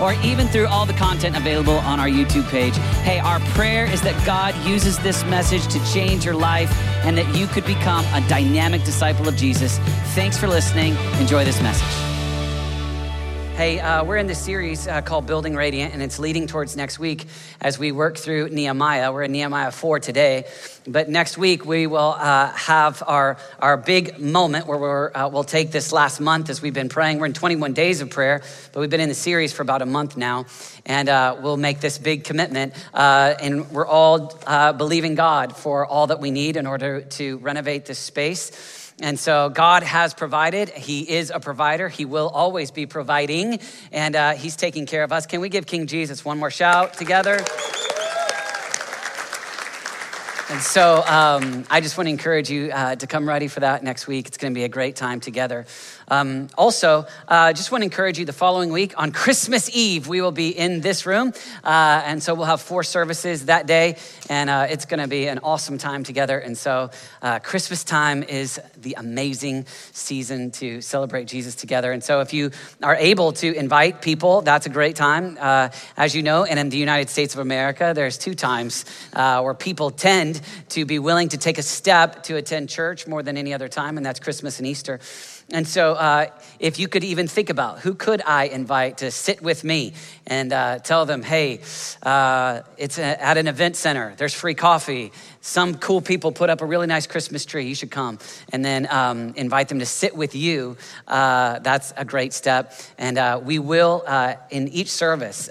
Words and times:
or 0.00 0.14
even 0.24 0.48
through 0.48 0.66
all 0.66 0.86
the 0.86 0.94
content 0.94 1.36
available 1.36 1.78
on 1.78 2.00
our 2.00 2.08
YouTube 2.08 2.48
page. 2.50 2.76
Hey, 3.02 3.18
our 3.18 3.40
prayer 3.54 3.84
is 3.84 4.02
that 4.02 4.24
God 4.26 4.54
uses 4.66 4.98
this 4.98 5.24
message 5.24 5.66
to 5.68 5.92
change 5.92 6.24
your 6.24 6.34
life 6.34 6.70
and 7.04 7.16
that 7.18 7.34
you 7.36 7.46
could 7.46 7.64
become 7.66 8.04
a 8.12 8.26
dynamic 8.28 8.84
disciple 8.84 9.28
of 9.28 9.36
Jesus. 9.36 9.78
Thanks 10.14 10.36
for 10.36 10.48
listening. 10.48 10.96
Enjoy 11.18 11.44
this 11.44 11.60
message. 11.62 12.09
Hey, 13.60 13.78
uh, 13.78 14.04
we're 14.04 14.16
in 14.16 14.26
this 14.26 14.42
series 14.42 14.88
uh, 14.88 15.02
called 15.02 15.26
Building 15.26 15.54
Radiant, 15.54 15.92
and 15.92 16.02
it's 16.02 16.18
leading 16.18 16.46
towards 16.46 16.78
next 16.78 16.98
week 16.98 17.26
as 17.60 17.78
we 17.78 17.92
work 17.92 18.16
through 18.16 18.48
Nehemiah. 18.48 19.12
We're 19.12 19.24
in 19.24 19.32
Nehemiah 19.32 19.70
4 19.70 20.00
today, 20.00 20.46
but 20.86 21.10
next 21.10 21.36
week 21.36 21.66
we 21.66 21.86
will 21.86 22.14
uh, 22.16 22.52
have 22.52 23.02
our, 23.06 23.36
our 23.58 23.76
big 23.76 24.18
moment 24.18 24.66
where 24.66 24.78
we're, 24.78 25.14
uh, 25.14 25.28
we'll 25.28 25.44
take 25.44 25.72
this 25.72 25.92
last 25.92 26.20
month 26.22 26.48
as 26.48 26.62
we've 26.62 26.72
been 26.72 26.88
praying. 26.88 27.18
We're 27.18 27.26
in 27.26 27.34
21 27.34 27.74
days 27.74 28.00
of 28.00 28.08
prayer, 28.08 28.40
but 28.72 28.80
we've 28.80 28.88
been 28.88 28.98
in 28.98 29.10
the 29.10 29.14
series 29.14 29.52
for 29.52 29.60
about 29.60 29.82
a 29.82 29.86
month 29.86 30.16
now, 30.16 30.46
and 30.86 31.10
uh, 31.10 31.36
we'll 31.42 31.58
make 31.58 31.80
this 31.80 31.98
big 31.98 32.24
commitment. 32.24 32.72
Uh, 32.94 33.34
and 33.42 33.70
we're 33.72 33.86
all 33.86 34.40
believing 34.72 35.16
God 35.16 35.54
for 35.54 35.84
all 35.84 36.06
that 36.06 36.18
we 36.18 36.30
need 36.30 36.56
in 36.56 36.66
order 36.66 37.02
to 37.02 37.36
renovate 37.36 37.84
this 37.84 37.98
space. 37.98 38.79
And 39.00 39.18
so 39.18 39.48
God 39.48 39.82
has 39.82 40.12
provided. 40.14 40.68
He 40.68 41.08
is 41.10 41.30
a 41.30 41.40
provider. 41.40 41.88
He 41.88 42.04
will 42.04 42.28
always 42.28 42.70
be 42.70 42.86
providing, 42.86 43.60
and 43.92 44.14
uh, 44.14 44.32
He's 44.34 44.56
taking 44.56 44.86
care 44.86 45.02
of 45.02 45.12
us. 45.12 45.26
Can 45.26 45.40
we 45.40 45.48
give 45.48 45.66
King 45.66 45.86
Jesus 45.86 46.24
one 46.24 46.38
more 46.38 46.50
shout 46.50 46.94
together? 46.94 47.44
And 50.50 50.60
so 50.60 51.04
um, 51.06 51.64
I 51.70 51.80
just 51.80 51.96
want 51.96 52.08
to 52.08 52.10
encourage 52.10 52.50
you 52.50 52.72
uh, 52.72 52.96
to 52.96 53.06
come 53.06 53.28
ready 53.28 53.46
for 53.46 53.60
that 53.60 53.84
next 53.84 54.08
week. 54.08 54.26
It's 54.26 54.36
going 54.36 54.52
to 54.52 54.58
be 54.58 54.64
a 54.64 54.68
great 54.68 54.96
time 54.96 55.20
together. 55.20 55.64
Um, 56.08 56.48
also, 56.58 57.06
uh, 57.28 57.52
just 57.52 57.70
want 57.70 57.82
to 57.82 57.84
encourage 57.84 58.18
you 58.18 58.24
the 58.24 58.32
following 58.32 58.72
week 58.72 58.92
on 58.96 59.12
Christmas 59.12 59.70
Eve, 59.72 60.08
we 60.08 60.20
will 60.20 60.32
be 60.32 60.48
in 60.48 60.80
this 60.80 61.06
room. 61.06 61.32
Uh, 61.62 62.02
and 62.04 62.20
so 62.20 62.34
we'll 62.34 62.46
have 62.46 62.60
four 62.60 62.82
services 62.82 63.46
that 63.46 63.68
day, 63.68 63.96
and 64.28 64.50
uh, 64.50 64.66
it's 64.68 64.86
going 64.86 64.98
to 64.98 65.06
be 65.06 65.28
an 65.28 65.38
awesome 65.38 65.78
time 65.78 66.02
together. 66.02 66.40
And 66.40 66.58
so 66.58 66.90
uh, 67.22 67.38
Christmas 67.38 67.84
time 67.84 68.24
is 68.24 68.60
the 68.76 68.94
amazing 68.98 69.66
season 69.92 70.50
to 70.52 70.80
celebrate 70.80 71.28
Jesus 71.28 71.54
together. 71.54 71.92
And 71.92 72.02
so 72.02 72.22
if 72.22 72.32
you 72.32 72.50
are 72.82 72.96
able 72.96 73.30
to 73.34 73.54
invite 73.54 74.02
people, 74.02 74.42
that's 74.42 74.66
a 74.66 74.70
great 74.70 74.96
time. 74.96 75.38
Uh, 75.40 75.68
as 75.96 76.16
you 76.16 76.24
know, 76.24 76.42
and 76.42 76.58
in 76.58 76.70
the 76.70 76.78
United 76.78 77.08
States 77.08 77.34
of 77.34 77.40
America, 77.40 77.92
there's 77.94 78.18
two 78.18 78.34
times 78.34 78.84
uh, 79.12 79.42
where 79.42 79.54
people 79.54 79.92
tend 79.92 80.39
to 80.70 80.84
be 80.84 80.98
willing 80.98 81.28
to 81.30 81.38
take 81.38 81.58
a 81.58 81.62
step 81.62 82.22
to 82.24 82.36
attend 82.36 82.68
church 82.68 83.06
more 83.06 83.22
than 83.22 83.36
any 83.36 83.54
other 83.54 83.68
time, 83.68 83.96
and 83.96 84.04
that's 84.04 84.20
Christmas 84.20 84.58
and 84.58 84.66
Easter. 84.66 85.00
And 85.52 85.66
so, 85.66 85.94
uh, 85.94 86.26
if 86.60 86.78
you 86.78 86.86
could 86.86 87.02
even 87.02 87.26
think 87.26 87.50
about 87.50 87.80
who 87.80 87.94
could 87.94 88.22
I 88.24 88.44
invite 88.44 88.98
to 88.98 89.10
sit 89.10 89.42
with 89.42 89.64
me 89.64 89.94
and 90.26 90.52
uh, 90.52 90.78
tell 90.78 91.06
them, 91.06 91.22
hey, 91.22 91.60
uh, 92.04 92.60
it's 92.76 92.98
a, 92.98 93.20
at 93.20 93.36
an 93.36 93.48
event 93.48 93.74
center, 93.74 94.14
there's 94.16 94.34
free 94.34 94.54
coffee. 94.54 95.10
Some 95.40 95.76
cool 95.76 96.02
people 96.02 96.30
put 96.30 96.50
up 96.50 96.60
a 96.60 96.66
really 96.66 96.86
nice 96.86 97.06
Christmas 97.08 97.44
tree, 97.44 97.66
you 97.66 97.74
should 97.74 97.90
come. 97.90 98.18
And 98.52 98.64
then 98.64 98.86
um, 98.90 99.32
invite 99.34 99.68
them 99.68 99.80
to 99.80 99.86
sit 99.86 100.14
with 100.14 100.36
you. 100.36 100.76
Uh, 101.08 101.58
that's 101.58 101.92
a 101.96 102.04
great 102.04 102.32
step. 102.32 102.72
And 102.96 103.18
uh, 103.18 103.40
we 103.42 103.58
will, 103.58 104.04
uh, 104.06 104.34
in 104.50 104.68
each 104.68 104.90
service, 104.90 105.48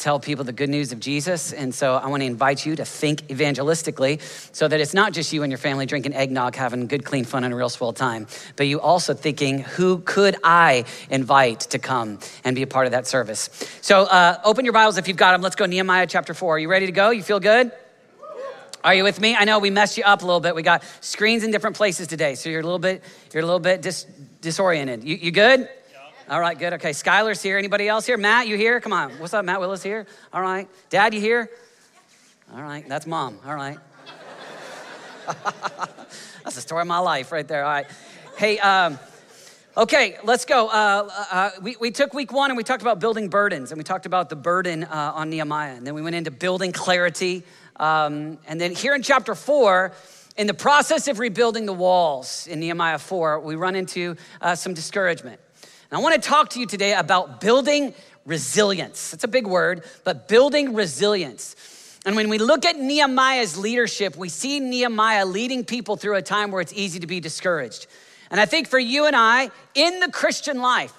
tell 0.00 0.18
people 0.18 0.44
the 0.44 0.52
good 0.52 0.70
news 0.70 0.92
of 0.92 0.98
Jesus. 0.98 1.52
And 1.52 1.74
so 1.74 1.94
I 1.94 2.08
want 2.08 2.22
to 2.22 2.26
invite 2.26 2.64
you 2.64 2.74
to 2.76 2.84
think 2.84 3.22
evangelistically 3.28 4.20
so 4.54 4.66
that 4.66 4.80
it's 4.80 4.94
not 4.94 5.12
just 5.12 5.32
you 5.32 5.42
and 5.42 5.52
your 5.52 5.58
family 5.58 5.86
drinking 5.86 6.14
eggnog, 6.14 6.56
having 6.56 6.86
good, 6.86 7.04
clean 7.04 7.24
fun 7.24 7.44
and 7.44 7.52
a 7.52 7.56
real 7.56 7.68
swell 7.68 7.92
time, 7.92 8.26
but 8.56 8.66
you 8.66 8.80
also 8.80 9.14
thinking, 9.14 9.60
who 9.60 9.98
could 9.98 10.36
I 10.42 10.84
invite 11.10 11.60
to 11.60 11.78
come 11.78 12.18
and 12.44 12.56
be 12.56 12.62
a 12.62 12.66
part 12.66 12.86
of 12.86 12.92
that 12.92 13.06
service? 13.06 13.50
So 13.82 14.02
uh, 14.04 14.40
open 14.44 14.64
your 14.64 14.72
Bibles 14.72 14.96
if 14.96 15.06
you've 15.06 15.16
got 15.16 15.32
them. 15.32 15.42
Let's 15.42 15.56
go 15.56 15.66
Nehemiah 15.66 16.06
chapter 16.06 16.34
4. 16.34 16.56
Are 16.56 16.58
you 16.58 16.70
ready 16.70 16.86
to 16.86 16.92
go? 16.92 17.10
You 17.10 17.22
feel 17.22 17.40
good? 17.40 17.70
Are 18.82 18.94
you 18.94 19.04
with 19.04 19.20
me? 19.20 19.36
I 19.36 19.44
know 19.44 19.58
we 19.58 19.68
messed 19.68 19.98
you 19.98 20.04
up 20.04 20.22
a 20.22 20.24
little 20.24 20.40
bit. 20.40 20.54
We 20.54 20.62
got 20.62 20.82
screens 21.02 21.44
in 21.44 21.50
different 21.50 21.76
places 21.76 22.06
today, 22.06 22.34
so 22.34 22.48
you're 22.48 22.60
a 22.60 22.64
little 22.64 22.78
bit 22.78 23.04
you're 23.32 23.42
a 23.42 23.46
little 23.46 23.60
bit 23.60 23.82
dis- 23.82 24.06
disoriented. 24.40 25.04
You, 25.04 25.16
you 25.16 25.30
good? 25.30 25.68
All 26.30 26.40
right, 26.40 26.56
good. 26.56 26.74
Okay, 26.74 26.90
Skylar's 26.90 27.42
here. 27.42 27.58
Anybody 27.58 27.88
else 27.88 28.06
here? 28.06 28.16
Matt, 28.16 28.46
you 28.46 28.56
here? 28.56 28.80
Come 28.80 28.92
on. 28.92 29.10
What's 29.18 29.34
up, 29.34 29.44
Matt 29.44 29.58
Willis 29.58 29.82
here? 29.82 30.06
All 30.32 30.40
right. 30.40 30.68
Dad, 30.88 31.12
you 31.12 31.20
here? 31.20 31.50
All 32.54 32.62
right, 32.62 32.88
that's 32.88 33.04
mom. 33.04 33.40
All 33.44 33.56
right. 33.56 33.76
that's 36.44 36.54
the 36.54 36.60
story 36.60 36.82
of 36.82 36.86
my 36.86 37.00
life 37.00 37.32
right 37.32 37.48
there. 37.48 37.64
All 37.64 37.72
right. 37.72 37.86
Hey, 38.38 38.60
um, 38.60 38.96
okay, 39.76 40.18
let's 40.22 40.44
go. 40.44 40.68
Uh, 40.68 41.10
uh, 41.32 41.50
we, 41.62 41.74
we 41.80 41.90
took 41.90 42.14
week 42.14 42.30
one 42.32 42.52
and 42.52 42.56
we 42.56 42.62
talked 42.62 42.82
about 42.82 43.00
building 43.00 43.28
burdens, 43.28 43.72
and 43.72 43.78
we 43.78 43.82
talked 43.82 44.06
about 44.06 44.28
the 44.28 44.36
burden 44.36 44.84
uh, 44.84 45.12
on 45.16 45.30
Nehemiah. 45.30 45.74
And 45.74 45.84
then 45.84 45.94
we 45.94 46.02
went 46.02 46.14
into 46.14 46.30
building 46.30 46.70
clarity. 46.70 47.42
Um, 47.74 48.38
and 48.46 48.60
then 48.60 48.72
here 48.72 48.94
in 48.94 49.02
chapter 49.02 49.34
four, 49.34 49.94
in 50.36 50.46
the 50.46 50.54
process 50.54 51.08
of 51.08 51.18
rebuilding 51.18 51.66
the 51.66 51.72
walls 51.72 52.46
in 52.46 52.60
Nehemiah 52.60 52.98
4, 52.98 53.40
we 53.40 53.56
run 53.56 53.74
into 53.74 54.16
uh, 54.40 54.54
some 54.54 54.74
discouragement. 54.74 55.40
And 55.90 55.98
I 55.98 56.02
want 56.02 56.22
to 56.22 56.28
talk 56.28 56.50
to 56.50 56.60
you 56.60 56.66
today 56.66 56.94
about 56.94 57.40
building 57.40 57.94
resilience. 58.24 59.12
It's 59.12 59.24
a 59.24 59.28
big 59.28 59.46
word, 59.46 59.82
but 60.04 60.28
building 60.28 60.72
resilience. 60.74 61.56
And 62.06 62.14
when 62.14 62.28
we 62.28 62.38
look 62.38 62.64
at 62.64 62.78
Nehemiah's 62.78 63.58
leadership, 63.58 64.16
we 64.16 64.28
see 64.28 64.60
Nehemiah 64.60 65.26
leading 65.26 65.64
people 65.64 65.96
through 65.96 66.14
a 66.14 66.22
time 66.22 66.52
where 66.52 66.60
it's 66.60 66.72
easy 66.72 67.00
to 67.00 67.08
be 67.08 67.18
discouraged. 67.18 67.88
And 68.30 68.40
I 68.40 68.46
think 68.46 68.68
for 68.68 68.78
you 68.78 69.06
and 69.06 69.16
I, 69.16 69.50
in 69.74 69.98
the 69.98 70.10
Christian 70.12 70.62
life, 70.62 70.94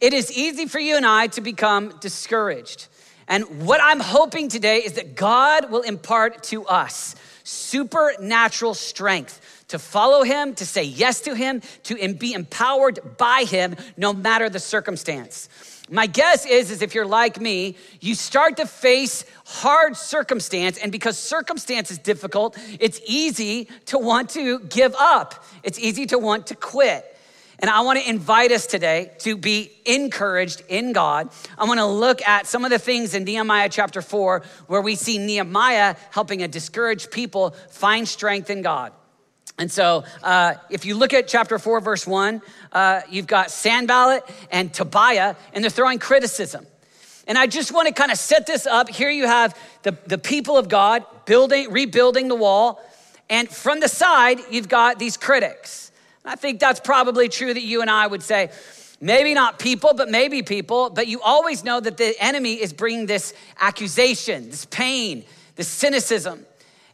it 0.00 0.12
is 0.12 0.30
easy 0.30 0.66
for 0.66 0.78
you 0.78 0.96
and 0.96 1.04
I 1.04 1.26
to 1.28 1.40
become 1.40 1.98
discouraged. 1.98 2.86
And 3.26 3.66
what 3.66 3.80
I'm 3.82 4.00
hoping 4.00 4.48
today 4.48 4.78
is 4.78 4.92
that 4.92 5.16
God 5.16 5.72
will 5.72 5.82
impart 5.82 6.44
to 6.44 6.64
us 6.66 7.16
supernatural 7.42 8.74
strength 8.74 9.40
to 9.68 9.78
follow 9.78 10.22
him, 10.22 10.54
to 10.54 10.66
say 10.66 10.82
yes 10.82 11.20
to 11.22 11.34
him, 11.34 11.62
to 11.84 12.14
be 12.14 12.34
empowered 12.34 13.16
by 13.16 13.44
him 13.44 13.76
no 13.96 14.12
matter 14.12 14.48
the 14.48 14.58
circumstance. 14.58 15.48
My 15.90 16.06
guess 16.06 16.46
is, 16.46 16.70
is 16.70 16.80
if 16.80 16.94
you're 16.94 17.06
like 17.06 17.40
me, 17.40 17.76
you 18.00 18.14
start 18.14 18.56
to 18.56 18.66
face 18.66 19.24
hard 19.44 19.96
circumstance, 19.96 20.78
and 20.78 20.90
because 20.90 21.18
circumstance 21.18 21.90
is 21.90 21.98
difficult, 21.98 22.56
it's 22.80 23.00
easy 23.06 23.68
to 23.86 23.98
want 23.98 24.30
to 24.30 24.60
give 24.60 24.94
up. 24.98 25.44
It's 25.62 25.78
easy 25.78 26.06
to 26.06 26.18
want 26.18 26.46
to 26.46 26.54
quit. 26.54 27.10
And 27.58 27.70
I 27.70 27.82
want 27.82 28.00
to 28.00 28.08
invite 28.08 28.50
us 28.50 28.66
today 28.66 29.12
to 29.20 29.36
be 29.36 29.70
encouraged 29.84 30.62
in 30.68 30.92
God. 30.92 31.30
I 31.56 31.64
want 31.64 31.78
to 31.78 31.86
look 31.86 32.26
at 32.26 32.46
some 32.46 32.64
of 32.64 32.70
the 32.70 32.78
things 32.78 33.14
in 33.14 33.24
Nehemiah 33.24 33.68
chapter 33.68 34.02
4 34.02 34.42
where 34.66 34.80
we 34.80 34.96
see 34.96 35.18
Nehemiah 35.18 35.96
helping 36.10 36.42
a 36.42 36.48
discouraged 36.48 37.10
people 37.10 37.50
find 37.70 38.08
strength 38.08 38.50
in 38.50 38.62
God. 38.62 38.92
And 39.56 39.70
so, 39.70 40.04
uh, 40.22 40.54
if 40.68 40.84
you 40.84 40.96
look 40.96 41.14
at 41.14 41.28
chapter 41.28 41.58
4, 41.58 41.80
verse 41.80 42.06
1, 42.06 42.42
uh, 42.72 43.02
you've 43.08 43.28
got 43.28 43.52
Sanballat 43.52 44.28
and 44.50 44.74
Tobiah, 44.74 45.36
and 45.52 45.62
they're 45.62 45.70
throwing 45.70 46.00
criticism. 46.00 46.66
And 47.26 47.38
I 47.38 47.46
just 47.46 47.72
want 47.72 47.88
to 47.88 47.94
kind 47.94 48.10
of 48.10 48.18
set 48.18 48.46
this 48.46 48.66
up. 48.66 48.88
Here 48.88 49.10
you 49.10 49.26
have 49.26 49.58
the, 49.82 49.96
the 50.06 50.18
people 50.18 50.58
of 50.58 50.68
God 50.68 51.04
building, 51.24 51.70
rebuilding 51.70 52.28
the 52.28 52.34
wall. 52.34 52.82
And 53.30 53.48
from 53.48 53.80
the 53.80 53.88
side, 53.88 54.40
you've 54.50 54.68
got 54.68 54.98
these 54.98 55.16
critics. 55.16 55.92
I 56.24 56.36
think 56.36 56.58
that's 56.58 56.80
probably 56.80 57.28
true 57.28 57.52
that 57.52 57.62
you 57.62 57.80
and 57.80 57.90
I 57.90 58.06
would 58.06 58.22
say, 58.22 58.50
maybe 59.00 59.34
not 59.34 59.58
people, 59.58 59.92
but 59.94 60.10
maybe 60.10 60.42
people. 60.42 60.90
But 60.90 61.06
you 61.06 61.20
always 61.20 61.64
know 61.64 61.80
that 61.80 61.96
the 61.96 62.14
enemy 62.18 62.54
is 62.54 62.72
bringing 62.72 63.06
this 63.06 63.32
accusation, 63.60 64.50
this 64.50 64.64
pain, 64.66 65.24
this 65.56 65.68
cynicism. 65.68 66.44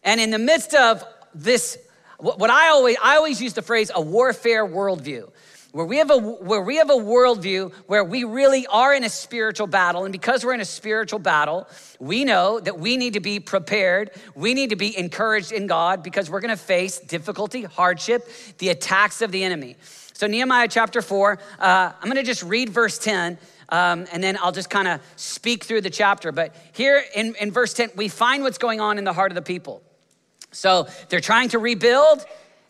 And 0.05 0.21
in 0.21 0.31
the 0.31 0.39
midst 0.39 0.75
of 0.75 1.03
this 1.35 1.79
what 2.23 2.51
I 2.51 2.69
always, 2.69 2.97
I 3.03 3.17
always 3.17 3.41
use 3.41 3.55
the 3.55 3.63
phrase 3.63 3.91
a 3.95 4.01
warfare 4.01 4.67
worldview. 4.67 5.31
Where 5.73 5.87
we, 5.87 5.99
have 5.99 6.11
a, 6.11 6.19
where 6.19 6.63
we 6.63 6.77
have 6.79 6.91
a 6.91 6.95
worldview 6.95 7.73
where 7.87 8.03
we 8.03 8.25
really 8.25 8.67
are 8.67 8.93
in 8.93 9.05
a 9.05 9.09
spiritual 9.09 9.69
battle. 9.69 10.05
And 10.05 10.11
because 10.11 10.45
we're 10.45 10.55
in 10.55 10.61
a 10.61 10.65
spiritual 10.65 11.21
battle, 11.21 11.69
we 12.01 12.25
know 12.25 12.59
that 12.59 12.81
we 12.81 12.97
need 12.97 13.13
to 13.13 13.21
be 13.21 13.39
prepared. 13.39 14.11
We 14.35 14.53
need 14.53 14.71
to 14.71 14.77
be 14.77 14.99
encouraged 14.99 15.53
in 15.53 15.69
God 15.69 16.03
because 16.03 16.29
we're 16.29 16.41
going 16.41 16.57
to 16.57 16.61
face 16.61 16.99
difficulty, 16.99 17.63
hardship, 17.63 18.29
the 18.59 18.71
attacks 18.71 19.23
of 19.23 19.31
the 19.31 19.45
enemy. 19.45 19.77
So, 20.13 20.27
Nehemiah 20.27 20.67
chapter 20.67 21.01
4, 21.01 21.39
uh, 21.61 21.93
I'm 21.95 22.05
going 22.05 22.17
to 22.17 22.25
just 22.25 22.43
read 22.43 22.71
verse 22.71 22.99
10. 22.99 23.39
Um, 23.69 24.07
and 24.11 24.23
then 24.23 24.37
I'll 24.43 24.51
just 24.51 24.69
kind 24.69 24.89
of 24.89 25.01
speak 25.15 25.63
through 25.63 25.83
the 25.83 25.91
chapter. 25.91 26.33
But 26.33 26.55
here 26.73 27.05
in, 27.15 27.37
in 27.37 27.53
verse 27.53 27.73
10, 27.75 27.91
we 27.95 28.09
find 28.09 28.43
what's 28.43 28.59
going 28.59 28.81
on 28.81 28.99
in 28.99 29.05
the 29.05 29.13
heart 29.13 29.31
of 29.31 29.37
the 29.37 29.43
people. 29.43 29.83
So 30.51 30.89
they're 31.09 31.21
trying 31.21 31.51
to 31.51 31.59
rebuild. 31.59 32.25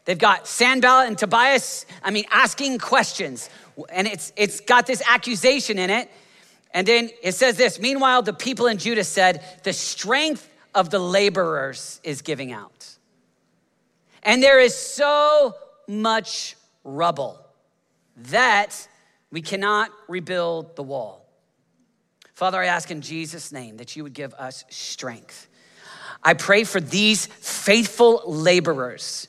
They've 0.05 0.19
got 0.19 0.47
Sanballat 0.47 1.09
and 1.09 1.19
Tobias, 1.19 1.87
I 2.03 2.11
mean, 2.11 2.25
asking 2.31 2.79
questions. 2.79 3.49
And 3.93 4.07
it's, 4.07 4.33
it's 4.37 4.61
got 4.61 4.87
this 4.87 5.03
accusation 5.07 5.79
in 5.79 5.91
it. 5.91 6.11
And 6.73 6.87
then 6.87 7.11
it 7.23 7.33
says 7.35 7.57
this 7.57 7.81
Meanwhile, 7.81 8.23
the 8.23 8.33
people 8.33 8.67
in 8.67 8.79
Judah 8.79 9.05
said, 9.05 9.45
The 9.65 9.73
strength 9.73 10.49
of 10.75 10.91
the 10.91 10.99
laborers 10.99 12.01
is 12.05 12.23
giving 12.23 12.53
out. 12.53 12.97
And 14.23 14.43
there 14.43 14.61
is 14.61 14.75
so 14.75 15.55
much 15.89 16.57
rubble 16.85 17.45
that 18.17 18.87
we 19.31 19.43
cannot 19.43 19.91
rebuild 20.09 20.77
the 20.77 20.83
wall. 20.83 21.27
Father, 22.35 22.59
I 22.59 22.67
ask 22.67 22.91
in 22.91 23.01
Jesus' 23.01 23.53
name 23.53 23.77
that 23.79 23.97
you 23.97 24.03
would 24.03 24.15
give 24.15 24.33
us 24.35 24.65
strength. 24.71 25.49
I 26.23 26.35
pray 26.35 26.65
for 26.65 26.81
these 26.81 27.27
faithful 27.27 28.23
laborers, 28.27 29.27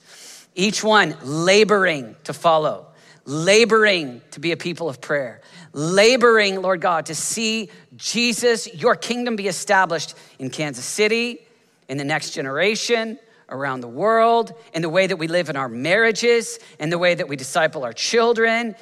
each 0.56 0.84
one 0.84 1.16
laboring 1.24 2.16
to 2.26 2.34
follow, 2.34 2.88
laboring 3.26 4.22
to 4.32 4.40
be 4.40 4.52
a 4.52 4.58
people 4.58 4.90
of 4.90 5.00
prayer, 5.00 5.42
laboring, 5.72 6.62
Lord 6.62 6.82
God, 6.82 7.06
to 7.06 7.16
see 7.16 7.70
Jesus, 7.96 8.74
your 8.74 8.96
kingdom 8.96 9.38
be 9.38 9.48
established 9.48 10.16
in 10.38 10.50
Kansas 10.50 10.86
City, 10.86 11.40
in 11.88 11.98
the 11.98 12.04
next 12.04 12.32
generation, 12.32 13.18
around 13.48 13.82
the 13.82 13.88
world, 13.88 14.54
in 14.74 14.82
the 14.82 14.90
way 14.90 15.08
that 15.08 15.18
we 15.18 15.28
live 15.28 15.50
in 15.50 15.56
our 15.56 15.70
marriages, 15.70 16.60
in 16.80 16.90
the 16.90 16.98
way 16.98 17.16
that 17.16 17.28
we 17.28 17.36
disciple 17.36 17.84
our 17.84 17.94
children, 17.94 18.76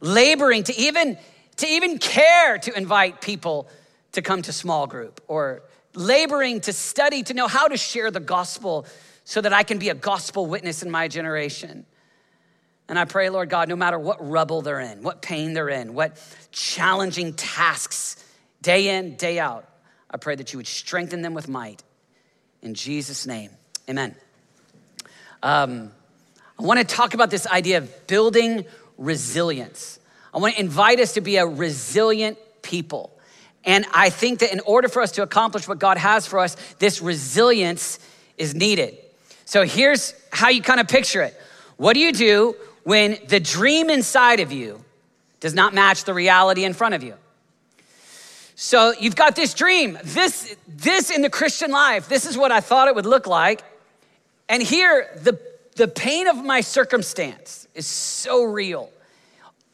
laboring 0.00 0.62
to 0.64 0.76
even 0.76 1.18
to 1.56 1.66
even 1.66 1.98
care 1.98 2.58
to 2.58 2.76
invite 2.76 3.20
people 3.20 3.68
to 4.12 4.22
come 4.22 4.42
to 4.42 4.52
small 4.52 4.86
group 4.86 5.20
or 5.26 5.62
laboring 5.98 6.60
to 6.62 6.72
study 6.72 7.22
to 7.24 7.34
know 7.34 7.48
how 7.48 7.68
to 7.68 7.76
share 7.76 8.10
the 8.10 8.20
gospel 8.20 8.86
so 9.24 9.40
that 9.40 9.52
I 9.52 9.62
can 9.62 9.78
be 9.78 9.88
a 9.88 9.94
gospel 9.94 10.46
witness 10.46 10.82
in 10.82 10.90
my 10.90 11.08
generation. 11.08 11.84
And 12.88 12.98
I 12.98 13.04
pray, 13.04 13.28
Lord 13.28 13.50
God, 13.50 13.68
no 13.68 13.76
matter 13.76 13.98
what 13.98 14.26
rubble 14.26 14.62
they're 14.62 14.80
in, 14.80 15.02
what 15.02 15.20
pain 15.20 15.52
they're 15.52 15.68
in, 15.68 15.92
what 15.92 16.16
challenging 16.52 17.34
tasks, 17.34 18.24
day 18.62 18.96
in, 18.96 19.16
day 19.16 19.38
out, 19.38 19.68
I 20.10 20.16
pray 20.16 20.36
that 20.36 20.52
you 20.52 20.58
would 20.58 20.66
strengthen 20.66 21.20
them 21.20 21.34
with 21.34 21.48
might. 21.48 21.82
In 22.62 22.74
Jesus' 22.74 23.26
name, 23.26 23.50
amen. 23.88 24.14
Um, 25.42 25.92
I 26.58 26.62
want 26.62 26.80
to 26.80 26.84
talk 26.84 27.12
about 27.12 27.30
this 27.30 27.46
idea 27.46 27.78
of 27.78 28.06
building 28.06 28.64
resilience. 28.96 30.00
I 30.32 30.38
want 30.38 30.54
to 30.54 30.60
invite 30.60 30.98
us 31.00 31.14
to 31.14 31.20
be 31.20 31.36
a 31.36 31.46
resilient 31.46 32.38
people. 32.62 33.17
And 33.68 33.84
I 33.92 34.08
think 34.08 34.38
that 34.38 34.50
in 34.50 34.60
order 34.60 34.88
for 34.88 35.02
us 35.02 35.12
to 35.12 35.22
accomplish 35.22 35.68
what 35.68 35.78
God 35.78 35.98
has 35.98 36.26
for 36.26 36.38
us, 36.38 36.56
this 36.78 37.02
resilience 37.02 37.98
is 38.38 38.54
needed. 38.54 38.96
So 39.44 39.62
here's 39.66 40.14
how 40.32 40.48
you 40.48 40.62
kind 40.62 40.80
of 40.80 40.88
picture 40.88 41.20
it. 41.20 41.38
What 41.76 41.92
do 41.92 42.00
you 42.00 42.12
do 42.12 42.56
when 42.84 43.18
the 43.28 43.38
dream 43.38 43.90
inside 43.90 44.40
of 44.40 44.52
you 44.52 44.82
does 45.40 45.52
not 45.52 45.74
match 45.74 46.04
the 46.04 46.14
reality 46.14 46.64
in 46.64 46.72
front 46.72 46.94
of 46.94 47.02
you? 47.02 47.14
So 48.54 48.94
you've 48.98 49.16
got 49.16 49.36
this 49.36 49.52
dream. 49.52 49.98
This, 50.02 50.56
this 50.66 51.10
in 51.10 51.20
the 51.20 51.30
Christian 51.30 51.70
life, 51.70 52.08
this 52.08 52.24
is 52.24 52.38
what 52.38 52.50
I 52.50 52.60
thought 52.60 52.88
it 52.88 52.94
would 52.94 53.04
look 53.04 53.26
like. 53.26 53.62
And 54.48 54.62
here, 54.62 55.10
the, 55.22 55.38
the 55.76 55.88
pain 55.88 56.26
of 56.26 56.42
my 56.42 56.62
circumstance 56.62 57.68
is 57.74 57.86
so 57.86 58.44
real 58.44 58.90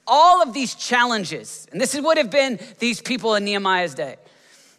all 0.07 0.43
of 0.43 0.53
these 0.53 0.75
challenges, 0.75 1.67
and 1.73 1.81
this 1.81 1.99
would 1.99 2.19
have 2.19 2.31
been 2.31 2.59
these 2.79 3.01
people 3.01 3.35
in 3.35 3.45
Nehemiah's 3.45 3.95
day. 3.95 4.17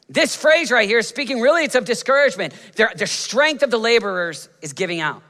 This 0.08 0.36
phrase 0.36 0.72
right 0.72 0.88
here, 0.88 1.02
speaking 1.02 1.42
really, 1.42 1.64
it's 1.64 1.76
of 1.76 1.86
discouragement. 1.86 2.54
Their, 2.76 2.92
the 2.96 3.08
strength 3.08 3.64
of 3.64 3.72
the 3.72 3.80
laborers 3.80 4.50
is 4.62 4.74
giving 4.74 5.00
out. 5.00 5.24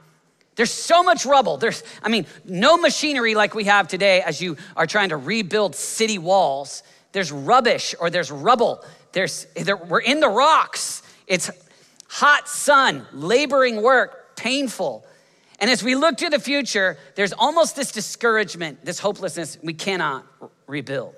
There's 0.56 0.70
so 0.70 1.02
much 1.02 1.24
rubble. 1.24 1.56
There's, 1.56 1.82
I 2.02 2.08
mean, 2.08 2.26
no 2.44 2.76
machinery 2.76 3.34
like 3.34 3.54
we 3.54 3.64
have 3.64 3.88
today 3.88 4.20
as 4.22 4.40
you 4.40 4.56
are 4.76 4.86
trying 4.86 5.10
to 5.10 5.16
rebuild 5.16 5.74
city 5.74 6.18
walls. 6.18 6.82
There's 7.12 7.32
rubbish 7.32 7.94
or 7.98 8.10
there's 8.10 8.30
rubble. 8.30 8.84
There's, 9.12 9.46
there, 9.54 9.76
we're 9.76 10.00
in 10.00 10.20
the 10.20 10.28
rocks. 10.28 11.02
It's 11.26 11.50
hot 12.08 12.48
sun, 12.48 13.06
laboring 13.12 13.82
work, 13.82 14.36
painful. 14.36 15.05
And 15.58 15.70
as 15.70 15.82
we 15.82 15.94
look 15.94 16.18
to 16.18 16.28
the 16.28 16.38
future, 16.38 16.98
there's 17.14 17.32
almost 17.32 17.76
this 17.76 17.90
discouragement, 17.92 18.84
this 18.84 18.98
hopelessness 18.98 19.58
we 19.62 19.74
cannot 19.74 20.26
rebuild. 20.66 21.14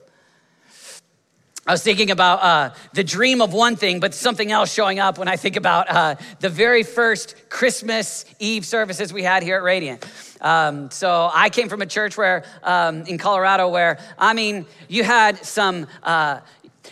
I 1.67 1.73
was 1.73 1.83
thinking 1.83 2.11
about 2.11 2.43
uh, 2.43 2.75
the 2.95 3.05
dream 3.05 3.43
of 3.43 3.53
one 3.53 3.77
thing, 3.77 4.01
but 4.01 4.15
something 4.15 4.51
else 4.51 4.73
showing 4.73 5.01
up 5.01 5.19
when 5.19 5.29
I 5.29 5.37
think 5.37 5.57
about 5.57 5.91
uh, 5.91 6.15
the 6.41 6.49
very 6.49 6.83
first 6.83 7.35
Christmas 7.51 8.25
Eve 8.39 8.65
services 8.65 9.13
we 9.13 9.23
had 9.23 9.43
here 9.43 9.57
at 9.57 9.63
Radiant. 9.63 10.03
Um, 10.41 10.91
so 10.91 11.31
I 11.31 11.51
came 11.51 11.69
from 11.69 11.83
a 11.83 11.87
church 11.87 12.17
where, 12.17 12.45
um, 12.63 13.03
in 13.03 13.19
Colorado, 13.19 13.69
where 13.69 13.99
I 14.17 14.33
mean, 14.33 14.65
you 14.89 15.05
had 15.05 15.45
some, 15.45 15.87
uh, 16.03 16.41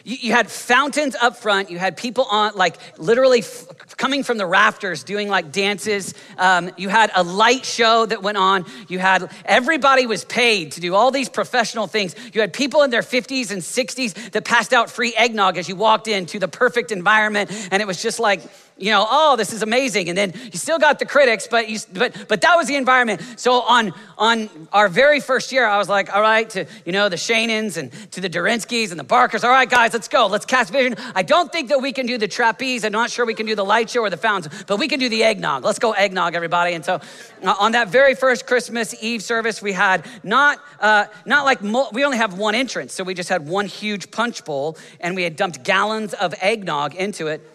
you, 0.05 0.17
you 0.21 0.33
had 0.33 0.51
fountains 0.51 1.17
up 1.23 1.39
front. 1.39 1.71
You 1.71 1.79
had 1.79 1.97
people 1.97 2.27
on, 2.31 2.55
like, 2.55 2.77
literally 2.99 3.39
f- 3.39 3.67
coming 3.95 4.23
from 4.23 4.39
the 4.39 4.47
rafters 4.47 5.05
doing 5.05 5.29
like 5.29 5.53
dances. 5.53 6.15
Um, 6.39 6.71
you 6.77 6.89
had 6.89 7.11
a 7.15 7.23
light 7.23 7.65
show 7.65 8.07
that 8.07 8.23
went 8.23 8.37
on. 8.37 8.65
You 8.89 8.99
had, 8.99 9.31
everybody 9.45 10.07
was 10.07 10.25
paid 10.25 10.73
to 10.73 10.81
do 10.81 10.95
all 10.95 11.11
these 11.11 11.29
professional 11.29 11.87
things. 11.87 12.15
You 12.33 12.41
had 12.41 12.53
people 12.53 12.83
in 12.83 12.91
their 12.91 13.03
50s 13.03 13.51
and 13.51 13.63
60s 13.63 14.33
that 14.33 14.45
passed 14.45 14.73
out 14.73 14.91
free 14.91 15.15
eggnog 15.17 15.57
as 15.57 15.69
you 15.69 15.77
walked 15.77 16.09
into 16.09 16.39
the 16.39 16.49
perfect 16.49 16.93
environment. 16.93 17.51
And 17.71 17.81
it 17.81 17.87
was 17.87 18.03
just 18.03 18.19
like, 18.19 18.43
you 18.79 18.91
know, 18.91 19.07
oh, 19.09 19.37
this 19.37 19.55
is 19.55 19.63
amazing. 19.63 20.11
And 20.11 20.19
then 20.19 20.35
you 20.53 20.59
still 20.59 20.79
got 20.79 20.99
the 20.99 21.07
critics, 21.07 21.49
but 21.51 21.69
you, 21.71 21.79
but 21.95 22.29
but 22.29 22.43
that 22.43 22.57
was 22.57 22.67
the 22.67 22.77
environment. 22.77 23.23
So 23.37 23.63
on 23.63 23.95
on 24.19 24.51
our 24.71 24.89
very 24.89 25.19
first 25.19 25.51
year, 25.51 25.67
I 25.67 25.79
was 25.79 25.89
like, 25.89 26.15
all 26.15 26.21
right, 26.21 26.49
to 26.51 26.67
you 26.85 26.93
know 26.93 27.09
the 27.09 27.17
Shanons 27.17 27.79
and 27.79 27.91
to 28.13 28.21
the 28.21 28.29
Durinskis 28.29 28.91
and 28.91 29.01
the 29.01 29.05
Barkers. 29.05 29.45
All 29.45 29.51
right, 29.51 29.69
guys, 29.69 29.95
let's 29.95 30.09
go. 30.09 30.27
Let's 30.27 30.45
cast 30.45 30.73
vision. 30.73 30.97
I 31.15 31.23
don't 31.23 31.51
think 31.51 31.71
that 31.71 31.81
we 31.81 31.91
can 31.91 32.05
do 32.05 32.19
the 32.19 32.29
trapeze. 32.29 32.85
I'm 32.85 32.93
not 32.93 33.11
sure 33.11 33.25
we 33.25 33.33
can 33.33 33.47
do 33.47 33.55
the 33.55 33.65
light 33.65 33.89
show 33.89 34.01
or 34.03 34.11
the 34.11 34.19
fountains, 34.19 34.65
but 34.67 34.79
we 34.79 34.89
can 34.89 35.01
do 35.01 35.09
the 35.09 35.25
eggnog. 35.25 35.65
Let's 35.65 35.79
go 35.79 35.93
eggnog, 35.93 36.35
everybody. 36.35 36.75
And 36.75 36.85
so 36.85 37.01
uh, 37.43 37.55
on 37.59 37.73
that 37.73 37.89
very 37.89 38.15
first 38.15 38.47
Christmas 38.47 38.95
Eve 39.03 39.23
service, 39.23 39.63
we 39.63 39.73
had 39.73 40.05
not 40.23 40.59
uh, 40.81 41.07
not 41.25 41.47
like 41.47 41.63
we 41.63 42.05
only 42.05 42.19
have 42.19 42.39
one 42.39 42.55
entrance, 42.55 42.93
so 42.93 43.05
we 43.05 43.15
just 43.15 43.31
had 43.31 43.49
one 43.49 43.67
huge 43.67 44.11
punch 44.11 44.45
bowl, 44.45 44.77
and 45.01 45.17
we 45.17 45.23
had 45.23 45.35
dumped 45.35 45.65
gallons 45.65 46.13
of 46.13 46.35
eggnog 46.43 46.95
into 46.95 47.29
it 47.29 47.55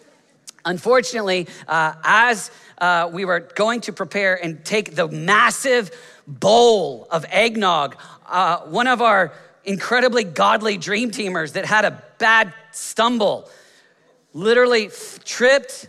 Unfortunately, 0.66 1.48
uh, 1.68 1.94
as 2.04 2.52
uh, 2.78 3.10
we 3.12 3.26
were 3.26 3.40
going 3.56 3.82
to 3.82 3.94
prepare 3.94 4.36
and 4.44 4.64
take 4.66 4.96
the 4.96 5.08
massive 5.08 5.92
bowl 6.28 7.08
of 7.12 7.26
eggnog, 7.30 7.96
uh, 8.28 8.60
one 8.62 8.88
of 8.88 9.02
our 9.02 9.34
incredibly 9.64 10.24
godly 10.24 10.78
dream 10.78 11.12
teamers 11.12 11.54
that 11.54 11.66
had 11.66 11.86
a 11.86 12.04
bad 12.18 12.54
stumble 12.72 13.50
literally 14.34 14.90
tripped 15.24 15.88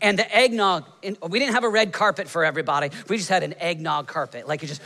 and 0.00 0.18
the 0.18 0.36
eggnog 0.36 0.84
we 1.28 1.38
didn't 1.38 1.54
have 1.54 1.64
a 1.64 1.68
red 1.68 1.92
carpet 1.92 2.28
for 2.28 2.44
everybody. 2.44 2.90
We 3.08 3.16
just 3.16 3.28
had 3.28 3.42
an 3.42 3.54
eggnog 3.58 4.06
carpet 4.06 4.46
like 4.46 4.62
it 4.62 4.66
just 4.66 4.82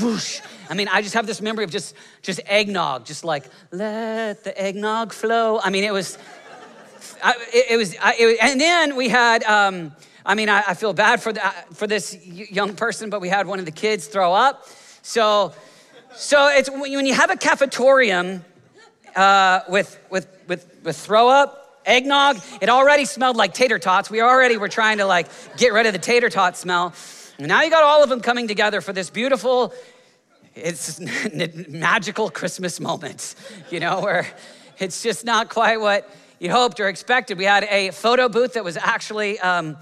whoosh. 0.00 0.40
I 0.70 0.74
mean 0.74 0.88
i 0.88 1.02
just 1.02 1.14
have 1.14 1.26
this 1.26 1.40
memory 1.40 1.64
of 1.64 1.70
just 1.70 1.94
just 2.22 2.40
eggnog 2.46 3.04
just 3.04 3.24
like 3.24 3.44
let 3.70 4.44
the 4.44 4.60
eggnog 4.60 5.12
flow. 5.12 5.60
I 5.62 5.70
mean 5.70 5.84
it 5.84 5.92
was 5.92 6.16
I, 7.22 7.34
it, 7.52 7.66
it, 7.70 7.76
was, 7.76 7.96
I, 8.00 8.14
it, 8.18 8.38
and 8.42 8.60
then 8.60 8.96
we 8.96 9.08
had, 9.08 9.44
um, 9.44 9.92
I 10.26 10.34
mean, 10.34 10.48
I, 10.48 10.62
I, 10.68 10.74
feel 10.74 10.92
bad 10.92 11.22
for, 11.22 11.32
the, 11.32 11.40
for 11.72 11.86
this 11.86 12.18
young 12.26 12.74
person, 12.74 13.10
but 13.10 13.20
we 13.20 13.28
had 13.28 13.46
one 13.46 13.58
of 13.60 13.64
the 13.64 13.70
kids 13.70 14.06
throw 14.08 14.34
up. 14.34 14.66
So, 15.02 15.52
so 16.14 16.48
it's 16.48 16.68
when 16.68 17.06
you 17.06 17.14
have 17.14 17.30
a 17.30 17.36
cafetorium 17.36 18.44
uh, 19.14 19.60
with, 19.68 19.98
with, 20.10 20.26
with, 20.48 20.66
with 20.82 20.96
throw 20.96 21.28
up, 21.28 21.80
eggnog, 21.86 22.40
it 22.60 22.68
already 22.68 23.04
smelled 23.04 23.36
like 23.36 23.54
tater 23.54 23.78
tots. 23.78 24.10
We 24.10 24.20
already 24.20 24.56
were 24.56 24.68
trying 24.68 24.98
to 24.98 25.06
like 25.06 25.28
get 25.56 25.72
rid 25.72 25.86
of 25.86 25.92
the 25.92 25.98
tater 25.98 26.28
tot 26.28 26.56
smell. 26.56 26.92
And 27.38 27.48
now 27.48 27.62
you 27.62 27.70
got 27.70 27.84
all 27.84 28.02
of 28.02 28.08
them 28.08 28.20
coming 28.20 28.48
together 28.48 28.80
for 28.80 28.92
this 28.92 29.10
beautiful, 29.10 29.72
it's 30.54 31.00
magical 31.68 32.30
Christmas 32.30 32.80
moment, 32.80 33.34
you 33.70 33.80
know, 33.80 34.00
where 34.00 34.26
it's 34.78 35.02
just 35.02 35.24
not 35.24 35.48
quite 35.48 35.80
what 35.80 36.10
you 36.42 36.50
hoped 36.50 36.80
or 36.80 36.88
expected. 36.88 37.38
We 37.38 37.44
had 37.44 37.62
a 37.70 37.92
photo 37.92 38.28
booth 38.28 38.54
that 38.54 38.64
was 38.64 38.76
actually, 38.76 39.38
um, 39.38 39.76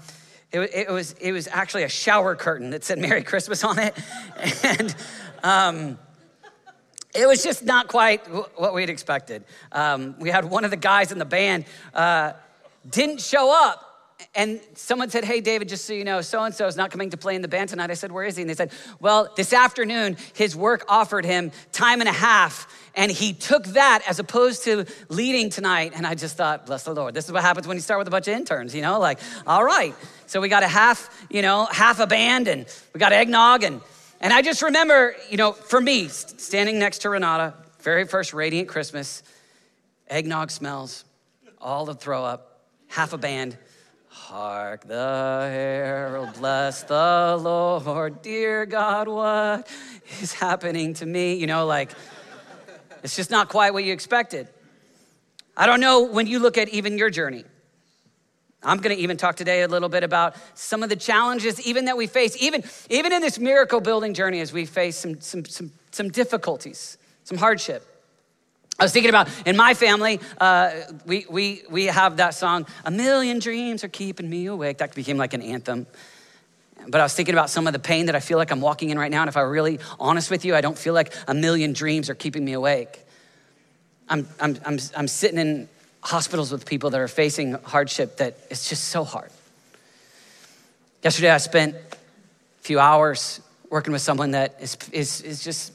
it, 0.51 0.59
it, 0.59 0.91
was, 0.91 1.13
it 1.13 1.31
was 1.31 1.47
actually 1.47 1.81
a 1.83 1.89
shower 1.89 2.35
curtain 2.35 2.69
that 2.69 2.83
said 2.83 2.99
Merry 2.99 3.23
Christmas 3.23 3.63
on 3.63 3.79
it. 3.79 3.97
And 4.63 4.95
um, 5.43 5.99
it 7.15 7.25
was 7.25 7.43
just 7.43 7.63
not 7.63 7.87
quite 7.87 8.27
what 8.27 8.75
we'd 8.75 8.91
expected. 8.91 9.43
Um, 9.71 10.15
we 10.19 10.29
had 10.29 10.45
one 10.45 10.63
of 10.63 10.69
the 10.69 10.77
guys 10.77 11.11
in 11.11 11.17
the 11.17 11.25
band 11.25 11.65
uh, 11.95 12.33
didn't 12.87 13.21
show 13.21 13.51
up 13.51 13.91
and 14.35 14.61
someone 14.75 15.09
said, 15.09 15.23
Hey, 15.23 15.41
David, 15.41 15.69
just 15.69 15.85
so 15.85 15.93
you 15.93 16.03
know, 16.03 16.21
so 16.21 16.43
and 16.43 16.53
so 16.53 16.67
is 16.67 16.77
not 16.77 16.91
coming 16.91 17.09
to 17.09 17.17
play 17.17 17.35
in 17.35 17.41
the 17.41 17.47
band 17.47 17.69
tonight. 17.69 17.91
I 17.91 17.95
said, 17.95 18.11
Where 18.11 18.25
is 18.25 18.35
he? 18.35 18.43
And 18.43 18.49
they 18.49 18.55
said, 18.55 18.71
Well, 18.99 19.31
this 19.35 19.53
afternoon, 19.53 20.17
his 20.33 20.55
work 20.55 20.85
offered 20.87 21.25
him 21.25 21.51
time 21.71 22.01
and 22.01 22.09
a 22.09 22.13
half, 22.13 22.67
and 22.95 23.11
he 23.11 23.33
took 23.33 23.65
that 23.67 24.03
as 24.07 24.19
opposed 24.19 24.63
to 24.65 24.85
leading 25.09 25.49
tonight. 25.49 25.93
And 25.95 26.05
I 26.05 26.15
just 26.15 26.35
thought, 26.35 26.65
Bless 26.65 26.83
the 26.83 26.93
Lord. 26.93 27.13
This 27.13 27.25
is 27.25 27.31
what 27.31 27.41
happens 27.41 27.67
when 27.67 27.77
you 27.77 27.81
start 27.81 27.99
with 27.99 28.07
a 28.07 28.11
bunch 28.11 28.27
of 28.27 28.35
interns, 28.35 28.75
you 28.75 28.81
know, 28.81 28.99
like, 28.99 29.19
all 29.47 29.63
right. 29.63 29.95
So 30.27 30.41
we 30.41 30.49
got 30.49 30.63
a 30.63 30.67
half, 30.67 31.25
you 31.29 31.41
know, 31.41 31.65
half 31.65 31.99
a 31.99 32.07
band, 32.07 32.47
and 32.47 32.65
we 32.93 32.99
got 32.99 33.13
eggnog. 33.13 33.63
And, 33.63 33.81
and 34.19 34.33
I 34.33 34.41
just 34.41 34.61
remember, 34.61 35.15
you 35.29 35.37
know, 35.37 35.51
for 35.51 35.79
me, 35.79 36.07
standing 36.07 36.79
next 36.79 36.99
to 36.99 37.09
Renata, 37.09 37.53
very 37.81 38.05
first 38.05 38.33
Radiant 38.33 38.67
Christmas, 38.67 39.23
eggnog 40.07 40.51
smells, 40.51 41.05
all 41.59 41.85
the 41.85 41.95
throw 41.95 42.23
up, 42.23 42.61
half 42.87 43.13
a 43.13 43.17
band. 43.17 43.57
Hark 44.07 44.85
the 44.87 44.93
herald, 44.93 46.33
bless 46.35 46.83
the 46.83 47.37
Lord, 47.41 48.21
dear 48.21 48.65
God, 48.65 49.07
what 49.07 49.67
is 50.21 50.33
happening 50.33 50.93
to 50.95 51.05
me? 51.05 51.35
You 51.35 51.47
know, 51.47 51.65
like, 51.65 51.91
it's 53.03 53.15
just 53.15 53.31
not 53.31 53.49
quite 53.49 53.73
what 53.73 53.83
you 53.83 53.93
expected. 53.93 54.47
I 55.55 55.65
don't 55.65 55.79
know 55.79 56.03
when 56.03 56.27
you 56.27 56.39
look 56.39 56.57
at 56.57 56.69
even 56.69 56.97
your 56.97 57.09
journey. 57.09 57.43
I'm 58.63 58.77
going 58.77 58.95
to 58.95 59.01
even 59.01 59.17
talk 59.17 59.35
today 59.35 59.63
a 59.63 59.67
little 59.67 59.89
bit 59.89 60.03
about 60.03 60.35
some 60.53 60.83
of 60.83 60.89
the 60.89 60.95
challenges 60.95 61.65
even 61.65 61.85
that 61.85 61.97
we 61.97 62.05
face, 62.05 62.39
even, 62.41 62.63
even 62.89 63.11
in 63.11 63.21
this 63.21 63.39
miracle 63.39 63.81
building 63.81 64.13
journey 64.13 64.39
as 64.39 64.53
we 64.53 64.65
face 64.65 64.97
some, 64.97 65.19
some, 65.19 65.45
some, 65.45 65.71
some 65.91 66.09
difficulties, 66.09 66.97
some 67.23 67.37
hardship. 67.37 67.87
I 68.79 68.83
was 68.83 68.93
thinking 68.93 69.09
about 69.09 69.29
in 69.45 69.57
my 69.57 69.73
family, 69.73 70.19
uh, 70.39 70.71
we, 71.05 71.25
we, 71.29 71.63
we 71.69 71.85
have 71.85 72.17
that 72.17 72.35
song, 72.35 72.65
A 72.85 72.91
Million 72.91 73.39
Dreams 73.39 73.83
Are 73.83 73.89
Keeping 73.89 74.29
Me 74.29 74.45
Awake. 74.45 74.77
That 74.77 74.93
became 74.93 75.17
like 75.17 75.33
an 75.33 75.41
anthem. 75.41 75.87
But 76.87 77.01
I 77.01 77.03
was 77.03 77.13
thinking 77.13 77.35
about 77.35 77.49
some 77.49 77.67
of 77.67 77.73
the 77.73 77.79
pain 77.79 78.07
that 78.07 78.15
I 78.15 78.19
feel 78.19 78.37
like 78.37 78.51
I'm 78.51 78.61
walking 78.61 78.89
in 78.89 78.97
right 78.97 79.11
now. 79.11 79.21
And 79.21 79.29
if 79.29 79.37
I'm 79.37 79.49
really 79.49 79.79
honest 79.99 80.31
with 80.31 80.45
you, 80.45 80.55
I 80.55 80.61
don't 80.61 80.77
feel 80.77 80.93
like 80.93 81.13
a 81.27 81.33
million 81.33 81.73
dreams 81.73 82.09
are 82.09 82.15
keeping 82.15 82.43
me 82.43 82.53
awake. 82.53 82.99
I'm, 84.09 84.27
I'm, 84.39 84.57
I'm, 84.65 84.79
I'm 84.95 85.07
sitting 85.07 85.39
in 85.39 85.69
hospitals 86.01 86.51
with 86.51 86.65
people 86.65 86.89
that 86.89 86.99
are 86.99 87.07
facing 87.07 87.53
hardship 87.53 88.17
that 88.17 88.37
it's 88.49 88.67
just 88.67 88.85
so 88.85 89.03
hard. 89.03 89.31
Yesterday, 91.03 91.29
I 91.29 91.37
spent 91.37 91.75
a 91.75 91.97
few 92.61 92.79
hours 92.79 93.41
working 93.69 93.93
with 93.93 94.01
someone 94.01 94.31
that 94.31 94.57
is, 94.59 94.77
is, 94.91 95.21
is 95.21 95.43
just, 95.43 95.73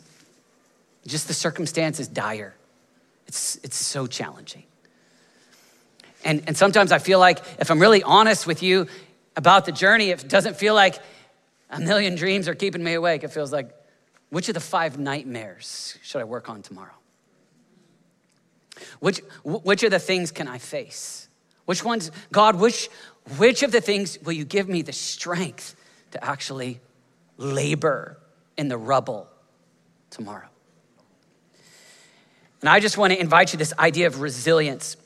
just 1.07 1.29
the 1.29 1.35
circumstance 1.35 1.99
is 1.99 2.09
dire. 2.09 2.55
It's, 3.27 3.57
it's 3.63 3.77
so 3.77 4.07
challenging. 4.07 4.65
And, 6.25 6.43
and 6.47 6.57
sometimes 6.57 6.93
I 6.93 6.99
feel 6.99 7.19
like 7.19 7.39
if 7.61 7.71
I'm 7.71 7.79
really 7.79 8.03
honest 8.03 8.47
with 8.47 8.63
you 8.63 8.89
about 9.37 9.65
the 9.67 9.73
journey, 9.73 10.11
it 10.11 10.29
doesn't 10.29 10.57
feel 10.57 10.75
like 10.75 10.99
a 11.71 11.81
million 11.81 12.15
dreams 12.15 12.49
are 12.49 12.55
keeping 12.55 12.83
me 12.83 12.95
awake. 12.95 13.23
It 13.25 13.33
feels 13.33 13.53
like, 13.53 13.71
which 14.31 14.49
of 14.49 14.55
the 14.55 14.61
five 14.61 14.99
nightmares 14.99 15.99
should 16.03 16.21
I 16.21 16.25
work 16.25 16.49
on 16.49 16.63
tomorrow? 16.63 16.95
Which, 19.01 19.21
which 19.45 19.83
of 19.83 19.91
the 19.91 19.99
things 19.99 20.33
can 20.33 20.49
I 20.49 20.59
face? 20.59 21.29
Which 21.65 21.85
ones, 21.85 22.11
God, 22.33 22.57
which, 22.57 22.89
which 23.37 23.63
of 23.63 23.73
the 23.73 23.81
things 23.81 24.19
will 24.23 24.33
you 24.33 24.45
give 24.45 24.69
me 24.69 24.83
the 24.83 24.93
strength 24.93 25.75
to 26.13 26.25
actually 26.25 26.81
labor 27.37 28.19
in 28.57 28.69
the 28.69 28.79
rubble 28.79 29.29
tomorrow? 30.11 30.49
And 32.61 32.71
I 32.71 32.81
just 32.81 32.97
want 32.97 33.13
to 33.13 33.21
invite 33.21 33.53
you 33.53 33.59
this 33.59 33.75
idea 33.79 34.07
of 34.07 34.21
resilience. 34.21 34.97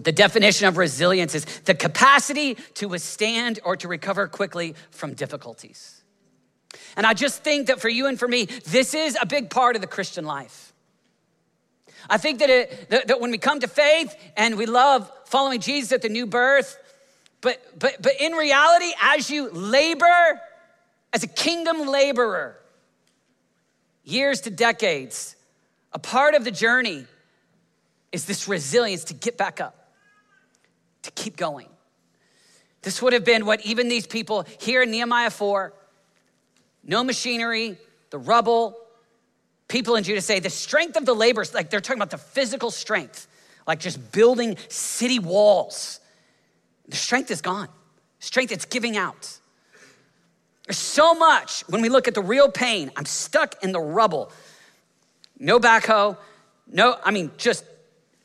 The 0.00 0.12
definition 0.12 0.66
of 0.68 0.76
resilience 0.76 1.34
is 1.34 1.44
the 1.64 1.74
capacity 1.74 2.54
to 2.74 2.88
withstand 2.88 3.60
or 3.64 3.76
to 3.76 3.88
recover 3.88 4.28
quickly 4.28 4.74
from 4.90 5.14
difficulties. 5.14 6.02
And 6.96 7.06
I 7.06 7.14
just 7.14 7.42
think 7.42 7.68
that 7.68 7.80
for 7.80 7.88
you 7.88 8.06
and 8.06 8.18
for 8.18 8.28
me, 8.28 8.44
this 8.44 8.94
is 8.94 9.16
a 9.20 9.26
big 9.26 9.50
part 9.50 9.76
of 9.76 9.82
the 9.82 9.88
Christian 9.88 10.24
life. 10.24 10.72
I 12.08 12.18
think 12.18 12.40
that, 12.40 12.50
it, 12.50 12.90
that, 12.90 13.08
that 13.08 13.20
when 13.20 13.30
we 13.30 13.38
come 13.38 13.60
to 13.60 13.68
faith 13.68 14.14
and 14.36 14.56
we 14.56 14.66
love 14.66 15.10
following 15.26 15.60
Jesus 15.60 15.92
at 15.92 16.02
the 16.02 16.08
new 16.08 16.26
birth, 16.26 16.76
but, 17.40 17.60
but, 17.78 18.00
but 18.00 18.12
in 18.20 18.32
reality, 18.32 18.92
as 19.00 19.30
you 19.30 19.50
labor 19.50 20.40
as 21.12 21.22
a 21.22 21.28
kingdom 21.28 21.86
laborer, 21.86 22.58
years 24.02 24.42
to 24.42 24.50
decades, 24.50 25.36
a 25.92 25.98
part 25.98 26.34
of 26.34 26.44
the 26.44 26.50
journey 26.50 27.06
is 28.12 28.26
this 28.26 28.48
resilience 28.48 29.04
to 29.04 29.14
get 29.14 29.38
back 29.38 29.60
up, 29.60 29.83
to 31.04 31.10
keep 31.12 31.36
going. 31.36 31.68
This 32.82 33.00
would 33.00 33.12
have 33.12 33.24
been 33.24 33.46
what 33.46 33.64
even 33.64 33.88
these 33.88 34.06
people 34.06 34.44
here 34.60 34.82
in 34.82 34.90
Nehemiah 34.90 35.30
4 35.30 35.72
no 36.86 37.02
machinery, 37.02 37.78
the 38.10 38.18
rubble, 38.18 38.76
people 39.68 39.96
in 39.96 40.04
Judah 40.04 40.20
say 40.20 40.38
the 40.38 40.50
strength 40.50 40.98
of 40.98 41.06
the 41.06 41.14
laborers, 41.14 41.54
like 41.54 41.70
they're 41.70 41.80
talking 41.80 41.96
about 41.96 42.10
the 42.10 42.18
physical 42.18 42.70
strength, 42.70 43.26
like 43.66 43.80
just 43.80 44.12
building 44.12 44.58
city 44.68 45.18
walls. 45.18 45.98
The 46.86 46.96
strength 46.96 47.30
is 47.30 47.40
gone. 47.40 47.68
Strength, 48.18 48.52
it's 48.52 48.66
giving 48.66 48.98
out. 48.98 49.38
There's 50.66 50.76
so 50.76 51.14
much 51.14 51.62
when 51.68 51.80
we 51.80 51.88
look 51.88 52.06
at 52.06 52.12
the 52.12 52.22
real 52.22 52.50
pain. 52.50 52.90
I'm 52.96 53.06
stuck 53.06 53.62
in 53.64 53.72
the 53.72 53.80
rubble 53.80 54.30
no 55.38 55.58
backhoe, 55.58 56.16
no, 56.66 56.96
I 57.04 57.10
mean, 57.10 57.30
just 57.36 57.64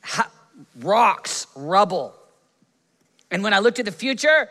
ha- 0.02 0.30
rocks, 0.78 1.46
rubble. 1.54 2.14
And 3.30 3.42
when 3.42 3.54
I 3.54 3.58
looked 3.60 3.78
at 3.78 3.84
the 3.84 3.92
future, 3.92 4.48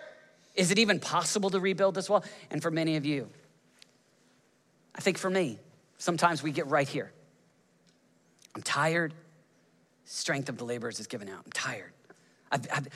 is 0.55 0.71
it 0.71 0.79
even 0.79 0.99
possible 0.99 1.49
to 1.49 1.59
rebuild 1.59 1.95
this 1.95 2.09
wall? 2.09 2.23
And 2.49 2.61
for 2.61 2.71
many 2.71 2.95
of 2.95 3.05
you, 3.05 3.29
I 4.95 5.01
think 5.01 5.17
for 5.17 5.29
me, 5.29 5.59
sometimes 5.97 6.43
we 6.43 6.51
get 6.51 6.67
right 6.67 6.87
here. 6.87 7.11
I'm 8.55 8.61
tired. 8.61 9.13
Strength 10.05 10.49
of 10.49 10.57
the 10.57 10.65
laborers 10.65 10.99
is 10.99 11.07
given 11.07 11.29
out. 11.29 11.41
I'm 11.45 11.51
tired. 11.51 11.91
I've, 12.51 12.67
I've, 12.73 12.87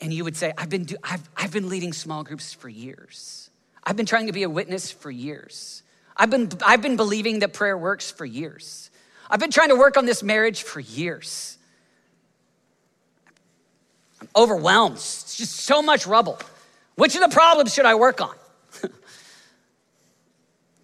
and 0.00 0.12
you 0.12 0.24
would 0.24 0.36
say, 0.36 0.52
I've 0.58 0.68
been, 0.68 0.84
do, 0.84 0.96
I've, 1.02 1.28
I've 1.36 1.52
been 1.52 1.68
leading 1.68 1.92
small 1.92 2.24
groups 2.24 2.52
for 2.52 2.68
years. 2.68 3.48
I've 3.84 3.96
been 3.96 4.06
trying 4.06 4.26
to 4.26 4.32
be 4.32 4.42
a 4.42 4.50
witness 4.50 4.90
for 4.90 5.10
years. 5.10 5.82
I've 6.16 6.30
been, 6.30 6.50
I've 6.64 6.82
been 6.82 6.96
believing 6.96 7.38
that 7.38 7.52
prayer 7.52 7.78
works 7.78 8.10
for 8.10 8.24
years. 8.24 8.90
I've 9.30 9.40
been 9.40 9.50
trying 9.50 9.68
to 9.68 9.76
work 9.76 9.96
on 9.96 10.04
this 10.04 10.22
marriage 10.22 10.62
for 10.62 10.80
years. 10.80 11.56
I'm 14.22 14.28
overwhelmed. 14.36 14.98
It's 14.98 15.36
just 15.36 15.56
so 15.56 15.82
much 15.82 16.06
rubble. 16.06 16.38
Which 16.94 17.16
of 17.16 17.22
the 17.22 17.28
problems 17.28 17.74
should 17.74 17.86
I 17.86 17.96
work 17.96 18.20
on? 18.20 18.36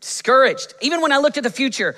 Discouraged. 0.01 0.75
Even 0.81 1.01
when 1.01 1.13
I 1.13 1.19
looked 1.19 1.37
at 1.37 1.45
the 1.45 1.51
future, 1.51 1.95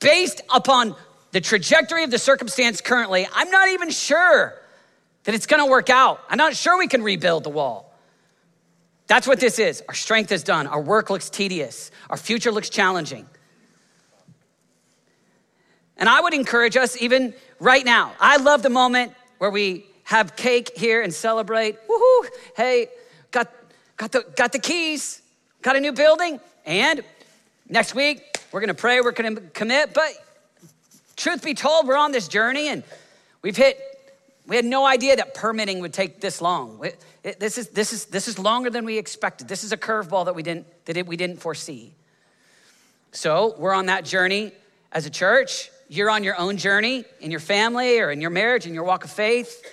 based 0.00 0.40
upon 0.52 0.96
the 1.30 1.40
trajectory 1.40 2.02
of 2.02 2.10
the 2.10 2.18
circumstance 2.18 2.80
currently, 2.80 3.28
I'm 3.32 3.52
not 3.52 3.68
even 3.68 3.90
sure 3.90 4.60
that 5.22 5.34
it's 5.36 5.46
gonna 5.46 5.66
work 5.66 5.90
out. 5.90 6.20
I'm 6.28 6.38
not 6.38 6.56
sure 6.56 6.76
we 6.76 6.88
can 6.88 7.04
rebuild 7.04 7.44
the 7.44 7.50
wall. 7.50 7.94
That's 9.06 9.28
what 9.28 9.38
this 9.38 9.60
is. 9.60 9.80
Our 9.86 9.94
strength 9.94 10.32
is 10.32 10.42
done. 10.42 10.66
Our 10.66 10.80
work 10.80 11.08
looks 11.08 11.30
tedious. 11.30 11.92
Our 12.10 12.16
future 12.16 12.50
looks 12.50 12.68
challenging. 12.68 13.28
And 15.96 16.08
I 16.08 16.20
would 16.20 16.34
encourage 16.34 16.76
us, 16.76 17.00
even 17.00 17.32
right 17.60 17.84
now, 17.84 18.14
I 18.18 18.38
love 18.38 18.64
the 18.64 18.70
moment 18.70 19.12
where 19.38 19.50
we 19.50 19.86
have 20.04 20.36
cake 20.36 20.72
here 20.76 21.02
and 21.02 21.12
celebrate. 21.12 21.76
Woohoo! 21.88 22.28
Hey, 22.56 22.88
got, 23.30 23.50
got, 23.96 24.12
the, 24.12 24.24
got 24.36 24.52
the 24.52 24.58
keys, 24.58 25.22
got 25.62 25.76
a 25.76 25.80
new 25.80 25.92
building, 25.92 26.40
and 26.64 27.02
next 27.68 27.94
week 27.94 28.38
we're 28.52 28.60
gonna 28.60 28.74
pray, 28.74 29.00
we're 29.00 29.12
gonna 29.12 29.40
commit. 29.52 29.94
But 29.94 30.12
truth 31.16 31.42
be 31.42 31.54
told, 31.54 31.86
we're 31.86 31.96
on 31.96 32.12
this 32.12 32.28
journey 32.28 32.68
and 32.68 32.82
we've 33.42 33.56
hit, 33.56 33.78
we 34.46 34.56
had 34.56 34.64
no 34.64 34.84
idea 34.84 35.16
that 35.16 35.34
permitting 35.34 35.80
would 35.80 35.92
take 35.92 36.20
this 36.20 36.40
long. 36.40 36.84
It, 36.84 37.04
it, 37.22 37.40
this, 37.40 37.56
is, 37.56 37.68
this, 37.68 37.92
is, 37.92 38.04
this 38.06 38.28
is 38.28 38.38
longer 38.38 38.68
than 38.70 38.84
we 38.84 38.98
expected. 38.98 39.48
This 39.48 39.64
is 39.64 39.72
a 39.72 39.76
curveball 39.76 40.26
that 40.26 40.34
we 40.34 40.42
didn't, 40.42 40.66
that 40.84 40.96
it, 40.96 41.06
we 41.06 41.16
didn't 41.16 41.38
foresee. 41.38 41.92
So 43.12 43.54
we're 43.58 43.72
on 43.72 43.86
that 43.86 44.04
journey 44.04 44.52
as 44.92 45.06
a 45.06 45.10
church 45.10 45.70
you're 45.88 46.10
on 46.10 46.24
your 46.24 46.38
own 46.38 46.56
journey 46.56 47.04
in 47.20 47.30
your 47.30 47.40
family 47.40 48.00
or 48.00 48.10
in 48.10 48.20
your 48.20 48.30
marriage, 48.30 48.66
in 48.66 48.74
your 48.74 48.84
walk 48.84 49.04
of 49.04 49.10
faith. 49.10 49.64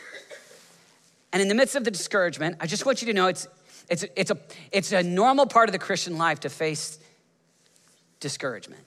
And 1.34 1.42
in 1.42 1.48
the 1.48 1.56
midst 1.56 1.76
of 1.76 1.84
the 1.84 1.92
discouragement, 1.92 2.58
I 2.60 2.68
just 2.68 2.86
want 2.86 3.02
you 3.02 3.08
to 3.08 3.14
know 3.14 3.28
it's, 3.28 3.48
it's, 3.90 4.06
it's, 4.16 4.32
a, 4.32 4.38
it's 4.72 4.92
a 4.92 5.04
normal 5.04 5.46
part 5.46 5.70
of 5.70 5.74
the 5.74 5.80
Christian 5.80 6.18
life 6.18 6.42
to 6.42 6.50
face 6.50 7.00
discouragement. 8.20 8.84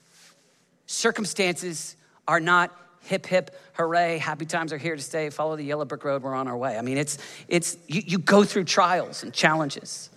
Circumstances 0.87 1.97
are 2.29 2.41
not 2.41 2.75
hip 3.01 3.27
hip 3.27 3.55
hooray 3.75 4.17
happy 4.17 4.47
times 4.47 4.73
are 4.73 4.79
here 4.79 4.97
to 4.97 5.03
stay 5.03 5.29
follow 5.29 5.57
the 5.57 5.63
yellow 5.63 5.85
brick 5.85 6.03
road 6.05 6.23
we're 6.23 6.35
on 6.35 6.49
our 6.49 6.57
way 6.57 6.79
i 6.79 6.81
mean 6.81 6.97
it's 6.97 7.19
it's 7.49 7.77
you, 7.87 8.01
you 8.07 8.19
go 8.19 8.45
through 8.45 8.65
trials 8.65 9.23
and 9.23 9.35
challenges 9.35 10.09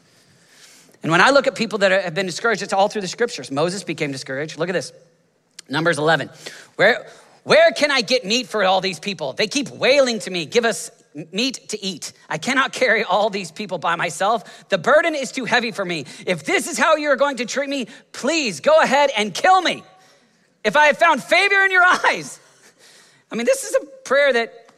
and 1.04 1.12
when 1.12 1.20
i 1.20 1.30
look 1.30 1.48
at 1.48 1.56
people 1.56 1.80
that 1.80 1.92
have 1.92 2.14
been 2.14 2.26
discouraged 2.26 2.62
it's 2.62 2.72
all 2.72 2.88
through 2.88 3.02
the 3.02 3.08
scriptures 3.10 3.52
moses 3.52 3.84
became 3.84 4.10
discouraged 4.10 4.58
look 4.58 4.70
at 4.70 4.72
this 4.72 4.94
Numbers 5.70 5.98
11. 5.98 6.30
Where, 6.76 7.08
where 7.44 7.72
can 7.72 7.92
I 7.92 8.02
get 8.02 8.26
meat 8.26 8.48
for 8.48 8.64
all 8.64 8.82
these 8.82 9.00
people? 9.00 9.34
They 9.34 9.48
keep 9.48 9.70
wailing 9.70 10.20
to 10.20 10.32
me, 10.32 10.46
give 10.46 10.66
us 10.66 10.92
meat 11.32 11.70
to 11.70 11.84
eat. 11.84 12.14
I 12.30 12.38
cannot 12.38 12.74
carry 12.74 13.04
all 13.04 13.30
these 13.30 13.52
people 13.52 13.78
by 13.78 13.96
myself. 13.96 14.70
The 14.70 14.78
burden 14.78 15.16
is 15.16 15.32
too 15.32 15.46
heavy 15.46 15.72
for 15.72 15.84
me. 15.84 16.06
If 16.26 16.44
this 16.46 16.68
is 16.68 16.78
how 16.78 16.96
you're 16.96 17.16
going 17.16 17.38
to 17.38 17.46
treat 17.46 17.70
me, 17.70 17.88
please 18.12 18.60
go 18.60 18.80
ahead 18.82 19.10
and 19.18 19.34
kill 19.34 19.62
me. 19.62 19.84
If 20.64 20.76
I 20.76 20.88
have 20.88 20.98
found 20.98 21.24
favor 21.24 21.56
in 21.66 21.72
your 21.72 21.84
eyes. 21.84 22.40
I 23.32 23.36
mean, 23.36 23.46
this 23.46 23.64
is 23.64 23.76
a 23.76 23.86
prayer 24.04 24.34
that 24.34 24.72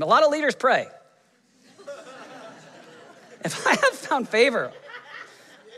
a 0.00 0.04
lot 0.04 0.22
of 0.22 0.30
leaders 0.30 0.54
pray. 0.54 0.86
If 3.44 3.66
I 3.66 3.70
have 3.70 3.94
found 3.94 4.28
favor, 4.28 4.72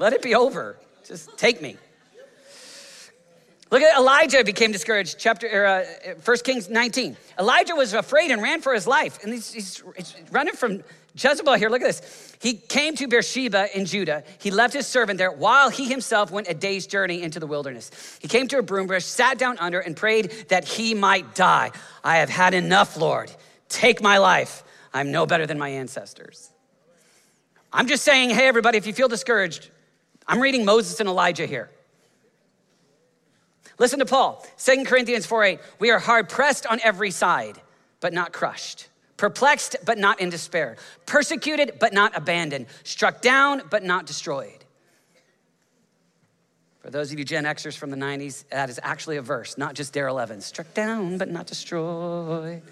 let 0.01 0.13
it 0.13 0.23
be 0.23 0.35
over. 0.35 0.77
Just 1.05 1.37
take 1.37 1.61
me. 1.61 1.77
Look 3.71 3.83
at 3.83 3.99
Elijah 3.99 4.43
became 4.45 4.73
discouraged. 4.73 5.17
Chapter 5.19 5.67
uh, 5.67 5.85
1 6.25 6.37
Kings 6.39 6.71
19. 6.71 7.17
Elijah 7.39 7.75
was 7.75 7.93
afraid 7.93 8.31
and 8.31 8.43
ran 8.43 8.63
for 8.63 8.73
his 8.73 8.87
life. 8.87 9.23
And 9.23 9.33
he's, 9.33 9.53
he's, 9.53 9.83
he's 9.97 10.15
running 10.31 10.55
from 10.55 10.83
Jezebel 11.15 11.55
here. 11.55 11.69
Look 11.69 11.83
at 11.83 11.87
this. 11.87 12.37
He 12.41 12.55
came 12.55 12.95
to 12.97 13.07
Beersheba 13.07 13.77
in 13.77 13.85
Judah. 13.85 14.25
He 14.39 14.51
left 14.51 14.73
his 14.73 14.87
servant 14.87 15.19
there 15.19 15.31
while 15.31 15.69
he 15.69 15.87
himself 15.87 16.31
went 16.31 16.49
a 16.49 16.55
day's 16.55 16.87
journey 16.87 17.23
into 17.23 17.41
the 17.41 17.47
wilderness. 17.47 17.91
He 18.21 18.29
came 18.29 18.49
to 18.49 18.59
a 18.59 18.63
broom 18.63 18.87
bush, 18.87 19.05
sat 19.05 19.39
down 19.39 19.59
under, 19.59 19.81
and 19.81 19.97
prayed 19.97 20.31
that 20.49 20.65
he 20.65 20.95
might 20.95 21.35
die. 21.35 21.73
I 22.03 22.19
have 22.19 22.31
had 22.31 22.55
enough, 22.55 22.97
Lord. 22.97 23.31
Take 23.69 24.01
my 24.01 24.17
life. 24.19 24.63
I'm 24.95 25.13
no 25.13 25.27
better 25.27 25.47
than 25.47 25.59
my 25.59 25.69
ancestors. 25.69 26.51
I'm 27.71 27.87
just 27.87 28.03
saying, 28.03 28.31
hey, 28.31 28.47
everybody, 28.49 28.79
if 28.79 28.87
you 28.87 28.95
feel 28.95 29.09
discouraged, 29.09 29.69
I'm 30.27 30.41
reading 30.41 30.65
Moses 30.65 31.01
and 31.01 31.09
Elijah 31.09 31.45
here. 31.45 31.69
Listen 33.79 34.01
to 34.01 34.07
Paul, 34.07 34.45
2 34.59 34.85
Corinthians 34.85 35.25
4 35.25 35.45
8. 35.45 35.61
We 35.79 35.91
are 35.91 35.99
hard 35.99 36.29
pressed 36.29 36.67
on 36.67 36.81
every 36.83 37.13
side, 37.13 37.61
but 38.01 38.13
not 38.13 38.33
crushed, 38.33 38.89
perplexed, 39.17 39.77
but 39.85 39.99
not 39.99 40.21
in 40.21 40.31
despair, 40.31 40.77
persecuted, 41.07 41.79
but 41.79 41.93
not 41.93 42.17
abandoned, 42.17 42.67
struck 42.83 43.23
down, 43.23 43.63
but 43.71 43.85
not 43.85 44.05
destroyed. 44.05 44.65
For 46.81 46.91
those 46.91 47.13
of 47.13 47.19
you 47.19 47.25
Gen 47.25 47.45
Xers 47.45 47.77
from 47.77 47.91
the 47.91 47.97
90s, 47.97 48.49
that 48.49 48.71
is 48.71 48.81
actually 48.83 49.17
a 49.17 49.23
verse, 49.23 49.59
not 49.59 49.75
just 49.75 49.93
Darrell 49.93 50.19
Evans. 50.19 50.47
Struck 50.47 50.73
down, 50.75 51.19
but 51.19 51.29
not 51.29 51.47
destroyed. 51.47 52.63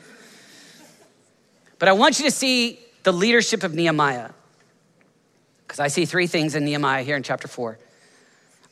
But 1.78 1.88
I 1.88 1.92
want 1.92 2.18
you 2.18 2.24
to 2.24 2.30
see 2.30 2.80
the 3.02 3.12
leadership 3.12 3.62
of 3.62 3.74
Nehemiah. 3.74 4.30
Because 5.66 5.80
I 5.80 5.88
see 5.88 6.04
three 6.04 6.26
things 6.26 6.54
in 6.54 6.64
Nehemiah 6.64 7.02
here 7.02 7.16
in 7.16 7.22
chapter 7.22 7.46
4. 7.46 7.78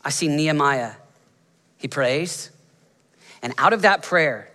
I 0.04 0.10
see 0.10 0.28
Nehemiah 0.28 0.92
he 1.84 1.88
prays, 1.88 2.48
and 3.42 3.52
out 3.58 3.74
of 3.74 3.82
that 3.82 4.02
prayer, 4.02 4.48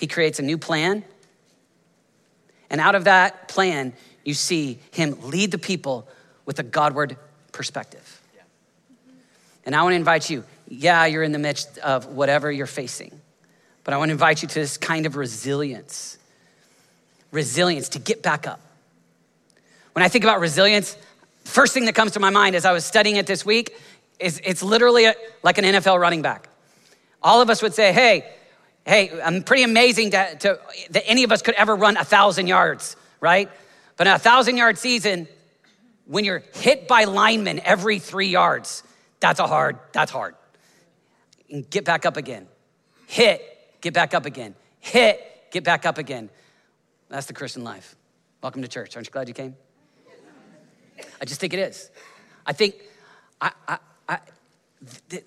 he 0.00 0.08
creates 0.08 0.40
a 0.40 0.42
new 0.42 0.58
plan. 0.58 1.04
And 2.70 2.80
out 2.80 2.96
of 2.96 3.04
that 3.04 3.46
plan, 3.46 3.92
you 4.24 4.34
see 4.34 4.80
him 4.90 5.16
lead 5.30 5.52
the 5.52 5.58
people 5.58 6.08
with 6.44 6.58
a 6.58 6.64
Godward 6.64 7.16
perspective. 7.52 8.20
And 9.64 9.76
I 9.76 9.84
want 9.84 9.92
to 9.92 9.96
invite 9.96 10.28
you, 10.28 10.42
yeah, 10.66 11.06
you're 11.06 11.22
in 11.22 11.30
the 11.30 11.38
midst 11.38 11.78
of 11.78 12.06
whatever 12.06 12.50
you're 12.50 12.66
facing, 12.66 13.12
but 13.84 13.94
I 13.94 13.96
want 13.96 14.08
to 14.08 14.14
invite 14.14 14.42
you 14.42 14.48
to 14.48 14.54
this 14.54 14.76
kind 14.76 15.06
of 15.06 15.14
resilience. 15.14 16.18
Resilience 17.30 17.90
to 17.90 18.00
get 18.00 18.24
back 18.24 18.48
up. 18.48 18.58
When 19.92 20.04
I 20.04 20.08
think 20.08 20.24
about 20.24 20.40
resilience, 20.40 20.96
first 21.44 21.74
thing 21.74 21.84
that 21.84 21.94
comes 21.94 22.10
to 22.12 22.18
my 22.18 22.30
mind 22.30 22.56
as 22.56 22.64
I 22.64 22.72
was 22.72 22.84
studying 22.84 23.14
it 23.14 23.28
this 23.28 23.46
week 23.46 23.72
is 24.18 24.40
it's 24.42 24.64
literally 24.64 25.04
a, 25.04 25.14
like 25.44 25.58
an 25.58 25.64
NFL 25.64 26.00
running 26.00 26.22
back. 26.22 26.48
All 27.22 27.40
of 27.40 27.50
us 27.50 27.62
would 27.62 27.74
say, 27.74 27.92
hey, 27.92 28.28
hey, 28.86 29.20
I'm 29.22 29.42
pretty 29.42 29.62
amazing 29.62 30.10
to, 30.10 30.36
to, 30.40 30.60
that 30.90 31.04
any 31.06 31.24
of 31.24 31.32
us 31.32 31.42
could 31.42 31.54
ever 31.54 31.74
run 31.74 31.96
a 31.96 32.04
thousand 32.04 32.46
yards, 32.46 32.96
right? 33.20 33.50
But 33.96 34.06
in 34.06 34.12
a 34.12 34.18
thousand 34.18 34.56
yard 34.56 34.78
season, 34.78 35.28
when 36.06 36.24
you're 36.24 36.42
hit 36.54 36.88
by 36.88 37.04
linemen 37.04 37.60
every 37.64 37.98
three 37.98 38.28
yards, 38.28 38.82
that's 39.20 39.38
a 39.40 39.46
hard, 39.46 39.78
that's 39.92 40.10
hard. 40.10 40.34
And 41.50 41.68
get 41.68 41.84
back 41.84 42.04
up 42.06 42.16
again. 42.16 42.48
Hit, 43.06 43.42
get 43.80 43.94
back 43.94 44.14
up 44.14 44.26
again. 44.26 44.54
Hit, 44.80 45.20
get 45.50 45.64
back 45.64 45.86
up 45.86 45.98
again. 45.98 46.30
That's 47.08 47.26
the 47.26 47.34
Christian 47.34 47.62
life. 47.62 47.94
Welcome 48.42 48.62
to 48.62 48.68
church. 48.68 48.96
Aren't 48.96 49.06
you 49.06 49.12
glad 49.12 49.28
you 49.28 49.34
came? 49.34 49.54
I 51.20 51.24
just 51.24 51.40
think 51.40 51.52
it 51.52 51.60
is. 51.60 51.90
I 52.44 52.52
think 52.52 52.74
I, 53.40 53.52
I, 53.68 53.78
I 54.08 54.18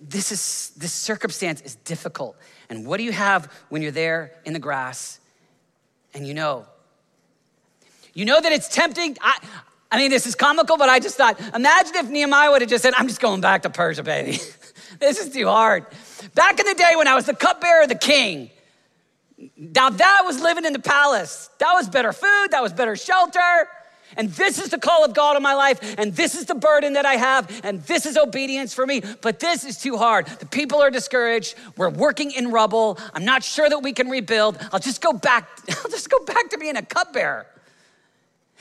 this 0.02 0.32
is 0.32 0.72
this 0.78 0.92
circumstance 0.92 1.62
is 1.62 1.76
difficult. 1.76 2.36
And 2.70 2.86
what 2.86 2.98
do 2.98 3.04
you 3.04 3.12
have 3.12 3.52
when 3.70 3.82
you're 3.82 3.92
there 3.92 4.32
in 4.44 4.54
the 4.54 4.60
grass 4.60 5.20
and 6.14 6.28
you 6.28 6.34
know? 6.34 6.66
You 8.14 8.26
know 8.26 8.40
that 8.40 8.52
it's 8.52 8.68
tempting. 8.68 9.18
I, 9.22 9.38
I 9.92 9.98
mean, 9.98 10.10
this 10.10 10.26
is 10.26 10.36
comical, 10.36 10.78
but 10.78 10.90
I 10.90 11.00
just 11.00 11.18
thought, 11.18 11.40
imagine 11.54 11.96
if 11.96 12.10
Nehemiah 12.10 12.52
would 12.52 12.62
have 12.62 12.70
just 12.70 12.82
said, 12.82 12.94
I'm 12.98 13.08
just 13.08 13.22
going 13.22 13.42
back 13.42 13.64
to 13.64 13.70
Persia, 13.70 14.04
baby. 14.04 14.40
this 15.00 15.20
is 15.20 15.34
too 15.34 15.48
hard. 15.48 15.86
Back 16.34 16.60
in 16.60 16.66
the 16.66 16.74
day 16.74 16.94
when 16.96 17.08
I 17.08 17.16
was 17.16 17.26
the 17.26 17.36
cupbearer 17.36 17.84
of 17.84 17.90
the 17.90 17.96
king, 17.96 18.50
now 19.58 19.90
that 19.90 20.22
was 20.26 20.42
living 20.42 20.66
in 20.66 20.74
the 20.74 20.80
palace. 20.80 21.50
That 21.60 21.74
was 21.74 21.90
better 21.90 22.14
food, 22.14 22.48
that 22.52 22.62
was 22.62 22.74
better 22.74 22.96
shelter. 22.96 23.68
And 24.18 24.30
this 24.32 24.60
is 24.60 24.70
the 24.70 24.78
call 24.78 25.04
of 25.04 25.14
God 25.14 25.36
on 25.36 25.44
my 25.44 25.54
life, 25.54 25.96
and 25.98 26.16
this 26.16 26.36
is 26.36 26.46
the 26.46 26.56
burden 26.56 26.94
that 26.94 27.06
I 27.06 27.16
have, 27.16 27.62
and 27.64 27.82
this 27.84 28.06
is 28.06 28.18
obedience 28.18 28.74
for 28.74 28.86
me. 28.86 29.02
But 29.22 29.40
this 29.40 29.66
is 29.66 29.78
too 29.78 29.98
hard. 29.98 30.28
The 30.28 30.46
people 30.46 30.82
are 30.82 30.92
discouraged. 30.92 31.56
We're 31.76 31.90
working 31.90 32.32
in 32.32 32.52
rubble. 32.52 32.98
I'm 33.14 33.26
not 33.26 33.44
sure 33.44 33.70
that 33.70 33.80
we 33.80 33.94
can 33.94 34.10
rebuild. 34.10 34.58
I'll 34.72 34.80
just 34.80 35.02
go 35.02 35.12
back, 35.12 35.50
I'll 35.84 35.92
just 35.92 36.10
go 36.10 36.24
back 36.24 36.50
to 36.52 36.58
being 36.58 36.78
a 36.78 36.82
cupbearer. 36.82 37.46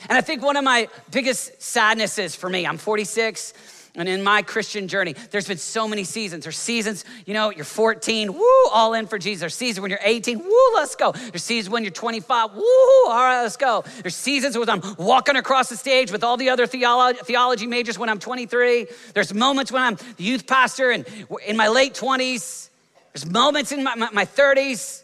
And 0.09 0.17
I 0.17 0.21
think 0.21 0.43
one 0.43 0.57
of 0.57 0.63
my 0.63 0.89
biggest 1.11 1.61
sadnesses 1.61 2.35
for 2.35 2.49
me, 2.49 2.67
I'm 2.67 2.77
46. 2.77 3.53
And 3.97 4.09
in 4.09 4.23
my 4.23 4.41
Christian 4.41 4.87
journey, 4.87 5.15
there's 5.31 5.47
been 5.47 5.57
so 5.57 5.87
many 5.87 6.03
seasons. 6.03 6.43
There's 6.43 6.57
seasons, 6.57 7.05
you 7.25 7.33
know, 7.33 7.49
you're 7.49 7.63
14, 7.63 8.33
woo, 8.33 8.43
all 8.71 8.93
in 8.93 9.07
for 9.07 9.17
Jesus. 9.17 9.39
There's 9.39 9.55
seasons 9.55 9.81
when 9.81 9.89
you're 9.89 9.99
18, 10.03 10.39
woo, 10.39 10.71
let's 10.73 10.95
go. 10.95 11.11
There's 11.11 11.43
seasons 11.43 11.71
when 11.71 11.83
you're 11.83 11.91
25, 11.91 12.53
woo, 12.53 12.63
all 13.07 13.13
right, 13.13 13.41
let's 13.41 13.57
go. 13.57 13.83
There's 14.01 14.15
seasons 14.15 14.57
when 14.57 14.69
I'm 14.69 14.81
walking 14.97 15.37
across 15.37 15.69
the 15.69 15.77
stage 15.77 16.11
with 16.11 16.23
all 16.23 16.35
the 16.35 16.49
other 16.49 16.67
theology, 16.67 17.19
theology 17.23 17.67
majors 17.67 17.97
when 17.97 18.09
I'm 18.09 18.19
23. 18.19 18.87
There's 19.13 19.33
moments 19.33 19.71
when 19.71 19.81
I'm 19.81 19.95
the 19.95 20.23
youth 20.23 20.45
pastor 20.45 20.91
and 20.91 21.05
in 21.45 21.55
my 21.55 21.67
late 21.67 21.93
20s. 21.93 22.69
There's 23.13 23.25
moments 23.25 23.71
in 23.71 23.83
my, 23.83 23.95
my, 23.95 24.09
my 24.11 24.25
30s. 24.25 25.03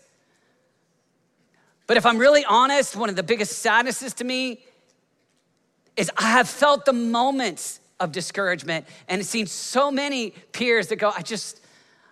But 1.88 1.98
if 1.98 2.06
I'm 2.06 2.18
really 2.18 2.46
honest, 2.46 2.96
one 2.96 3.10
of 3.10 3.18
the 3.18 3.24
biggest 3.24 3.60
sadnesses 3.60 4.14
to 4.16 4.24
me 4.24 4.64
is 5.98 6.10
I 6.18 6.32
have 6.32 6.48
felt 6.48 6.86
the 6.86 6.94
moments 6.94 7.81
of 8.02 8.12
discouragement. 8.12 8.86
And 9.08 9.22
it 9.22 9.26
seems 9.26 9.52
so 9.52 9.92
many 9.92 10.32
peers 10.52 10.88
that 10.88 10.98
go, 10.98 11.14
I 11.16 11.22
just, 11.22 11.62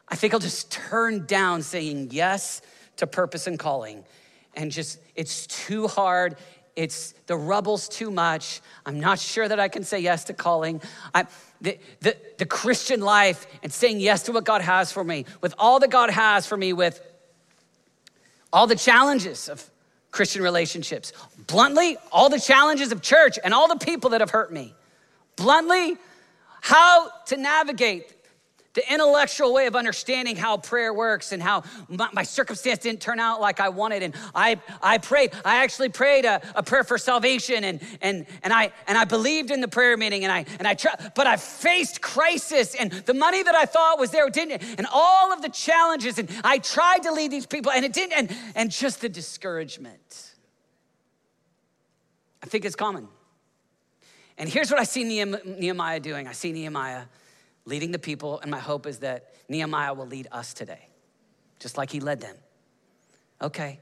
I 0.08 0.16
think 0.16 0.34
I'll 0.34 0.40
just 0.40 0.72
turn 0.72 1.26
down 1.26 1.64
saying 1.64 2.10
yes 2.12 2.62
to 2.98 3.08
purpose 3.08 3.48
and 3.48 3.60
calling. 3.60 4.06
And 4.54 4.72
just, 4.72 5.00
it's 5.16 5.48
too 5.48 5.88
hard. 5.88 6.38
It's 6.76 7.14
the 7.26 7.36
rubble's 7.36 7.90
too 7.90 8.12
much. 8.12 8.62
I'm 8.86 9.00
not 9.00 9.20
sure 9.20 9.48
that 9.48 9.60
I 9.60 9.68
can 9.68 9.84
say 9.84 10.00
yes 10.00 10.26
to 10.26 10.34
calling. 10.34 10.82
I, 11.14 11.26
the, 11.60 11.78
the, 12.02 12.16
the 12.38 12.46
Christian 12.46 13.02
life 13.02 13.48
and 13.64 13.74
saying 13.74 14.00
yes 14.00 14.24
to 14.24 14.32
what 14.32 14.46
God 14.46 14.62
has 14.62 14.92
for 14.92 15.04
me, 15.04 15.26
with 15.42 15.56
all 15.58 15.80
that 15.80 15.90
God 15.90 16.12
has 16.12 16.46
for 16.46 16.56
me, 16.56 16.72
with 16.72 17.02
all 18.54 18.68
the 18.68 18.76
challenges 18.76 19.50
of 19.50 19.68
Christian 20.12 20.42
relationships, 20.42 21.14
bluntly, 21.48 21.98
all 22.12 22.30
the 22.30 22.40
challenges 22.40 22.92
of 22.92 23.02
church 23.02 23.38
and 23.44 23.54
all 23.54 23.68
the 23.68 23.84
people 23.84 24.12
that 24.12 24.22
have 24.22 24.32
hurt 24.32 24.54
me 24.54 24.74
bluntly, 25.40 25.98
how 26.62 27.10
to 27.28 27.38
navigate 27.38 28.14
the 28.74 28.94
intellectual 28.94 29.54
way 29.54 29.66
of 29.66 29.76
understanding 29.76 30.36
how 30.36 30.58
prayer 30.58 30.94
works 30.94 31.32
and 31.32 31.42
how 31.42 31.64
my, 31.88 32.08
my, 32.14 32.24
circumstance 32.24 32.80
didn't 32.80 33.02
turn 33.02 33.20
out 33.20 33.42
like 33.42 33.60
I 33.60 33.70
wanted. 33.70 34.04
And 34.04 34.16
I, 34.36 34.60
I 34.82 35.00
prayed, 35.00 35.34
I 35.44 35.64
actually 35.64 35.90
prayed 35.90 36.24
a, 36.24 36.40
a, 36.56 36.62
prayer 36.62 36.84
for 36.84 36.98
salvation 36.98 37.64
and, 37.64 37.82
and, 38.02 38.28
and, 38.44 38.54
I, 38.54 38.72
and 38.88 38.98
I 38.98 39.06
believed 39.06 39.50
in 39.50 39.60
the 39.60 39.68
prayer 39.68 39.98
meeting 39.98 40.24
and 40.24 40.32
I, 40.32 40.46
and 40.60 40.68
I 40.68 40.76
tried, 40.76 41.14
but 41.16 41.26
I 41.26 41.38
faced 41.38 42.02
crisis 42.02 42.76
and 42.76 42.92
the 42.92 43.16
money 43.16 43.42
that 43.42 43.56
I 43.56 43.66
thought 43.66 44.00
was 44.00 44.12
there 44.12 44.30
didn't, 44.30 44.62
and 44.78 44.86
all 44.94 45.34
of 45.34 45.42
the 45.42 45.50
challenges. 45.50 46.20
And 46.20 46.30
I 46.44 46.60
tried 46.60 47.04
to 47.04 47.12
lead 47.12 47.32
these 47.32 47.48
people 47.48 47.72
and 47.72 47.84
it 47.84 47.92
didn't, 47.92 48.14
and, 48.14 48.38
and 48.56 48.70
just 48.72 49.02
the 49.02 49.10
discouragement. 49.10 50.36
I 52.44 52.46
think 52.46 52.66
it's 52.66 52.76
common. 52.76 53.08
And 54.40 54.50
here's 54.50 54.72
what 54.72 54.80
I 54.80 54.86
see 54.86 55.04
Nehemiah 55.04 56.00
doing 56.00 56.28
I 56.28 56.32
see 56.32 56.52
Nehemiah 56.52 57.04
leading 57.66 57.92
the 57.92 58.00
people, 58.00 58.40
and 58.40 58.50
my 58.50 58.58
hope 58.58 58.88
is 58.88 59.00
that 59.00 59.34
Nehemiah 59.48 59.94
will 59.94 60.08
lead 60.08 60.28
us 60.32 60.54
today, 60.54 60.88
just 61.60 61.78
like 61.78 61.92
he 61.92 62.00
led 62.00 62.22
them. 62.22 62.36
Okay, 63.42 63.80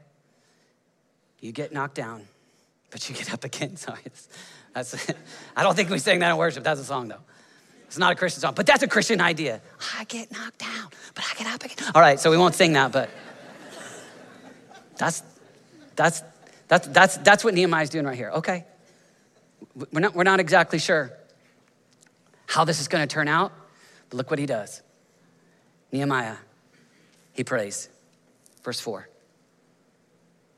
you 1.40 1.54
get 1.54 1.72
knocked 1.72 1.96
down, 1.96 2.24
but 2.90 3.08
you 3.08 3.16
get 3.16 3.32
up 3.32 3.44
again. 3.44 3.76
Sorry, 3.78 4.02
that's, 4.74 5.10
I 5.56 5.64
don't 5.64 5.76
think 5.76 5.90
we 5.90 6.00
sing 6.00 6.20
that 6.20 6.32
in 6.32 6.38
worship. 6.38 6.64
That's 6.64 6.82
a 6.82 6.84
song, 6.84 7.08
though. 7.08 7.22
It's 7.86 7.98
not 7.98 8.12
a 8.12 8.16
Christian 8.16 8.42
song, 8.42 8.54
but 8.54 8.66
that's 8.66 8.84
a 8.84 8.88
Christian 8.88 9.22
idea. 9.22 9.62
I 9.98 10.04
get 10.04 10.32
knocked 10.32 10.60
down, 10.60 10.90
but 11.16 11.24
I 11.24 11.38
get 11.38 11.48
up 11.48 11.64
again. 11.64 11.92
All 11.96 12.02
right, 12.02 12.20
so 12.20 12.30
we 12.32 12.38
won't 12.38 12.56
sing 12.56 12.74
that, 12.74 12.92
but 12.92 13.10
that's 14.98 15.24
that's 15.96 16.24
That's, 16.68 16.88
that's, 16.88 17.18
that's 17.18 17.44
what 17.44 17.54
Nehemiah's 17.54 17.90
doing 17.90 18.06
right 18.06 18.18
here. 18.18 18.32
Okay. 18.32 18.66
We're 19.92 20.00
not, 20.00 20.16
we're 20.16 20.24
not 20.24 20.40
exactly 20.40 20.80
sure 20.80 21.12
how 22.48 22.64
this 22.64 22.80
is 22.80 22.88
going 22.88 23.08
to 23.08 23.14
turn 23.14 23.28
out, 23.28 23.52
but 24.10 24.18
look 24.18 24.30
what 24.30 24.40
he 24.40 24.46
does. 24.46 24.82
Nehemiah, 25.92 26.38
he 27.34 27.44
prays. 27.44 27.90
Verse 28.64 28.80
4 28.80 29.08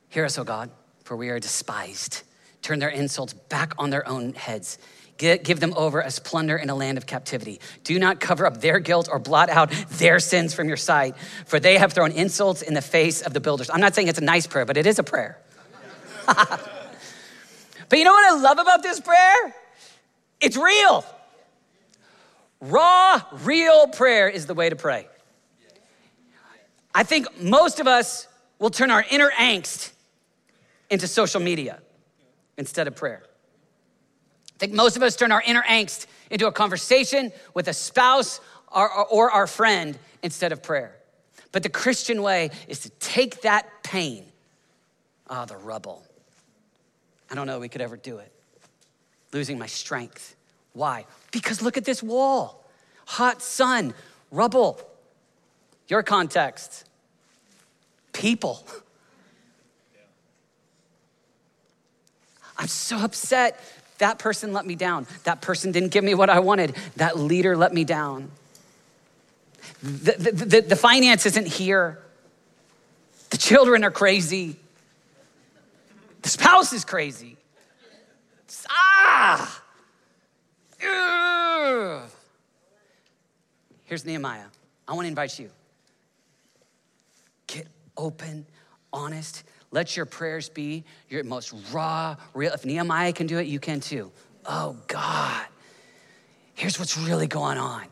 Hear 0.09 0.25
us, 0.25 0.37
O 0.37 0.43
God, 0.43 0.71
for 1.03 1.15
we 1.15 1.29
are 1.29 1.39
despised. 1.39 2.23
Turn 2.61 2.79
their 2.79 2.89
insults 2.89 3.33
back 3.33 3.73
on 3.77 3.89
their 3.89 4.07
own 4.07 4.33
heads. 4.33 4.77
Give 5.17 5.59
them 5.59 5.73
over 5.75 6.01
as 6.01 6.17
plunder 6.17 6.55
in 6.55 6.69
a 6.69 6.75
land 6.75 6.97
of 6.97 7.05
captivity. 7.05 7.59
Do 7.83 7.99
not 7.99 8.21
cover 8.21 8.45
up 8.45 8.61
their 8.61 8.79
guilt 8.79 9.09
or 9.11 9.19
blot 9.19 9.49
out 9.49 9.69
their 9.89 10.17
sins 10.19 10.53
from 10.53 10.69
your 10.69 10.77
sight, 10.77 11.13
for 11.45 11.59
they 11.59 11.77
have 11.77 11.91
thrown 11.91 12.13
insults 12.13 12.61
in 12.61 12.73
the 12.73 12.81
face 12.81 13.21
of 13.21 13.33
the 13.33 13.41
builders. 13.41 13.69
I'm 13.69 13.81
not 13.81 13.95
saying 13.95 14.07
it's 14.07 14.19
a 14.19 14.23
nice 14.23 14.47
prayer, 14.47 14.63
but 14.65 14.77
it 14.77 14.87
is 14.87 14.97
a 14.97 15.03
prayer. 15.03 15.37
but 17.89 17.97
you 17.97 18.05
know 18.05 18.13
what 18.13 18.31
I 18.31 18.39
love 18.39 18.59
about 18.59 18.83
this 18.83 18.99
prayer? 18.99 19.55
It's 20.39 20.55
real. 20.55 21.03
Raw, 22.61 23.21
real 23.43 23.87
prayer 23.87 24.29
is 24.29 24.45
the 24.45 24.53
way 24.53 24.69
to 24.69 24.75
pray. 24.75 25.07
I 26.93 27.03
think 27.03 27.41
most 27.41 27.79
of 27.79 27.87
us 27.87 28.27
will 28.57 28.69
turn 28.69 28.91
our 28.91 29.05
inner 29.09 29.31
angst 29.31 29.91
into 30.89 31.07
social 31.07 31.39
media 31.39 31.79
instead 32.57 32.87
of 32.87 32.95
prayer. 32.95 33.23
I 33.23 34.57
think 34.59 34.73
most 34.73 34.97
of 34.97 35.03
us 35.03 35.15
turn 35.15 35.31
our 35.31 35.41
inner 35.41 35.63
angst 35.63 36.07
into 36.29 36.47
a 36.47 36.51
conversation 36.51 37.31
with 37.53 37.67
a 37.67 37.73
spouse 37.73 38.41
or, 38.71 38.91
or, 38.91 39.05
or 39.07 39.31
our 39.31 39.47
friend 39.47 39.97
instead 40.21 40.51
of 40.51 40.61
prayer. 40.61 40.95
But 41.51 41.63
the 41.63 41.69
Christian 41.69 42.21
way 42.21 42.51
is 42.67 42.81
to 42.81 42.89
take 42.99 43.41
that 43.41 43.83
pain, 43.83 44.25
ah, 45.27 45.45
the 45.45 45.57
rubble. 45.57 46.03
I 47.29 47.35
don't 47.35 47.47
know 47.47 47.59
we 47.59 47.69
could 47.69 47.81
ever 47.81 47.97
do 47.97 48.17
it. 48.17 48.31
Losing 49.31 49.59
my 49.59 49.67
strength. 49.67 50.35
Why? 50.73 51.05
Because 51.31 51.61
look 51.61 51.77
at 51.77 51.85
this 51.85 52.01
wall 52.01 52.65
hot 53.05 53.41
sun, 53.41 53.93
rubble. 54.29 54.79
Your 55.87 56.03
context, 56.03 56.85
people. 58.13 58.63
I'm 62.55 62.67
so 62.67 62.97
upset 62.97 63.59
that 63.99 64.17
person 64.17 64.53
let 64.53 64.65
me 64.65 64.75
down. 64.75 65.07
That 65.23 65.41
person 65.41 65.71
didn't 65.71 65.89
give 65.89 66.03
me 66.03 66.13
what 66.13 66.29
I 66.29 66.39
wanted. 66.39 66.75
That 66.95 67.17
leader 67.17 67.55
let 67.55 67.73
me 67.73 67.83
down. 67.83 68.31
The, 69.81 70.11
the, 70.17 70.31
the, 70.31 70.61
the 70.61 70.75
finance 70.75 71.25
isn't 71.25 71.47
here. 71.47 71.99
The 73.29 73.37
children 73.37 73.83
are 73.83 73.91
crazy. 73.91 74.55
Spouse 76.29 76.73
is 76.73 76.85
crazy. 76.85 77.37
Ah! 78.69 79.63
Ugh. 80.85 82.09
Here's 83.85 84.05
Nehemiah. 84.05 84.45
I 84.87 84.93
want 84.93 85.05
to 85.05 85.09
invite 85.09 85.37
you. 85.39 85.49
Get 87.47 87.67
open, 87.97 88.45
honest, 88.93 89.43
let 89.71 89.95
your 89.95 90.05
prayers 90.05 90.49
be 90.49 90.83
your 91.09 91.23
most 91.23 91.53
raw, 91.71 92.15
real. 92.33 92.53
If 92.53 92.65
Nehemiah 92.65 93.13
can 93.13 93.27
do 93.27 93.37
it, 93.37 93.47
you 93.47 93.59
can 93.59 93.79
too. 93.79 94.11
Oh, 94.45 94.77
God, 94.87 95.45
here's 96.55 96.79
what's 96.79 96.97
really 96.97 97.27
going 97.27 97.57
on. 97.57 97.83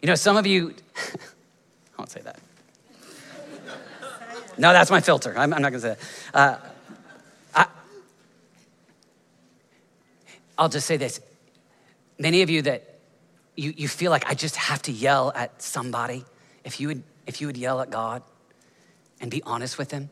You 0.00 0.06
know, 0.06 0.14
some 0.14 0.36
of 0.36 0.46
you, 0.46 0.74
I 0.96 1.98
won't 1.98 2.10
say 2.10 2.20
that. 2.20 2.38
No, 4.58 4.72
that's 4.72 4.90
my 4.90 5.00
filter. 5.00 5.34
I'm, 5.36 5.54
I'm 5.54 5.62
not 5.62 5.70
going 5.70 5.80
to 5.82 5.88
say 5.94 5.96
that. 6.32 6.36
Uh, 6.36 6.58
I, 7.54 7.66
I'll 10.58 10.68
just 10.68 10.86
say 10.86 10.96
this. 10.96 11.20
Many 12.18 12.42
of 12.42 12.50
you 12.50 12.62
that 12.62 12.98
you, 13.56 13.72
you 13.76 13.88
feel 13.88 14.10
like 14.10 14.28
I 14.28 14.34
just 14.34 14.56
have 14.56 14.82
to 14.82 14.92
yell 14.92 15.32
at 15.34 15.62
somebody, 15.62 16.24
if 16.64 16.80
you 16.80 16.88
would, 16.88 17.02
if 17.26 17.40
you 17.40 17.46
would 17.46 17.56
yell 17.56 17.80
at 17.80 17.90
God, 17.90 18.22
and 19.20 19.30
be 19.30 19.42
honest 19.44 19.78
with 19.78 19.90
Him, 19.90 20.10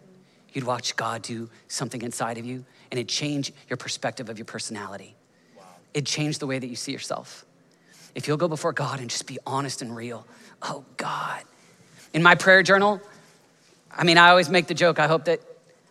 you'd 0.52 0.64
watch 0.64 0.96
God 0.96 1.22
do 1.22 1.50
something 1.68 2.02
inside 2.02 2.38
of 2.38 2.44
you 2.44 2.64
and 2.90 2.98
it'd 2.98 3.08
change 3.08 3.52
your 3.68 3.76
perspective 3.76 4.28
of 4.28 4.38
your 4.38 4.44
personality. 4.44 5.14
Wow. 5.56 5.64
It'd 5.94 6.06
change 6.06 6.38
the 6.38 6.46
way 6.46 6.58
that 6.58 6.66
you 6.66 6.76
see 6.76 6.92
yourself. 6.92 7.44
If 8.14 8.26
you'll 8.26 8.36
go 8.36 8.48
before 8.48 8.72
God 8.72 9.00
and 9.00 9.10
just 9.10 9.26
be 9.26 9.38
honest 9.46 9.82
and 9.82 9.94
real, 9.94 10.26
oh 10.62 10.84
God. 10.96 11.42
In 12.14 12.22
my 12.22 12.34
prayer 12.34 12.62
journal, 12.62 13.00
I 13.96 14.04
mean, 14.04 14.18
I 14.18 14.28
always 14.30 14.48
make 14.48 14.66
the 14.66 14.74
joke, 14.74 14.98
I 14.98 15.06
hope 15.06 15.24
that 15.24 15.40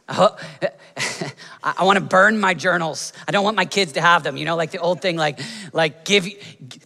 I, 0.07 0.13
hope, 0.13 0.39
I 1.63 1.83
want 1.83 1.97
to 1.97 2.05
burn 2.05 2.39
my 2.39 2.53
journals. 2.53 3.11
I 3.27 3.31
don't 3.31 3.43
want 3.43 3.57
my 3.57 3.65
kids 3.65 3.93
to 3.93 4.01
have 4.01 4.21
them. 4.21 4.37
You 4.37 4.45
know, 4.45 4.55
like 4.55 4.69
the 4.69 4.77
old 4.77 5.01
thing, 5.01 5.17
like, 5.17 5.39
like 5.73 6.05
give 6.05 6.27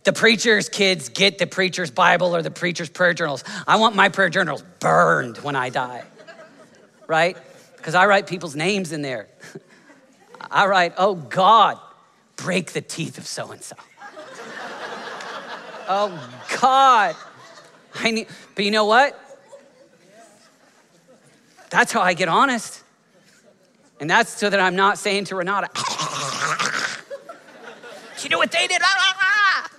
the 0.05 0.13
preacher's 0.13 0.69
kids 0.69 1.09
get 1.09 1.37
the 1.37 1.45
preacher's 1.45 1.91
Bible 1.91 2.33
or 2.33 2.41
the 2.41 2.51
preacher's 2.51 2.89
prayer 2.89 3.13
journals. 3.13 3.43
I 3.67 3.75
want 3.75 3.95
my 3.95 4.07
prayer 4.07 4.29
journals 4.29 4.63
burned 4.79 5.37
when 5.39 5.57
I 5.57 5.69
die 5.69 6.05
right? 7.09 7.35
Because 7.75 7.95
I 7.95 8.05
write 8.05 8.27
people's 8.27 8.55
names 8.55 8.93
in 8.93 9.01
there. 9.01 9.27
I 10.51 10.67
write, 10.67 10.93
oh 10.97 11.15
God, 11.15 11.77
break 12.37 12.71
the 12.71 12.81
teeth 12.81 13.17
of 13.17 13.27
so 13.27 13.51
and 13.51 13.61
so. 13.61 13.75
Oh 15.89 16.29
God. 16.61 17.15
I 17.95 18.11
need, 18.11 18.27
but 18.53 18.63
you 18.63 18.71
know 18.71 18.85
what? 18.85 19.19
That's 21.69 21.91
how 21.91 22.01
I 22.01 22.13
get 22.13 22.29
honest. 22.29 22.83
And 23.99 24.09
that's 24.09 24.31
so 24.31 24.49
that 24.49 24.59
I'm 24.59 24.75
not 24.75 24.97
saying 24.97 25.25
to 25.25 25.35
Renata, 25.35 25.69
you 28.23 28.29
know 28.29 28.37
what 28.37 28.51
they 28.51 28.65
did? 28.67 28.81
Ah, 28.81 28.95
ah, 28.97 29.15
ah. 29.19 29.69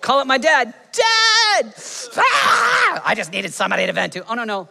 Call 0.00 0.18
up 0.20 0.26
my 0.26 0.38
dad. 0.38 0.74
Dad! 0.92 1.74
Ah! 2.16 3.02
I 3.04 3.14
just 3.14 3.32
needed 3.32 3.54
somebody 3.54 3.86
to 3.86 3.92
vent 3.92 4.12
to. 4.12 4.26
Oh, 4.28 4.34
no, 4.34 4.44
no. 4.44 4.68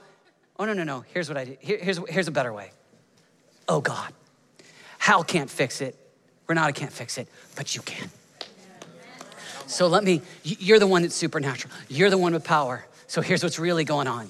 Oh, 0.59 0.65
no, 0.65 0.73
no, 0.73 0.83
no. 0.83 1.03
Here's 1.11 1.27
what 1.27 1.37
I 1.37 1.45
did. 1.45 1.57
Here, 1.59 1.79
here's, 1.81 1.97
here's 2.07 2.27
a 2.27 2.31
better 2.31 2.53
way. 2.53 2.69
Oh, 3.67 3.81
God. 3.81 4.13
Hal 4.99 5.23
can't 5.23 5.49
fix 5.49 5.81
it. 5.81 5.97
Renata 6.47 6.71
can't 6.73 6.93
fix 6.93 7.17
it, 7.17 7.27
but 7.55 7.75
you 7.75 7.81
can. 7.81 8.09
So 9.65 9.87
let 9.87 10.03
me, 10.03 10.21
you're 10.43 10.79
the 10.79 10.87
one 10.87 11.01
that's 11.01 11.15
supernatural. 11.15 11.73
You're 11.89 12.09
the 12.11 12.17
one 12.17 12.33
with 12.33 12.43
power. 12.43 12.85
So 13.07 13.21
here's 13.21 13.41
what's 13.41 13.57
really 13.57 13.85
going 13.85 14.07
on. 14.07 14.29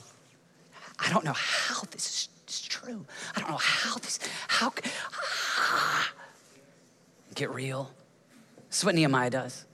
I 1.00 1.10
don't 1.10 1.26
know 1.26 1.34
how 1.34 1.82
this 1.92 2.08
is 2.08 2.23
true. 2.84 3.06
I 3.36 3.40
don't 3.40 3.50
know 3.50 3.58
how 3.58 3.96
this, 3.96 4.20
how, 4.48 4.74
ah. 5.58 6.12
get 7.36 7.52
real. 7.52 7.92
This 8.70 8.80
is 8.80 8.86
what 8.86 8.96
Nehemiah 8.96 9.30
does. 9.30 9.66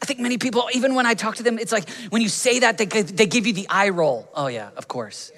I 0.00 0.06
think 0.06 0.20
many 0.20 0.38
people, 0.38 0.68
even 0.72 0.94
when 0.94 1.06
I 1.06 1.14
talk 1.14 1.36
to 1.36 1.42
them, 1.42 1.58
it's 1.58 1.72
like 1.72 1.88
when 2.10 2.22
you 2.22 2.28
say 2.28 2.60
that, 2.60 2.78
they, 2.78 2.86
they 2.86 3.26
give 3.26 3.46
you 3.46 3.52
the 3.52 3.66
eye 3.68 3.88
roll. 3.88 4.28
Oh, 4.34 4.46
yeah, 4.46 4.70
of 4.76 4.86
course. 4.86 5.32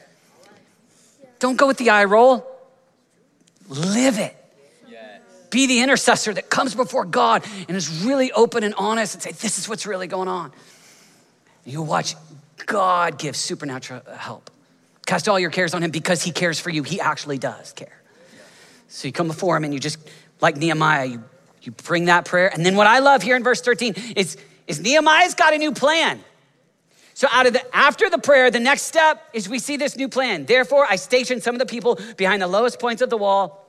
Don't 1.38 1.56
go 1.56 1.66
with 1.66 1.78
the 1.78 1.90
eye 1.90 2.04
roll, 2.04 2.46
live 3.68 4.18
it. 4.18 4.36
Be 5.50 5.66
the 5.66 5.80
intercessor 5.80 6.32
that 6.34 6.48
comes 6.48 6.76
before 6.76 7.04
God 7.04 7.44
and 7.66 7.76
is 7.76 8.04
really 8.04 8.30
open 8.30 8.62
and 8.62 8.72
honest 8.74 9.14
and 9.14 9.22
say, 9.22 9.32
This 9.32 9.58
is 9.58 9.68
what's 9.68 9.84
really 9.84 10.06
going 10.06 10.28
on. 10.28 10.52
You'll 11.64 11.86
watch 11.86 12.14
God 12.66 13.18
give 13.18 13.34
supernatural 13.34 14.02
help. 14.16 14.49
Cast 15.11 15.29
all 15.29 15.40
your 15.40 15.51
cares 15.51 15.75
on 15.75 15.83
Him 15.83 15.90
because 15.90 16.23
He 16.23 16.31
cares 16.31 16.61
for 16.61 16.70
you. 16.70 16.85
He 16.85 17.01
actually 17.01 17.37
does 17.37 17.73
care. 17.73 18.01
So 18.87 19.09
you 19.09 19.12
come 19.12 19.27
before 19.27 19.57
Him 19.57 19.64
and 19.64 19.75
you 19.75 19.81
just, 19.81 19.99
like 20.40 20.57
Nehemiah, 20.57 21.07
you, 21.07 21.25
you 21.62 21.73
bring 21.73 22.05
that 22.05 22.27
prayer. 22.27 22.49
And 22.55 22.64
then 22.64 22.77
what 22.77 22.87
I 22.87 23.01
love 23.01 23.20
here 23.20 23.35
in 23.35 23.42
verse 23.42 23.61
13 23.61 23.94
is 24.14 24.37
is 24.68 24.79
Nehemiah's 24.79 25.35
got 25.35 25.53
a 25.53 25.59
new 25.59 25.73
plan. 25.73 26.20
So 27.14 27.27
out 27.33 27.46
of 27.46 27.55
the 27.55 27.77
after 27.77 28.09
the 28.09 28.18
prayer, 28.18 28.53
the 28.53 28.61
next 28.61 28.83
step 28.83 29.20
is 29.33 29.49
we 29.49 29.59
see 29.59 29.77
this 29.77 29.96
new 29.96 30.09
plan. 30.09 30.46
Therefore, 30.46 30.87
I 30.88 30.94
stationed 30.94 31.42
some 31.42 31.57
of 31.57 31.59
the 31.59 31.66
people 31.66 31.99
behind 32.16 32.40
the 32.40 32.46
lowest 32.46 32.79
points 32.79 33.03
of 33.03 33.11
the 33.11 33.16
wall 33.16 33.66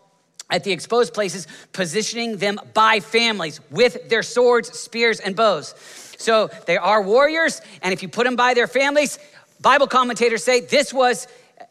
at 0.51 0.63
the 0.63 0.71
exposed 0.71 1.11
places, 1.11 1.47
positioning 1.73 2.37
them 2.37 2.59
by 2.75 2.99
families 2.99 3.59
with 3.71 4.09
their 4.09 4.21
swords, 4.21 4.77
spears, 4.77 5.19
and 5.19 5.35
bows. 5.35 5.73
So 6.19 6.51
they 6.67 6.77
are 6.77 7.01
warriors, 7.01 7.61
and 7.81 7.93
if 7.93 8.03
you 8.03 8.09
put 8.09 8.25
them 8.25 8.35
by 8.35 8.53
their 8.53 8.67
families, 8.67 9.17
Bible 9.61 9.87
commentators 9.87 10.43
say 10.43 10.61
this 10.61 10.93
was 10.93 11.27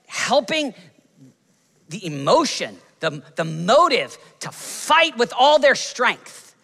helping 0.07 0.75
the 1.89 2.07
emotion, 2.07 2.77
the, 3.01 3.23
the 3.37 3.45
motive 3.45 4.17
to 4.41 4.51
fight 4.51 5.19
with 5.19 5.33
all 5.37 5.59
their 5.59 5.75
strength. 5.75 6.55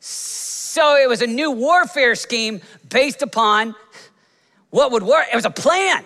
So 0.00 0.96
it 0.96 1.08
was 1.08 1.20
a 1.20 1.26
new 1.26 1.50
warfare 1.50 2.14
scheme 2.14 2.60
based 2.88 3.22
upon 3.22 3.74
what 4.70 4.92
would 4.92 5.02
work. 5.02 5.26
It 5.32 5.36
was 5.36 5.44
a 5.44 5.50
plan. 5.50 6.04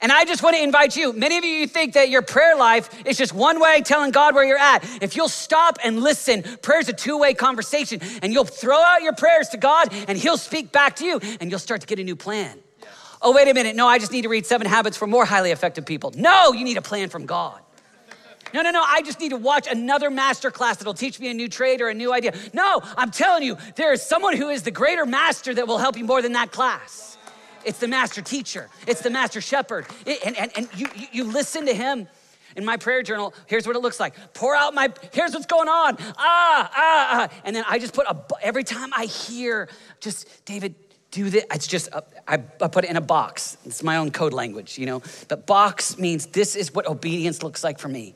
And 0.00 0.12
I 0.12 0.24
just 0.24 0.42
want 0.42 0.54
to 0.54 0.62
invite 0.62 0.94
you. 0.94 1.12
Many 1.12 1.38
of 1.38 1.44
you 1.44 1.66
think 1.66 1.94
that 1.94 2.08
your 2.08 2.22
prayer 2.22 2.54
life 2.54 3.04
is 3.04 3.16
just 3.16 3.32
one 3.32 3.58
way 3.58 3.80
telling 3.80 4.12
God 4.12 4.34
where 4.34 4.44
you're 4.44 4.58
at. 4.58 4.84
If 5.02 5.16
you'll 5.16 5.28
stop 5.28 5.78
and 5.82 6.00
listen, 6.02 6.44
prayer's 6.62 6.88
a 6.88 6.92
two 6.92 7.18
way 7.18 7.34
conversation, 7.34 8.00
and 8.22 8.32
you'll 8.32 8.44
throw 8.44 8.78
out 8.78 9.02
your 9.02 9.14
prayers 9.14 9.48
to 9.48 9.56
God, 9.56 9.92
and 10.06 10.16
He'll 10.16 10.36
speak 10.36 10.70
back 10.70 10.96
to 10.96 11.04
you, 11.04 11.20
and 11.40 11.50
you'll 11.50 11.58
start 11.58 11.80
to 11.80 11.86
get 11.86 11.98
a 11.98 12.04
new 12.04 12.14
plan. 12.14 12.58
Oh, 13.20 13.32
wait 13.34 13.48
a 13.48 13.54
minute. 13.54 13.74
No, 13.74 13.86
I 13.86 13.98
just 13.98 14.12
need 14.12 14.22
to 14.22 14.28
read 14.28 14.46
Seven 14.46 14.66
Habits 14.66 14.96
for 14.96 15.06
More 15.06 15.24
Highly 15.24 15.50
Effective 15.50 15.84
People. 15.84 16.12
No, 16.16 16.52
you 16.52 16.64
need 16.64 16.76
a 16.76 16.82
plan 16.82 17.08
from 17.08 17.26
God. 17.26 17.60
No, 18.54 18.62
no, 18.62 18.70
no, 18.70 18.82
I 18.82 19.02
just 19.02 19.20
need 19.20 19.30
to 19.30 19.36
watch 19.36 19.66
another 19.66 20.08
master 20.08 20.50
class 20.50 20.78
that'll 20.78 20.94
teach 20.94 21.20
me 21.20 21.30
a 21.30 21.34
new 21.34 21.48
trade 21.48 21.80
or 21.80 21.88
a 21.88 21.94
new 21.94 22.12
idea. 22.12 22.32
No, 22.54 22.80
I'm 22.96 23.10
telling 23.10 23.42
you, 23.42 23.58
there 23.76 23.92
is 23.92 24.02
someone 24.02 24.36
who 24.36 24.48
is 24.48 24.62
the 24.62 24.70
greater 24.70 25.04
master 25.04 25.52
that 25.54 25.66
will 25.66 25.78
help 25.78 25.98
you 25.98 26.04
more 26.04 26.22
than 26.22 26.32
that 26.32 26.50
class. 26.50 27.18
It's 27.64 27.78
the 27.78 27.88
master 27.88 28.22
teacher, 28.22 28.70
it's 28.86 29.02
the 29.02 29.10
master 29.10 29.40
shepherd. 29.40 29.86
It, 30.06 30.20
and, 30.24 30.36
and, 30.38 30.52
and 30.56 30.68
you, 30.74 30.88
you 31.12 31.24
listen 31.24 31.66
to 31.66 31.74
him. 31.74 32.08
In 32.56 32.64
my 32.64 32.78
prayer 32.78 33.02
journal, 33.02 33.34
here's 33.46 33.66
what 33.66 33.76
it 33.76 33.80
looks 33.80 34.00
like. 34.00 34.14
Pour 34.32 34.56
out 34.56 34.74
my, 34.74 34.92
here's 35.12 35.32
what's 35.32 35.46
going 35.46 35.68
on. 35.68 35.96
Ah, 36.00 36.14
ah, 36.16 36.70
ah. 36.74 37.28
And 37.44 37.54
then 37.54 37.62
I 37.68 37.78
just 37.78 37.92
put 37.92 38.06
a, 38.08 38.16
every 38.42 38.64
time 38.64 38.90
I 38.96 39.04
hear 39.04 39.68
just, 40.00 40.44
David, 40.44 40.74
do 41.10 41.30
this. 41.30 41.44
It's 41.52 41.66
just, 41.66 41.92
uh, 41.92 42.02
I, 42.26 42.34
I 42.34 42.68
put 42.68 42.84
it 42.84 42.90
in 42.90 42.96
a 42.96 43.00
box. 43.00 43.56
It's 43.64 43.82
my 43.82 43.96
own 43.96 44.10
code 44.10 44.32
language, 44.32 44.78
you 44.78 44.86
know. 44.86 45.02
But 45.28 45.46
box 45.46 45.98
means 45.98 46.26
this 46.26 46.56
is 46.56 46.72
what 46.74 46.86
obedience 46.86 47.42
looks 47.42 47.64
like 47.64 47.78
for 47.78 47.88
me. 47.88 48.14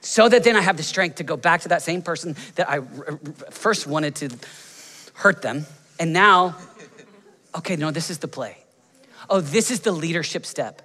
So 0.00 0.28
that 0.28 0.44
then 0.44 0.56
I 0.56 0.60
have 0.60 0.76
the 0.76 0.82
strength 0.82 1.16
to 1.16 1.24
go 1.24 1.36
back 1.36 1.62
to 1.62 1.68
that 1.68 1.82
same 1.82 2.02
person 2.02 2.36
that 2.54 2.68
I 2.70 2.80
first 3.50 3.86
wanted 3.86 4.14
to 4.16 4.30
hurt 5.14 5.42
them. 5.42 5.66
And 5.98 6.12
now, 6.12 6.56
okay, 7.56 7.76
no, 7.76 7.90
this 7.90 8.08
is 8.08 8.18
the 8.18 8.28
play. 8.28 8.58
Oh, 9.28 9.40
this 9.40 9.70
is 9.70 9.80
the 9.80 9.92
leadership 9.92 10.46
step. 10.46 10.82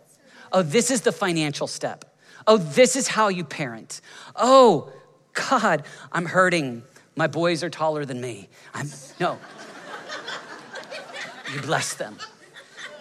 Oh, 0.51 0.61
this 0.61 0.91
is 0.91 1.01
the 1.01 1.11
financial 1.11 1.67
step. 1.67 2.05
Oh, 2.45 2.57
this 2.57 2.95
is 2.95 3.07
how 3.07 3.29
you 3.29 3.43
parent. 3.43 4.01
Oh, 4.35 4.91
God, 5.33 5.83
I'm 6.11 6.25
hurting. 6.25 6.83
My 7.15 7.27
boys 7.27 7.63
are 7.63 7.69
taller 7.69 8.05
than 8.05 8.19
me. 8.19 8.49
I'm, 8.73 8.89
no. 9.19 9.39
You 11.53 11.61
bless 11.61 11.93
them. 11.93 12.17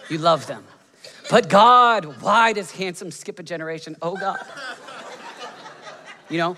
You 0.09 0.17
love 0.17 0.47
them. 0.47 0.63
But 1.29 1.49
God, 1.49 2.21
why 2.21 2.53
does 2.53 2.71
handsome 2.71 3.11
skip 3.11 3.39
a 3.39 3.43
generation? 3.43 3.95
Oh 4.01 4.15
God. 4.15 4.39
You 6.29 6.37
know, 6.37 6.57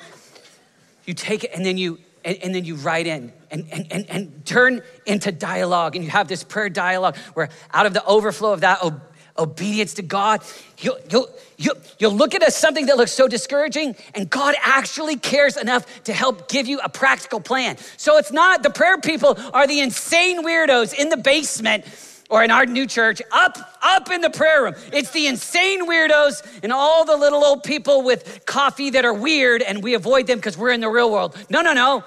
you 1.06 1.14
take 1.14 1.44
it 1.44 1.52
and 1.54 1.66
then 1.66 1.78
you 1.78 2.00
and, 2.24 2.38
and, 2.38 2.56
then 2.56 2.66
you 2.66 2.76
write 2.76 3.06
in 3.06 3.32
and, 3.52 3.68
and, 3.72 3.86
and, 3.92 4.10
and 4.10 4.46
turn 4.48 4.82
into 5.06 5.32
dialogue 5.32 5.96
and 5.96 6.04
you 6.04 6.10
have 6.10 6.28
this 6.28 6.44
prayer 6.44 6.70
dialogue 6.70 7.16
where 7.36 7.50
out 7.72 7.86
of 7.86 7.94
the 7.94 8.04
overflow 8.04 8.52
of 8.52 8.62
that 8.62 8.80
oh, 8.82 9.00
obedience 9.38 9.94
to 9.96 10.02
God, 10.02 10.42
you'll, 10.80 10.98
you'll, 11.10 11.30
you'll, 11.58 11.76
you'll 12.00 12.14
look 12.14 12.34
at 12.36 12.54
something 12.54 12.86
that 12.86 12.98
looks 12.98 13.12
so 13.12 13.28
discouraging, 13.28 13.96
and 14.14 14.30
God 14.30 14.56
actually 14.62 15.18
cares 15.18 15.58
enough 15.58 16.04
to 16.04 16.14
help 16.14 16.48
give 16.48 16.68
you 16.68 16.80
a 16.80 16.90
practical 16.90 17.40
plan. 17.40 17.78
So 17.98 18.18
it's 18.18 18.32
not 18.32 18.64
the 18.64 18.70
prayer 18.70 18.98
people 18.98 19.38
are 19.54 19.68
the 19.68 19.80
insane 19.80 20.44
weirdos 20.46 20.94
in 20.94 21.10
the 21.10 21.18
basement 21.18 21.86
or 22.30 22.44
in 22.44 22.52
our 22.52 22.66
new 22.66 22.88
church 22.88 23.22
up 23.32 23.58
up 23.84 24.10
in 24.10 24.22
the 24.22 24.30
prayer 24.30 24.64
room. 24.64 24.74
It's 24.92 25.12
the 25.12 25.28
insane 25.28 25.88
weirdos 25.88 26.62
and 26.64 26.72
all 26.72 27.06
the 27.06 27.16
little 27.16 27.44
old 27.44 27.64
people 27.64 28.02
with 28.02 28.46
coffee 28.46 28.90
that 28.92 29.06
are 29.06 29.14
weird 29.14 29.62
and 29.62 29.84
we 29.84 29.94
avoid 29.94 30.28
them 30.28 30.40
because 30.40 30.58
we're 30.58 30.72
in 30.72 30.82
the 30.82 30.90
real 30.90 31.12
world. 31.12 31.38
No 31.50 31.62
no 31.62 31.74
no 31.74 32.04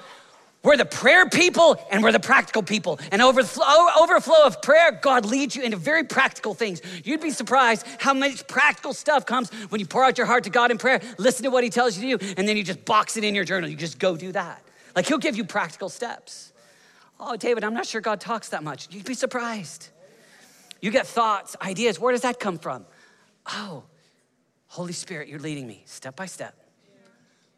we're 0.65 0.77
the 0.77 0.85
prayer 0.85 1.29
people 1.29 1.77
and 1.91 2.03
we're 2.03 2.13
the 2.13 2.19
practical 2.19 2.63
people. 2.63 2.99
And 3.13 3.23
overflow, 3.23 3.65
overflow 4.01 4.45
of 4.45 4.61
prayer, 4.61 4.99
God 5.01 5.25
leads 5.25 5.55
you 5.55 5.63
into 5.63 5.77
very 5.77 6.05
practical 6.05 6.53
things. 6.53 6.83
You'd 7.05 7.21
be 7.21 7.31
surprised 7.31 7.87
how 7.99 8.13
much 8.13 8.47
practical 8.49 8.93
stuff 8.93 9.25
comes 9.25 9.51
when 9.69 9.81
you 9.81 9.87
pour 9.87 10.05
out 10.05 10.19
your 10.19 10.27
heart 10.27 10.45
to 10.45 10.51
God 10.51 10.71
in 10.71 10.79
prayer, 10.79 11.01
listen 11.17 11.45
to 11.45 11.51
what 11.51 11.63
He 11.63 11.71
tells 11.71 11.97
you 11.97 12.19
to 12.19 12.25
do, 12.25 12.35
and 12.37 12.49
then 12.49 12.57
you 12.57 12.65
just 12.65 12.85
box 12.85 13.17
it 13.17 13.23
in 13.23 13.35
your 13.35 13.45
journal. 13.45 13.71
You 13.71 13.77
just 13.77 13.99
go 13.99 14.17
do 14.17 14.33
that. 14.33 14.63
Like 14.97 15.07
He'll 15.07 15.19
give 15.19 15.37
you 15.37 15.45
practical 15.45 15.89
steps. 15.89 16.53
Oh, 17.21 17.37
David, 17.37 17.63
I'm 17.63 17.75
not 17.75 17.87
sure 17.87 18.01
God 18.01 18.21
talks 18.21 18.49
that 18.49 18.65
much. 18.65 18.89
You'd 18.91 19.05
be 19.05 19.15
surprised. 19.15 19.89
You 20.81 20.91
get 20.91 21.07
thoughts, 21.07 21.57
ideas. 21.63 21.99
Where 22.01 22.13
does 22.13 22.23
that 22.23 22.41
come 22.41 22.59
from? 22.59 22.85
Oh, 23.47 23.85
Holy 24.67 24.93
Spirit, 24.93 25.29
you're 25.29 25.41
leading 25.41 25.67
me 25.67 25.83
step 25.87 26.17
by 26.17 26.27
step, 26.27 26.55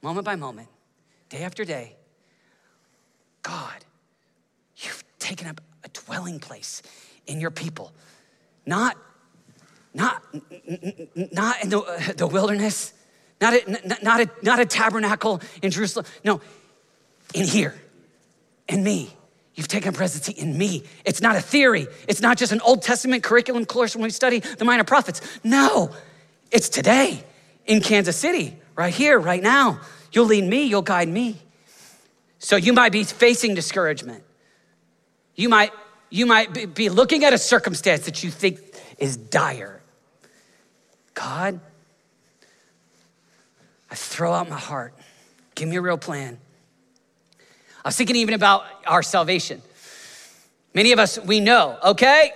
moment 0.03 0.25
by 0.25 0.37
moment, 0.37 0.69
day 1.31 1.43
after 1.43 1.65
day 1.65 1.97
God, 3.43 3.85
you've 4.77 5.05
taken 5.19 5.47
up 5.47 5.61
a 5.85 5.89
dwelling 5.89 6.39
place 6.41 6.83
in 7.27 7.41
your 7.41 7.51
people. 7.51 7.93
Not, 8.67 8.97
not, 9.95 10.23
not 11.33 11.63
in 11.63 11.71
the, 11.71 12.15
the 12.17 12.27
wilderness, 12.27 12.93
not 13.41 13.55
a, 13.55 13.95
not, 14.03 14.21
a, 14.21 14.31
not 14.43 14.61
a 14.61 14.67
tabernacle 14.67 15.41
in 15.63 15.71
Jerusalem. 15.71 16.07
No, 16.25 16.41
in 17.35 17.47
here, 17.47 17.75
in 18.69 18.85
me. 18.85 19.11
You've 19.55 19.69
taken 19.69 19.93
presidency 19.93 20.41
in 20.41 20.57
me. 20.57 20.85
It's 21.05 21.21
not 21.21 21.37
a 21.37 21.41
theory. 21.41 21.87
It's 22.09 22.23
not 22.23 22.39
just 22.39 22.53
an 22.53 22.61
Old 22.61 22.83
Testament 22.83 23.23
curriculum 23.23 23.67
course 23.67 23.95
when 23.95 24.03
we 24.05 24.11
study 24.11 24.39
the 24.39 24.65
minor 24.65 24.85
prophets. 24.85 25.21
No, 25.45 25.91
it's 26.51 26.69
today 26.69 27.23
in 27.67 27.81
Kansas 27.81 28.17
City, 28.17 28.57
right 28.75 28.95
here, 28.95 29.19
right 29.19 29.43
now. 29.43 29.81
You'll 30.13 30.27
lead 30.27 30.45
me, 30.45 30.65
you'll 30.65 30.83
guide 30.83 31.09
me. 31.09 31.37
So 32.41 32.57
you 32.57 32.73
might 32.73 32.91
be 32.91 33.05
facing 33.05 33.55
discouragement. 33.55 34.25
You 35.37 35.49
might, 35.49 35.73
you 36.09 36.27
might 36.27 36.75
be 36.75 36.89
looking 36.89 37.23
at 37.25 37.33
a 37.33 37.39
circumstance 37.39 38.07
that 38.07 38.25
you 38.25 38.31
think 38.31 38.61
is 38.99 39.17
dire. 39.17 39.83
God, 41.15 41.61
I 43.91 43.95
throw 43.95 44.33
out 44.33 44.49
my 44.49 44.59
heart. 44.59 44.95
Give 45.55 45.69
me 45.69 45.77
a 45.77 45.83
real 45.83 45.99
plan. 45.99 46.39
I 47.85 47.89
was 47.89 47.97
thinking 47.97 48.17
even 48.17 48.35
about 48.35 48.65
our 48.87 49.03
salvation. 49.03 49.61
Many 50.73 50.93
of 50.93 50.99
us, 50.99 51.19
we 51.19 51.41
know, 51.41 51.79
okay, 51.85 52.33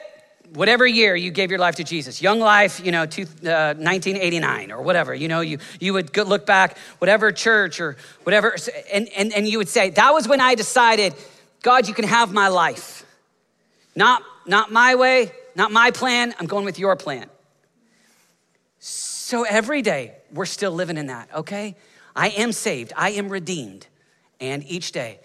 whatever 0.54 0.86
year 0.86 1.16
you 1.16 1.30
gave 1.30 1.50
your 1.50 1.58
life 1.58 1.76
to 1.76 1.84
Jesus, 1.84 2.22
young 2.22 2.38
life, 2.38 2.84
you 2.84 2.92
know, 2.92 3.06
two, 3.06 3.22
uh, 3.22 3.74
1989 3.74 4.70
or 4.70 4.82
whatever, 4.82 5.14
you 5.14 5.28
know, 5.28 5.40
you, 5.40 5.58
you 5.80 5.92
would 5.92 6.16
look 6.16 6.46
back, 6.46 6.78
whatever 6.98 7.32
church 7.32 7.80
or 7.80 7.96
whatever, 8.22 8.56
and, 8.92 9.08
and, 9.16 9.32
and 9.32 9.48
you 9.48 9.58
would 9.58 9.68
say, 9.68 9.90
that 9.90 10.12
was 10.12 10.28
when 10.28 10.40
I 10.40 10.54
decided, 10.54 11.14
God, 11.62 11.88
you 11.88 11.94
can 11.94 12.06
have 12.06 12.32
my 12.32 12.48
life. 12.48 13.04
Not, 13.96 14.22
not 14.46 14.72
my 14.72 14.94
way, 14.94 15.32
not 15.56 15.72
my 15.72 15.90
plan, 15.90 16.34
I'm 16.38 16.46
going 16.46 16.64
with 16.64 16.78
your 16.78 16.96
plan. 16.96 17.26
So 18.78 19.44
every 19.44 19.82
day, 19.82 20.14
we're 20.32 20.46
still 20.46 20.72
living 20.72 20.96
in 20.96 21.06
that, 21.06 21.28
okay? 21.34 21.76
I 22.14 22.28
am 22.30 22.52
saved, 22.52 22.92
I 22.96 23.10
am 23.10 23.28
redeemed. 23.28 23.86
And 24.40 24.64
each 24.64 24.92
day, 24.92 25.20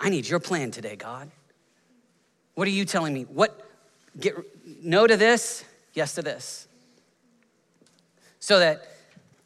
I 0.00 0.10
need 0.10 0.28
your 0.28 0.40
plan 0.40 0.70
today, 0.70 0.96
God. 0.96 1.30
What 2.54 2.68
are 2.68 2.72
you 2.72 2.84
telling 2.84 3.14
me? 3.14 3.22
What, 3.22 3.58
get 4.18 4.34
no 4.82 5.06
to 5.06 5.16
this, 5.16 5.64
yes 5.94 6.14
to 6.14 6.22
this. 6.22 6.66
So 8.40 8.58
that 8.58 8.88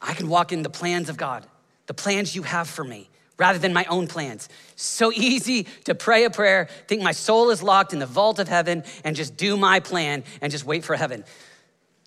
I 0.01 0.13
can 0.13 0.27
walk 0.27 0.51
in 0.51 0.63
the 0.63 0.69
plans 0.69 1.09
of 1.09 1.17
God, 1.17 1.45
the 1.87 1.93
plans 1.93 2.35
you 2.35 2.43
have 2.43 2.67
for 2.67 2.83
me, 2.83 3.09
rather 3.37 3.59
than 3.59 3.73
my 3.73 3.85
own 3.85 4.07
plans. 4.07 4.49
So 4.75 5.11
easy 5.13 5.63
to 5.85 5.95
pray 5.95 6.25
a 6.25 6.29
prayer, 6.29 6.67
think 6.87 7.01
my 7.01 7.11
soul 7.11 7.49
is 7.49 7.63
locked 7.63 7.93
in 7.93 7.99
the 7.99 8.05
vault 8.05 8.39
of 8.39 8.47
heaven, 8.47 8.83
and 9.03 9.15
just 9.15 9.37
do 9.37 9.57
my 9.57 9.79
plan 9.79 10.23
and 10.41 10.51
just 10.51 10.65
wait 10.65 10.83
for 10.83 10.95
heaven. 10.95 11.23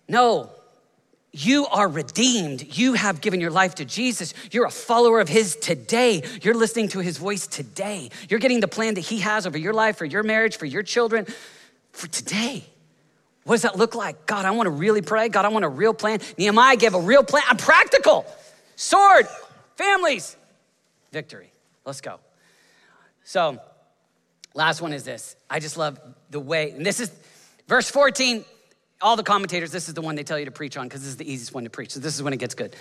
No, 0.07 0.51
you 1.31 1.67
are 1.67 1.87
redeemed. 1.87 2.77
You 2.77 2.93
have 2.93 3.21
given 3.21 3.41
your 3.41 3.51
life 3.51 3.75
to 3.75 3.85
Jesus. 3.85 4.33
You're 4.51 4.65
a 4.65 4.71
follower 4.71 5.19
of 5.19 5.27
His 5.27 5.55
today. 5.55 6.23
You're 6.41 6.55
listening 6.55 6.87
to 6.89 6.99
His 6.99 7.17
voice 7.17 7.45
today. 7.45 8.09
You're 8.29 8.39
getting 8.39 8.59
the 8.59 8.67
plan 8.67 8.93
that 8.93 9.01
He 9.01 9.19
has 9.19 9.45
over 9.45 9.57
your 9.57 9.73
life, 9.73 9.97
for 9.97 10.05
your 10.05 10.23
marriage, 10.23 10.57
for 10.57 10.65
your 10.65 10.83
children, 10.83 11.27
for 11.91 12.07
today. 12.07 12.63
What 13.47 13.55
does 13.55 13.61
that 13.61 13.77
look 13.77 13.95
like? 13.95 14.25
God, 14.25 14.43
I 14.43 14.51
want 14.51 14.67
to 14.67 14.71
really 14.71 15.01
pray. 15.01 15.29
God, 15.29 15.45
I 15.45 15.47
want 15.47 15.63
a 15.63 15.69
real 15.69 15.93
plan. 15.93 16.19
Nehemiah 16.37 16.75
gave 16.75 16.93
a 16.93 16.99
real 16.99 17.23
plan. 17.23 17.43
I'm 17.47 17.55
practical. 17.55 18.25
Sword, 18.75 19.25
families, 19.77 20.35
victory. 21.13 21.49
Let's 21.85 22.01
go. 22.01 22.19
So, 23.23 23.57
last 24.53 24.81
one 24.81 24.91
is 24.91 25.05
this. 25.05 25.37
I 25.49 25.61
just 25.61 25.77
love 25.77 25.97
the 26.29 26.41
way, 26.41 26.71
and 26.71 26.85
this 26.85 26.99
is 26.99 27.09
verse 27.69 27.89
14. 27.89 28.43
All 29.01 29.15
the 29.15 29.23
commentators, 29.23 29.71
this 29.71 29.87
is 29.87 29.93
the 29.93 30.01
one 30.01 30.15
they 30.15 30.23
tell 30.23 30.37
you 30.37 30.45
to 30.45 30.51
preach 30.51 30.75
on 30.75 30.85
because 30.85 30.99
this 30.99 31.11
is 31.11 31.17
the 31.17 31.31
easiest 31.31 31.53
one 31.53 31.63
to 31.63 31.69
preach. 31.69 31.91
So, 31.91 32.01
this 32.01 32.15
is 32.15 32.21
when 32.21 32.33
it 32.33 32.39
gets 32.39 32.53
good. 32.53 32.75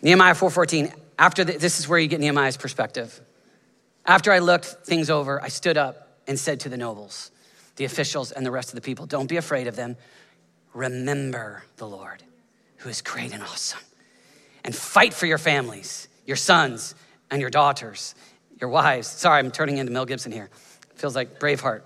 Nehemiah 0.00 0.34
4:14. 0.34 0.90
After 1.18 1.44
the, 1.44 1.52
this 1.52 1.80
is 1.80 1.86
where 1.86 1.98
you 1.98 2.08
get 2.08 2.20
Nehemiah's 2.20 2.56
perspective. 2.56 3.20
After 4.06 4.32
I 4.32 4.38
looked 4.38 4.64
things 4.86 5.10
over, 5.10 5.42
I 5.42 5.48
stood 5.48 5.76
up 5.76 6.08
and 6.26 6.38
said 6.38 6.60
to 6.60 6.70
the 6.70 6.78
nobles, 6.78 7.30
the 7.76 7.84
officials, 7.84 8.32
and 8.32 8.44
the 8.44 8.50
rest 8.50 8.70
of 8.70 8.74
the 8.74 8.80
people. 8.80 9.06
Don't 9.06 9.28
be 9.28 9.36
afraid 9.36 9.66
of 9.66 9.76
them. 9.76 9.96
Remember 10.74 11.62
the 11.76 11.86
Lord, 11.86 12.22
who 12.78 12.88
is 12.88 13.02
great 13.02 13.32
and 13.32 13.42
awesome. 13.42 13.80
And 14.64 14.74
fight 14.74 15.14
for 15.14 15.26
your 15.26 15.38
families, 15.38 16.08
your 16.26 16.36
sons 16.36 16.94
and 17.30 17.40
your 17.40 17.50
daughters, 17.50 18.14
your 18.60 18.70
wives. 18.70 19.06
Sorry, 19.06 19.38
I'm 19.38 19.50
turning 19.50 19.78
into 19.78 19.92
Mel 19.92 20.06
Gibson 20.06 20.32
here. 20.32 20.50
Feels 20.96 21.14
like 21.14 21.38
Braveheart. 21.38 21.82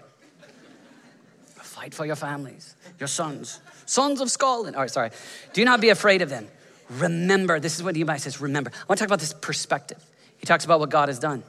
Fight 1.57 1.95
for 1.95 2.07
your 2.07 2.17
families, 2.17 2.75
your 2.99 3.07
sons, 3.07 3.61
sons 3.87 4.21
of 4.21 4.31
Scotland. 4.31 4.77
All 4.77 4.83
right, 4.83 4.91
sorry. 4.91 5.11
Do 5.53 5.65
not 5.65 5.81
be 5.81 5.89
afraid 5.89 6.23
of 6.23 6.29
them. 6.29 6.47
Remember, 6.91 7.61
this 7.61 7.77
is 7.77 7.83
what 7.83 7.95
Nehemiah 7.95 8.19
says 8.19 8.41
remember. 8.41 8.71
I 8.75 8.85
want 8.89 8.99
to 8.99 9.05
talk 9.05 9.09
about 9.09 9.21
this 9.21 9.33
perspective. 9.33 10.05
He 10.37 10.47
talks 10.47 10.65
about 10.65 10.81
what 10.81 10.91
God 10.91 11.09
has 11.09 11.19
done. 11.19 11.43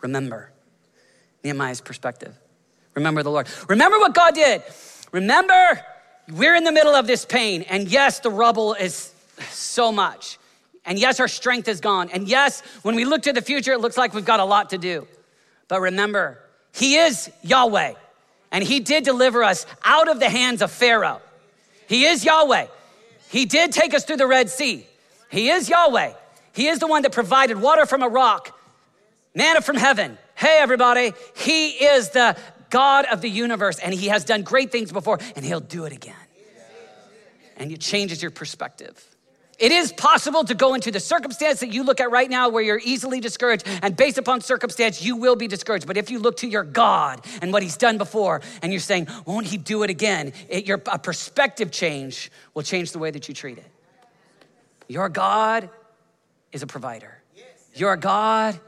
Remember. 0.00 0.50
Nehemiah's 1.42 1.80
perspective. 1.80 2.34
Remember 2.94 3.22
the 3.22 3.30
Lord. 3.30 3.48
Remember 3.68 3.98
what 3.98 4.14
God 4.14 4.34
did. 4.34 4.62
Remember 5.12 5.80
We're 6.32 6.54
in 6.54 6.64
the 6.64 6.72
middle 6.72 6.94
of 6.94 7.06
this 7.06 7.24
pain, 7.24 7.62
and 7.62 7.86
yes, 7.86 8.20
the 8.20 8.30
rubble 8.30 8.74
is 8.74 9.12
so 9.50 9.92
much. 9.92 10.38
And 10.86 10.98
yes, 10.98 11.20
our 11.20 11.28
strength 11.28 11.68
is 11.68 11.80
gone. 11.80 12.08
And 12.10 12.26
yes, 12.28 12.62
when 12.82 12.94
we 12.94 13.04
look 13.04 13.22
to 13.22 13.32
the 13.32 13.42
future, 13.42 13.72
it 13.72 13.80
looks 13.80 13.96
like 13.96 14.14
we've 14.14 14.24
got 14.24 14.40
a 14.40 14.44
lot 14.44 14.70
to 14.70 14.78
do. 14.78 15.06
But 15.68 15.80
remember, 15.80 16.38
He 16.72 16.96
is 16.96 17.30
Yahweh, 17.42 17.94
and 18.52 18.64
He 18.64 18.80
did 18.80 19.04
deliver 19.04 19.42
us 19.42 19.66
out 19.84 20.08
of 20.08 20.18
the 20.18 20.30
hands 20.30 20.62
of 20.62 20.70
Pharaoh. 20.70 21.20
He 21.88 22.04
is 22.06 22.24
Yahweh. 22.24 22.66
He 23.28 23.44
did 23.44 23.72
take 23.72 23.92
us 23.92 24.04
through 24.04 24.16
the 24.16 24.26
Red 24.26 24.48
Sea. 24.48 24.86
He 25.30 25.50
is 25.50 25.68
Yahweh. 25.68 26.12
He 26.52 26.68
is 26.68 26.78
the 26.78 26.86
one 26.86 27.02
that 27.02 27.12
provided 27.12 27.60
water 27.60 27.84
from 27.84 28.02
a 28.02 28.08
rock, 28.08 28.58
manna 29.34 29.60
from 29.60 29.76
heaven. 29.76 30.16
Hey, 30.36 30.58
everybody, 30.60 31.12
He 31.36 31.70
is 31.70 32.10
the 32.10 32.36
God 32.74 33.04
of 33.04 33.20
the 33.20 33.30
universe, 33.30 33.78
and 33.78 33.94
He 33.94 34.08
has 34.08 34.24
done 34.24 34.42
great 34.42 34.72
things 34.72 34.90
before, 34.90 35.20
and 35.36 35.44
He'll 35.44 35.60
do 35.60 35.84
it 35.84 35.92
again. 35.92 36.16
And 37.56 37.70
it 37.70 37.80
changes 37.80 38.20
your 38.20 38.32
perspective. 38.32 39.00
It 39.60 39.70
is 39.70 39.92
possible 39.92 40.42
to 40.42 40.54
go 40.56 40.74
into 40.74 40.90
the 40.90 40.98
circumstance 40.98 41.60
that 41.60 41.72
you 41.72 41.84
look 41.84 42.00
at 42.00 42.10
right 42.10 42.28
now 42.28 42.48
where 42.48 42.64
you're 42.64 42.80
easily 42.82 43.20
discouraged, 43.20 43.64
and 43.80 43.96
based 43.96 44.18
upon 44.18 44.40
circumstance, 44.40 45.00
you 45.00 45.14
will 45.14 45.36
be 45.36 45.46
discouraged. 45.46 45.86
But 45.86 45.96
if 45.96 46.10
you 46.10 46.18
look 46.18 46.38
to 46.38 46.48
your 46.48 46.64
God 46.64 47.24
and 47.40 47.52
what 47.52 47.62
He's 47.62 47.76
done 47.76 47.96
before, 47.96 48.40
and 48.60 48.72
you're 48.72 48.80
saying, 48.80 49.06
Won't 49.24 49.46
He 49.46 49.56
do 49.56 49.84
it 49.84 49.90
again? 49.90 50.32
It, 50.48 50.66
your 50.66 50.82
a 50.90 50.98
perspective 50.98 51.70
change 51.70 52.32
will 52.54 52.64
change 52.64 52.90
the 52.90 52.98
way 52.98 53.12
that 53.12 53.28
you 53.28 53.34
treat 53.34 53.58
it. 53.58 53.70
Your 54.88 55.08
God 55.08 55.70
is 56.50 56.64
a 56.64 56.66
provider, 56.66 57.22
your 57.72 57.94
God 57.96 58.58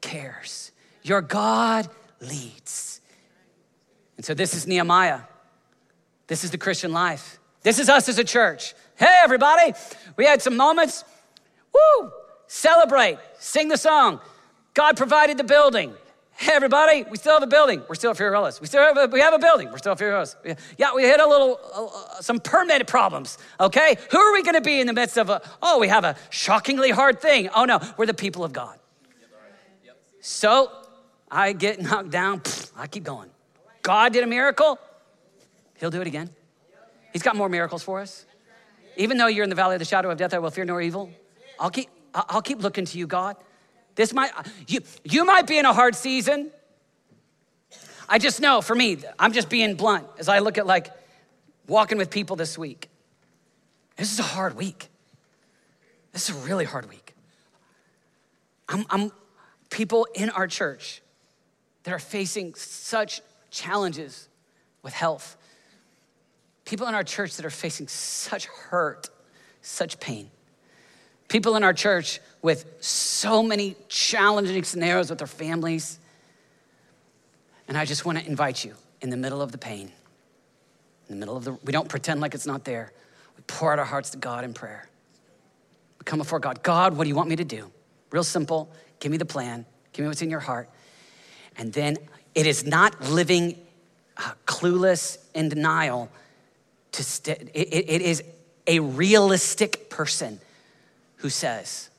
cares, 0.00 0.70
your 1.02 1.20
God 1.20 1.90
leads. 2.20 2.93
And 4.16 4.24
so, 4.24 4.34
this 4.34 4.54
is 4.54 4.66
Nehemiah. 4.66 5.20
This 6.26 6.44
is 6.44 6.50
the 6.50 6.58
Christian 6.58 6.92
life. 6.92 7.38
This 7.62 7.78
is 7.78 7.88
us 7.88 8.08
as 8.08 8.18
a 8.18 8.24
church. 8.24 8.74
Hey, 8.96 9.18
everybody, 9.22 9.72
we 10.16 10.24
had 10.24 10.40
some 10.40 10.56
moments. 10.56 11.04
Woo! 11.72 12.12
Celebrate, 12.46 13.18
sing 13.38 13.68
the 13.68 13.76
song. 13.76 14.20
God 14.74 14.96
provided 14.96 15.38
the 15.38 15.44
building. 15.44 15.92
Hey, 16.36 16.52
everybody, 16.52 17.04
we 17.10 17.16
still 17.16 17.34
have 17.34 17.42
a 17.42 17.48
building. 17.48 17.82
We're 17.88 17.94
still 17.94 18.10
at 18.10 18.16
Fiorillas. 18.16 18.60
We 18.60 18.66
still 18.66 18.82
have 18.82 18.96
a, 18.96 19.06
we 19.06 19.20
have 19.20 19.34
a 19.34 19.38
building. 19.38 19.70
We're 19.70 19.78
still 19.78 19.92
at 19.92 19.98
Fiorillas. 19.98 20.36
Yeah, 20.78 20.94
we 20.94 21.02
hit 21.02 21.20
a 21.20 21.26
little, 21.26 21.60
uh, 21.72 22.20
some 22.20 22.40
permit 22.40 22.86
problems, 22.86 23.38
okay? 23.60 23.96
Who 24.10 24.18
are 24.18 24.32
we 24.32 24.42
to 24.42 24.60
be 24.60 24.80
in 24.80 24.86
the 24.86 24.92
midst 24.92 25.16
of 25.16 25.30
a, 25.30 25.40
oh, 25.62 25.78
we 25.78 25.88
have 25.88 26.04
a 26.04 26.16
shockingly 26.30 26.90
hard 26.90 27.20
thing. 27.20 27.48
Oh, 27.54 27.64
no, 27.64 27.80
we're 27.96 28.06
the 28.06 28.14
people 28.14 28.44
of 28.44 28.52
God. 28.52 28.78
So 30.20 30.70
I 31.30 31.52
get 31.52 31.80
knocked 31.80 32.10
down, 32.10 32.42
I 32.76 32.88
keep 32.88 33.04
going. 33.04 33.30
God 33.84 34.14
did 34.14 34.24
a 34.24 34.26
miracle, 34.26 34.78
He'll 35.78 35.90
do 35.90 36.00
it 36.00 36.06
again. 36.06 36.30
He's 37.12 37.22
got 37.22 37.36
more 37.36 37.48
miracles 37.48 37.82
for 37.82 38.00
us. 38.00 38.24
Even 38.96 39.18
though 39.18 39.26
you're 39.26 39.44
in 39.44 39.50
the 39.50 39.56
valley 39.56 39.76
of 39.76 39.78
the 39.78 39.84
shadow 39.84 40.10
of 40.10 40.18
death, 40.18 40.34
I 40.34 40.38
will 40.38 40.50
fear 40.50 40.64
no 40.64 40.80
evil. 40.80 41.10
I'll 41.60 41.70
keep, 41.70 41.88
I'll 42.14 42.42
keep 42.42 42.62
looking 42.62 42.86
to 42.86 42.98
you, 42.98 43.06
God. 43.06 43.36
This 43.94 44.12
might, 44.12 44.30
you, 44.66 44.80
you 45.04 45.24
might 45.24 45.46
be 45.46 45.58
in 45.58 45.66
a 45.66 45.72
hard 45.72 45.94
season. 45.94 46.50
I 48.08 48.18
just 48.18 48.40
know 48.40 48.62
for 48.62 48.74
me, 48.74 48.98
I'm 49.18 49.32
just 49.32 49.48
being 49.48 49.74
blunt 49.76 50.06
as 50.18 50.28
I 50.28 50.38
look 50.38 50.58
at 50.58 50.66
like 50.66 50.90
walking 51.68 51.98
with 51.98 52.10
people 52.10 52.36
this 52.36 52.56
week. 52.56 52.88
This 53.96 54.12
is 54.12 54.18
a 54.18 54.24
hard 54.24 54.56
week. 54.56 54.88
This 56.12 56.30
is 56.30 56.36
a 56.36 56.38
really 56.40 56.64
hard 56.64 56.88
week. 56.88 57.14
I'm, 58.68 58.86
I'm 58.88 59.12
people 59.70 60.06
in 60.14 60.30
our 60.30 60.46
church 60.46 61.02
that 61.82 61.92
are 61.92 61.98
facing 61.98 62.54
such 62.54 63.20
challenges 63.54 64.28
with 64.82 64.92
health, 64.92 65.36
people 66.64 66.86
in 66.88 66.94
our 66.94 67.04
church 67.04 67.36
that 67.36 67.46
are 67.46 67.50
facing 67.50 67.88
such 67.88 68.46
hurt, 68.46 69.08
such 69.62 70.00
pain. 70.00 70.30
People 71.28 71.56
in 71.56 71.64
our 71.64 71.72
church 71.72 72.20
with 72.42 72.66
so 72.80 73.42
many 73.42 73.76
challenging 73.88 74.62
scenarios 74.64 75.08
with 75.08 75.18
their 75.18 75.26
families. 75.26 75.98
And 77.66 77.78
I 77.78 77.84
just 77.84 78.04
want 78.04 78.18
to 78.18 78.26
invite 78.26 78.64
you 78.64 78.74
in 79.00 79.10
the 79.10 79.16
middle 79.16 79.40
of 79.40 79.52
the 79.52 79.58
pain, 79.58 79.90
in 81.08 81.14
the 81.14 81.16
middle 81.16 81.36
of 81.36 81.44
the, 81.44 81.52
we 81.64 81.72
don't 81.72 81.88
pretend 81.88 82.20
like 82.20 82.34
it's 82.34 82.46
not 82.46 82.64
there. 82.64 82.92
We 83.36 83.42
pour 83.46 83.72
out 83.72 83.78
our 83.78 83.84
hearts 83.84 84.10
to 84.10 84.18
God 84.18 84.44
in 84.44 84.52
prayer. 84.52 84.88
We 85.98 86.04
come 86.04 86.18
before 86.18 86.40
God. 86.40 86.62
God, 86.62 86.96
what 86.96 87.04
do 87.04 87.08
you 87.08 87.16
want 87.16 87.28
me 87.28 87.36
to 87.36 87.44
do? 87.44 87.70
Real 88.10 88.24
simple. 88.24 88.70
Give 89.00 89.10
me 89.10 89.16
the 89.16 89.24
plan. 89.24 89.64
Give 89.92 90.04
me 90.04 90.08
what's 90.08 90.22
in 90.22 90.30
your 90.30 90.40
heart. 90.40 90.68
And 91.56 91.72
then 91.72 91.96
it 92.34 92.46
is 92.46 92.64
not 92.64 93.00
living 93.02 93.58
uh, 94.16 94.32
clueless 94.46 95.18
in 95.34 95.48
denial 95.48 96.10
to 96.92 97.02
st- 97.02 97.50
it, 97.54 97.68
it 97.68 98.02
is 98.02 98.22
a 98.66 98.80
realistic 98.80 99.90
person 99.90 100.40
who 101.16 101.28
says, 101.28 101.90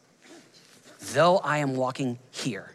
Though 1.14 1.38
I 1.38 1.60
am 1.60 1.76
walking 1.76 2.18
here, 2.32 2.74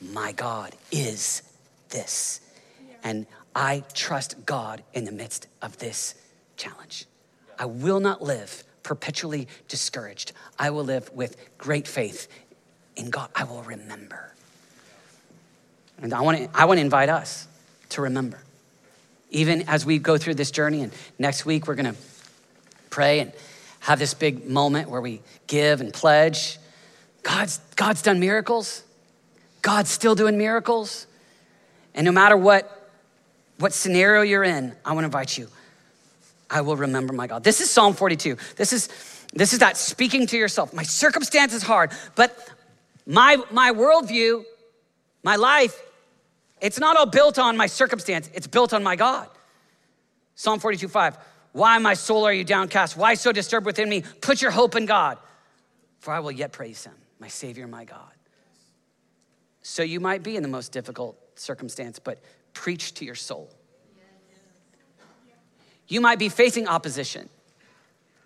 my 0.00 0.32
God 0.32 0.74
is 0.90 1.42
this. 1.88 2.40
And 3.02 3.26
I 3.54 3.82
trust 3.92 4.46
God 4.46 4.82
in 4.94 5.04
the 5.04 5.12
midst 5.12 5.48
of 5.60 5.78
this 5.78 6.14
challenge. 6.56 7.06
I 7.58 7.66
will 7.66 8.00
not 8.00 8.22
live 8.22 8.64
perpetually 8.82 9.48
discouraged. 9.68 10.32
I 10.58 10.70
will 10.70 10.84
live 10.84 11.10
with 11.12 11.36
great 11.58 11.88
faith 11.88 12.28
in 12.96 13.10
God. 13.10 13.30
I 13.34 13.44
will 13.44 13.62
remember. 13.62 14.34
And 16.02 16.12
I 16.12 16.20
want 16.20 16.38
to, 16.38 16.50
I 16.52 16.66
want 16.66 16.78
to 16.78 16.82
invite 16.82 17.08
us 17.08 17.48
to 17.90 18.02
remember 18.02 18.42
even 19.32 19.62
as 19.66 19.84
we 19.84 19.98
go 19.98 20.18
through 20.18 20.34
this 20.34 20.50
journey. 20.50 20.82
And 20.82 20.92
next 21.18 21.44
week, 21.44 21.66
we're 21.66 21.74
going 21.74 21.92
to 21.92 21.98
pray 22.90 23.20
and 23.20 23.32
have 23.80 23.98
this 23.98 24.14
big 24.14 24.46
moment 24.46 24.88
where 24.88 25.00
we 25.00 25.22
give 25.46 25.80
and 25.80 25.92
pledge. 25.92 26.58
God's, 27.22 27.58
God's 27.74 28.02
done 28.02 28.20
miracles. 28.20 28.84
God's 29.62 29.90
still 29.90 30.14
doing 30.14 30.38
miracles. 30.38 31.06
And 31.94 32.04
no 32.04 32.12
matter 32.12 32.36
what, 32.36 32.90
what 33.58 33.72
scenario 33.72 34.22
you're 34.22 34.44
in, 34.44 34.74
I 34.84 34.92
want 34.92 35.02
to 35.02 35.06
invite 35.06 35.36
you. 35.36 35.48
I 36.50 36.60
will 36.60 36.76
remember 36.76 37.14
my 37.14 37.26
God. 37.26 37.42
This 37.42 37.62
is 37.62 37.70
Psalm 37.70 37.94
42. 37.94 38.36
This 38.56 38.74
is, 38.74 38.88
this 39.32 39.54
is 39.54 39.60
that 39.60 39.78
speaking 39.78 40.26
to 40.26 40.36
yourself. 40.36 40.74
My 40.74 40.82
circumstance 40.82 41.54
is 41.54 41.62
hard, 41.62 41.90
but 42.14 42.36
my, 43.06 43.38
my 43.50 43.72
worldview, 43.72 44.44
my 45.22 45.36
life 45.36 45.80
it's 46.62 46.78
not 46.78 46.96
all 46.96 47.06
built 47.06 47.38
on 47.38 47.56
my 47.56 47.66
circumstance, 47.66 48.30
it's 48.32 48.46
built 48.46 48.72
on 48.72 48.82
my 48.82 48.96
God. 48.96 49.28
Psalm 50.36 50.60
42 50.60 50.88
5. 50.88 51.18
Why, 51.52 51.76
my 51.78 51.92
soul, 51.92 52.24
are 52.24 52.32
you 52.32 52.44
downcast? 52.44 52.96
Why 52.96 53.12
so 53.14 53.32
disturbed 53.32 53.66
within 53.66 53.88
me? 53.88 54.04
Put 54.22 54.40
your 54.40 54.52
hope 54.52 54.74
in 54.74 54.86
God, 54.86 55.18
for 55.98 56.14
I 56.14 56.20
will 56.20 56.30
yet 56.30 56.52
praise 56.52 56.84
him, 56.84 56.94
my 57.18 57.28
Savior, 57.28 57.66
my 57.66 57.84
God. 57.84 58.12
So 59.60 59.82
you 59.82 60.00
might 60.00 60.22
be 60.22 60.36
in 60.36 60.42
the 60.42 60.48
most 60.48 60.72
difficult 60.72 61.18
circumstance, 61.34 61.98
but 61.98 62.20
preach 62.54 62.94
to 62.94 63.04
your 63.04 63.14
soul. 63.14 63.50
You 65.88 66.00
might 66.00 66.18
be 66.18 66.30
facing 66.30 66.68
opposition, 66.68 67.28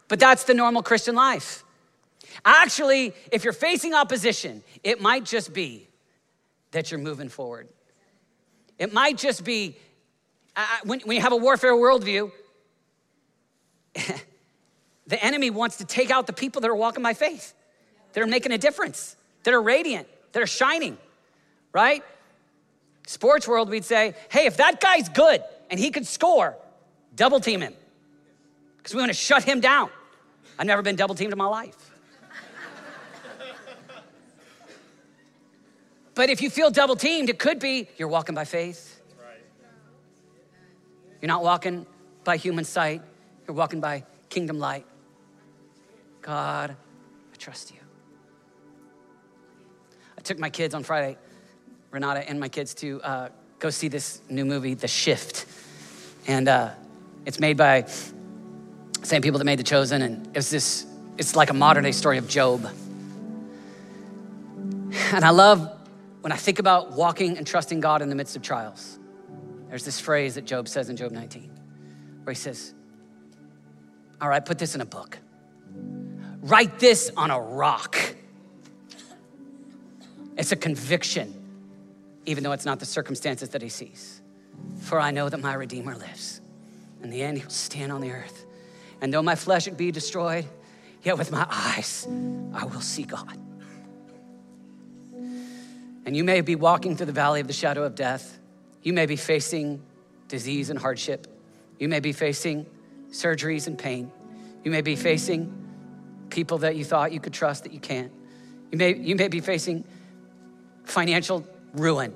but 0.08 0.20
that's 0.20 0.44
the 0.44 0.54
normal 0.54 0.82
Christian 0.82 1.16
life. 1.16 1.64
Actually, 2.44 3.12
if 3.32 3.44
you're 3.44 3.52
facing 3.52 3.94
opposition, 3.94 4.62
it 4.84 5.00
might 5.00 5.24
just 5.24 5.52
be 5.52 5.88
that 6.70 6.90
you're 6.90 7.00
moving 7.00 7.28
forward. 7.28 7.68
It 8.78 8.92
might 8.92 9.18
just 9.18 9.44
be 9.44 9.76
when, 10.84 11.00
when 11.00 11.16
you 11.16 11.22
have 11.22 11.32
a 11.32 11.36
warfare 11.36 11.74
worldview, 11.74 12.30
the 15.06 15.24
enemy 15.24 15.50
wants 15.50 15.76
to 15.78 15.84
take 15.84 16.10
out 16.10 16.26
the 16.26 16.32
people 16.32 16.60
that 16.62 16.70
are 16.70 16.76
walking 16.76 17.02
by 17.02 17.14
faith, 17.14 17.54
that 18.12 18.22
are 18.22 18.26
making 18.26 18.52
a 18.52 18.58
difference, 18.58 19.16
that 19.44 19.54
are 19.54 19.62
radiant, 19.62 20.08
that 20.32 20.42
are 20.42 20.46
shining, 20.46 20.98
right? 21.72 22.02
Sports 23.06 23.46
world, 23.46 23.70
we'd 23.70 23.84
say, 23.84 24.14
hey, 24.30 24.46
if 24.46 24.56
that 24.56 24.80
guy's 24.80 25.08
good 25.08 25.42
and 25.70 25.78
he 25.78 25.90
could 25.90 26.06
score, 26.06 26.56
double 27.14 27.40
team 27.40 27.60
him 27.60 27.74
because 28.78 28.94
we 28.94 29.00
want 29.00 29.10
to 29.10 29.18
shut 29.18 29.44
him 29.44 29.60
down. 29.60 29.90
I've 30.58 30.66
never 30.66 30.82
been 30.82 30.96
double 30.96 31.14
teamed 31.14 31.32
in 31.32 31.38
my 31.38 31.46
life. 31.46 31.90
But 36.16 36.30
if 36.30 36.40
you 36.40 36.48
feel 36.48 36.70
double 36.70 36.96
teamed, 36.96 37.28
it 37.28 37.38
could 37.38 37.60
be 37.60 37.88
you're 37.98 38.08
walking 38.08 38.34
by 38.34 38.46
faith. 38.46 39.00
You're 41.20 41.28
not 41.28 41.42
walking 41.42 41.86
by 42.24 42.38
human 42.38 42.64
sight, 42.64 43.02
you're 43.46 43.54
walking 43.54 43.80
by 43.80 44.04
kingdom 44.28 44.58
light. 44.58 44.86
God, 46.22 46.70
I 46.70 47.36
trust 47.36 47.70
you. 47.70 47.78
I 50.18 50.20
took 50.22 50.38
my 50.38 50.50
kids 50.50 50.74
on 50.74 50.82
Friday, 50.82 51.16
Renata 51.90 52.28
and 52.28 52.40
my 52.40 52.48
kids, 52.48 52.74
to 52.76 53.00
uh, 53.02 53.28
go 53.58 53.70
see 53.70 53.88
this 53.88 54.20
new 54.28 54.44
movie, 54.44 54.74
The 54.74 54.88
Shift. 54.88 55.46
And 56.26 56.48
uh, 56.48 56.70
it's 57.24 57.38
made 57.38 57.56
by 57.56 57.86
same 59.02 59.22
people 59.22 59.38
that 59.38 59.44
made 59.44 59.58
The 59.58 59.64
Chosen, 59.64 60.02
and 60.02 60.36
it's 60.36 60.50
this, 60.50 60.86
it's 61.18 61.36
like 61.36 61.50
a 61.50 61.54
modern 61.54 61.84
day 61.84 61.92
story 61.92 62.18
of 62.18 62.26
Job. 62.26 62.66
And 65.12 65.24
I 65.24 65.30
love 65.30 65.75
when 66.26 66.32
I 66.32 66.36
think 66.36 66.58
about 66.58 66.90
walking 66.90 67.38
and 67.38 67.46
trusting 67.46 67.78
God 67.78 68.02
in 68.02 68.08
the 68.08 68.16
midst 68.16 68.34
of 68.34 68.42
trials, 68.42 68.98
there's 69.68 69.84
this 69.84 70.00
phrase 70.00 70.34
that 70.34 70.44
Job 70.44 70.66
says 70.66 70.90
in 70.90 70.96
Job 70.96 71.12
19, 71.12 71.52
where 72.24 72.32
he 72.32 72.36
says, 72.36 72.74
All 74.20 74.28
right, 74.28 74.44
put 74.44 74.58
this 74.58 74.74
in 74.74 74.80
a 74.80 74.84
book. 74.84 75.18
Write 76.40 76.80
this 76.80 77.12
on 77.16 77.30
a 77.30 77.40
rock. 77.40 77.96
It's 80.36 80.50
a 80.50 80.56
conviction, 80.56 81.32
even 82.24 82.42
though 82.42 82.50
it's 82.50 82.66
not 82.66 82.80
the 82.80 82.86
circumstances 82.86 83.50
that 83.50 83.62
he 83.62 83.68
sees. 83.68 84.20
For 84.80 84.98
I 84.98 85.12
know 85.12 85.28
that 85.28 85.38
my 85.38 85.54
Redeemer 85.54 85.94
lives. 85.94 86.40
In 87.04 87.10
the 87.10 87.22
end, 87.22 87.38
he 87.38 87.44
will 87.44 87.50
stand 87.50 87.92
on 87.92 88.00
the 88.00 88.10
earth. 88.10 88.46
And 89.00 89.14
though 89.14 89.22
my 89.22 89.36
flesh 89.36 89.68
be 89.68 89.92
destroyed, 89.92 90.44
yet 91.04 91.18
with 91.18 91.30
my 91.30 91.46
eyes 91.48 92.04
I 92.52 92.64
will 92.64 92.80
see 92.80 93.04
God. 93.04 93.45
And 96.06 96.16
you 96.16 96.22
may 96.22 96.40
be 96.40 96.54
walking 96.54 96.96
through 96.96 97.06
the 97.06 97.12
valley 97.12 97.40
of 97.40 97.48
the 97.48 97.52
shadow 97.52 97.82
of 97.82 97.96
death. 97.96 98.38
You 98.82 98.92
may 98.92 99.06
be 99.06 99.16
facing 99.16 99.82
disease 100.28 100.70
and 100.70 100.78
hardship. 100.78 101.26
You 101.80 101.88
may 101.88 101.98
be 101.98 102.12
facing 102.12 102.64
surgeries 103.10 103.66
and 103.66 103.76
pain. 103.76 104.12
You 104.64 104.70
may 104.70 104.82
be 104.82 104.94
facing 104.94 105.52
people 106.30 106.58
that 106.58 106.76
you 106.76 106.84
thought 106.84 107.12
you 107.12 107.20
could 107.20 107.32
trust 107.32 107.64
that 107.64 107.72
you 107.72 107.80
can't. 107.80 108.12
You 108.70 108.78
may, 108.78 108.94
you 108.94 109.16
may 109.16 109.28
be 109.28 109.40
facing 109.40 109.84
financial 110.84 111.44
ruin. 111.74 112.14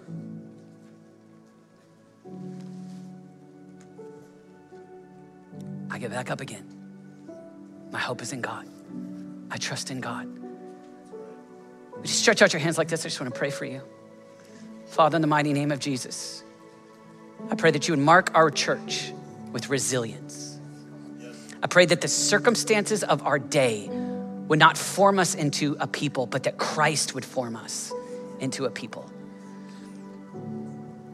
I 5.91 5.99
get 5.99 6.11
back 6.11 6.31
up 6.31 6.41
again. 6.41 6.65
My 7.91 7.99
hope 7.99 8.23
is 8.23 8.33
in 8.33 8.41
God. 8.41 8.69
I 9.51 9.57
trust 9.57 9.91
in 9.91 10.01
God. 10.01 10.40
You 12.03 12.09
stretch 12.09 12.43
out 12.43 12.53
your 12.53 12.61
hands 12.61 12.79
like 12.79 12.89
this? 12.89 13.01
I 13.05 13.09
just 13.09 13.21
want 13.21 13.33
to 13.33 13.39
pray 13.39 13.51
for 13.51 13.65
you. 13.65 13.83
Father, 14.87 15.17
in 15.17 15.23
the 15.23 15.29
mighty 15.29 15.53
name 15.53 15.71
of 15.71 15.79
Jesus, 15.79 16.43
I 17.51 17.55
pray 17.55 17.71
that 17.71 17.89
you 17.89 17.93
would 17.93 18.05
mark 18.05 18.31
our 18.35 18.51
church 18.51 19.13
with 19.53 19.69
resilience. 19.69 20.59
I 21.63 21.67
pray 21.67 21.87
that 21.87 22.01
the 22.01 22.09
circumstances 22.09 23.05
of 23.05 23.23
our 23.27 23.39
day 23.39 23.89
would 24.49 24.59
not 24.59 24.77
form 24.77 25.19
us 25.19 25.35
into 25.35 25.77
a 25.79 25.87
people, 25.87 26.27
but 26.27 26.45
that 26.45 26.59
Christ 26.59 27.15
would 27.15 27.25
form 27.25 27.55
us 27.55 27.93
into 28.41 28.65
a 28.65 28.71
people. 28.71 29.11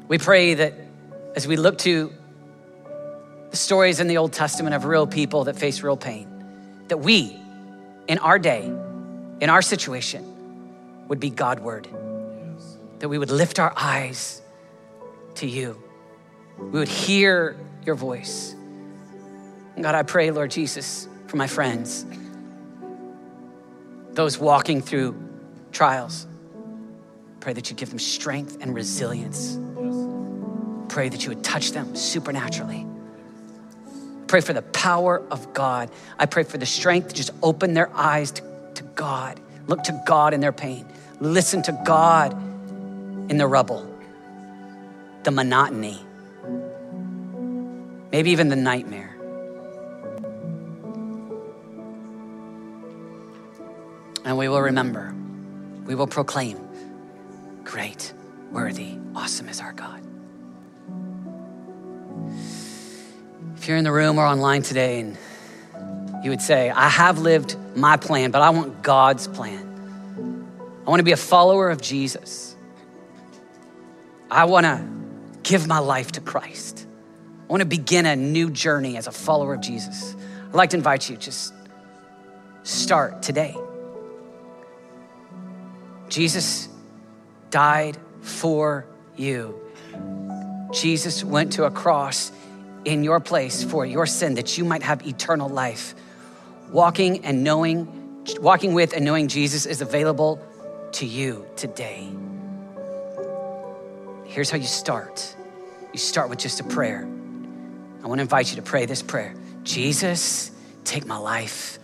We 0.09 0.18
pray 0.18 0.55
that 0.55 0.74
as 1.34 1.47
we 1.47 1.57
look 1.57 1.78
to 1.78 2.12
the 3.51 3.57
stories 3.57 4.01
in 4.01 4.07
the 4.07 4.18
Old 4.18 4.32
Testament 4.32 4.74
of 4.74 4.84
real 4.84 5.07
people 5.07 5.45
that 5.45 5.57
face 5.57 5.82
real 5.82 5.97
pain, 5.97 6.28
that 6.89 6.99
we, 6.99 7.37
in 8.07 8.18
our 8.18 8.39
day, 8.39 8.64
in 9.41 9.51
our 9.51 9.62
situation, 9.62 10.24
would 11.09 11.21
be 11.21 11.31
Godward. 11.31 11.89
That 12.99 13.09
we 13.09 13.19
would 13.19 13.31
lift 13.31 13.59
our 13.59 13.73
eyes 13.77 14.43
to 15.37 15.47
you. 15.47 15.83
We 16.59 16.79
would 16.79 16.89
hear 16.89 17.57
your 17.85 17.95
voice. 17.95 18.55
And 19.75 19.83
God, 19.83 19.95
I 19.95 20.03
pray, 20.03 20.31
Lord 20.31 20.51
Jesus, 20.51 21.07
for 21.27 21.37
my 21.37 21.47
friends, 21.47 22.07
those 24.13 24.39
walking 24.39 24.81
through 24.81 25.15
trials. 25.73 26.27
Pray 27.41 27.53
that 27.53 27.71
you 27.71 27.77
give 27.77 27.91
them 27.91 27.99
strength 27.99 28.59
and 28.61 28.75
resilience. 28.75 29.59
Pray 30.89 31.11
that 31.11 31.23
you 31.23 31.29
would 31.29 31.45
touch 31.45 31.73
them 31.73 31.95
supernaturally. 31.95 32.87
Pray 34.27 34.41
for 34.41 34.55
the 34.55 34.63
power 34.63 35.23
of 35.31 35.53
God. 35.53 35.91
I 36.19 36.27
pray 36.27 36.43
for 36.43 36.59
the 36.59 36.67
strength 36.67 37.09
to 37.09 37.15
just 37.15 37.31
open 37.43 37.75
their 37.75 37.95
eyes 37.95 38.33
to, 38.33 38.43
to 38.75 38.83
God. 38.83 39.39
Look 39.67 39.83
to 39.85 40.03
God 40.07 40.35
in 40.35 40.41
their 40.41 40.53
pain. 40.53 40.87
Listen 41.21 41.62
to 41.62 41.73
God 41.85 42.33
in 43.31 43.37
the 43.39 43.47
rubble, 43.47 43.93
the 45.25 45.31
monotony, 45.31 45.99
maybe 48.12 48.31
even 48.31 48.49
the 48.49 48.57
nightmare. 48.57 49.17
And 54.25 54.37
we 54.37 54.49
will 54.49 54.61
remember, 54.61 55.14
we 55.85 55.95
will 55.95 56.07
proclaim, 56.07 56.59
great, 57.64 58.12
worthy, 58.51 58.99
awesome 59.14 59.49
is 59.49 59.61
our 59.61 59.73
God. 59.73 60.03
If 63.57 63.69
you're 63.69 63.77
in 63.77 63.85
the 63.85 63.93
room 63.93 64.19
or 64.19 64.27
online 64.27 64.62
today 64.62 65.01
and 65.01 65.17
you 66.27 66.31
would 66.31 66.43
say, 66.43 66.70
I 66.70 66.89
have 66.89 67.20
lived 67.20 67.57
my 67.77 67.97
plan, 67.97 68.33
but 68.33 68.43
I 68.43 68.51
want 68.51 68.83
God's 68.83 69.29
plan. 69.29 69.62
I 70.85 70.91
want 70.91 70.99
to 70.99 71.05
be 71.05 71.12
a 71.12 71.16
follower 71.16 71.70
of 71.70 71.81
Jesus. 71.81 72.57
I 74.29 74.47
want 74.47 74.66
to 74.66 74.85
give 75.45 75.68
my 75.68 75.79
life 75.79 76.11
to 76.12 76.20
Christ. 76.20 76.85
I 77.49 77.53
want 77.53 77.61
to 77.61 77.64
begin 77.64 78.07
a 78.07 78.16
new 78.16 78.51
journey 78.51 78.97
as 78.97 79.07
a 79.07 79.12
follower 79.12 79.55
of 79.55 79.61
Jesus. 79.61 80.16
I'd 80.49 80.55
like 80.57 80.70
to 80.70 80.77
invite 80.77 81.09
you 81.09 81.16
just 81.16 81.55
start 82.64 83.22
today. 83.22 83.57
Jesus 86.09 86.68
died 87.51 87.99
for 88.20 88.85
you. 89.14 89.61
Jesus 90.72 91.22
went 91.22 91.53
to 91.53 91.66
a 91.66 91.70
cross 91.70 92.33
in 92.85 93.05
your 93.05 93.20
place 93.20 93.62
for 93.62 93.87
your 93.87 94.07
sin 94.07 94.35
that 94.35 94.59
you 94.59 94.64
might 94.64 94.83
have 94.83 95.07
eternal 95.07 95.49
life. 95.49 95.95
Walking 96.71 97.25
and 97.25 97.45
knowing, 97.45 98.25
walking 98.41 98.75
with 98.75 98.93
and 98.93 99.05
knowing 99.05 99.29
Jesus 99.29 99.67
is 99.67 99.81
available 99.81 100.41
to 100.93 101.07
you 101.07 101.47
today. 101.57 102.09
Here's 104.25 104.51
how 104.51 104.59
you 104.59 104.67
start 104.67 105.35
you 105.93 105.99
start 105.99 106.29
with 106.29 106.39
just 106.39 106.61
a 106.61 106.64
prayer. 106.64 107.09
I 108.03 108.07
want 108.07 108.19
to 108.19 108.23
invite 108.23 108.51
you 108.51 108.57
to 108.57 108.62
pray 108.62 108.85
this 108.87 109.03
prayer 109.03 109.35
Jesus, 109.62 110.51
take 110.85 111.07
my 111.07 111.17
life. 111.17 111.79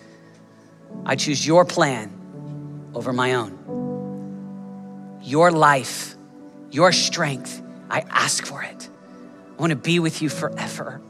I 1.07 1.17
choose 1.17 1.47
your 1.47 1.65
plan 1.65 2.91
over 2.95 3.13
my 3.13 3.35
own. 3.35 3.59
Your 5.23 5.51
life, 5.51 6.15
your 6.71 6.93
strength, 6.93 7.63
I 7.89 8.01
ask 8.11 8.45
for 8.45 8.63
it. 8.63 8.89
I 9.57 9.61
want 9.61 9.71
to 9.71 9.77
be 9.77 9.99
with 9.99 10.21
you 10.21 10.29
forever. 10.29 11.01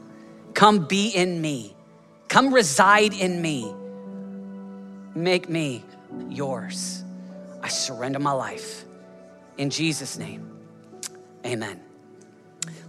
Come 0.53 0.85
be 0.85 1.09
in 1.09 1.41
me. 1.41 1.75
Come 2.33 2.51
reside 2.51 3.13
in 3.13 3.39
me. 3.39 3.71
Make 5.13 5.49
me 5.49 5.83
yours. 6.29 7.03
I 7.61 7.67
surrender 7.67 8.17
my 8.17 8.31
life. 8.31 8.85
In 9.59 9.69
Jesus' 9.69 10.17
name, 10.17 10.51
amen. 11.45 11.79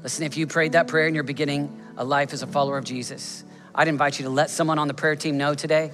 Listen, 0.03 0.25
if 0.25 0.39
you 0.39 0.47
prayed 0.47 0.73
that 0.73 0.89
prayer 0.89 1.05
and 1.05 1.15
you're 1.15 1.25
beginning 1.25 1.79
a 1.99 2.05
life 2.05 2.33
as 2.33 2.43
a 2.43 2.47
follower 2.47 2.79
of 2.79 2.87
Jesus, 2.87 3.45
I'd 3.75 3.87
invite 3.87 4.19
you 4.19 4.25
to 4.25 4.31
let 4.31 4.49
someone 4.49 4.79
on 4.79 4.89
the 4.89 4.95
prayer 4.95 5.15
team 5.15 5.37
know 5.37 5.53
today. 5.53 5.91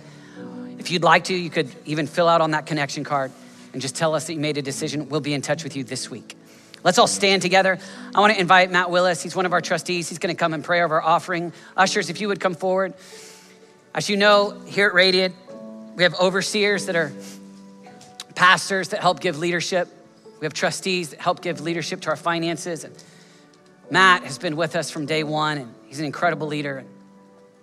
If 0.78 0.92
you'd 0.92 1.02
like 1.02 1.24
to, 1.24 1.34
you 1.34 1.50
could 1.50 1.74
even 1.86 2.06
fill 2.06 2.28
out 2.28 2.40
on 2.40 2.52
that 2.52 2.66
connection 2.66 3.02
card 3.02 3.32
and 3.72 3.82
just 3.82 3.96
tell 3.96 4.14
us 4.14 4.28
that 4.28 4.34
you 4.34 4.38
made 4.38 4.58
a 4.58 4.62
decision. 4.62 5.08
We'll 5.08 5.18
be 5.18 5.34
in 5.34 5.42
touch 5.42 5.64
with 5.64 5.74
you 5.74 5.82
this 5.82 6.08
week. 6.08 6.36
Let's 6.84 6.98
all 6.98 7.08
stand 7.08 7.42
together. 7.42 7.80
I 8.14 8.20
want 8.20 8.32
to 8.32 8.40
invite 8.40 8.70
Matt 8.70 8.92
Willis. 8.92 9.24
He's 9.24 9.34
one 9.34 9.44
of 9.44 9.52
our 9.52 9.60
trustees. 9.60 10.08
He's 10.08 10.20
going 10.20 10.32
to 10.32 10.38
come 10.38 10.54
and 10.54 10.62
pray 10.62 10.82
over 10.82 11.02
our 11.02 11.02
offering. 11.02 11.52
Ushers, 11.76 12.10
if 12.10 12.20
you 12.20 12.28
would 12.28 12.38
come 12.38 12.54
forward. 12.54 12.94
As 13.92 14.08
you 14.08 14.16
know, 14.16 14.50
here 14.66 14.86
at 14.86 14.94
Radiant, 14.94 15.34
we 15.96 16.04
have 16.04 16.14
overseers 16.14 16.86
that 16.86 16.94
are 16.94 17.12
pastors 18.36 18.90
that 18.90 19.00
help 19.00 19.18
give 19.18 19.38
leadership. 19.38 19.88
We 20.38 20.44
have 20.44 20.54
trustees 20.54 21.10
that 21.10 21.20
help 21.20 21.42
give 21.42 21.60
leadership 21.60 22.00
to 22.02 22.10
our 22.10 22.16
finances. 22.16 22.84
And 22.84 22.94
Matt 23.90 24.22
has 24.22 24.38
been 24.38 24.54
with 24.54 24.76
us 24.76 24.92
from 24.92 25.06
day 25.06 25.24
one, 25.24 25.58
and 25.58 25.74
he's 25.86 25.98
an 25.98 26.06
incredible 26.06 26.46
leader. 26.46 26.78
And 26.78 26.88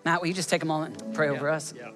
Matt, 0.03 0.19
will 0.19 0.28
you 0.28 0.34
just 0.34 0.49
take 0.49 0.63
a 0.63 0.65
moment 0.65 1.01
and 1.01 1.15
pray 1.15 1.28
yeah, 1.28 1.34
over 1.34 1.49
us? 1.49 1.73
Yeah. 1.75 1.91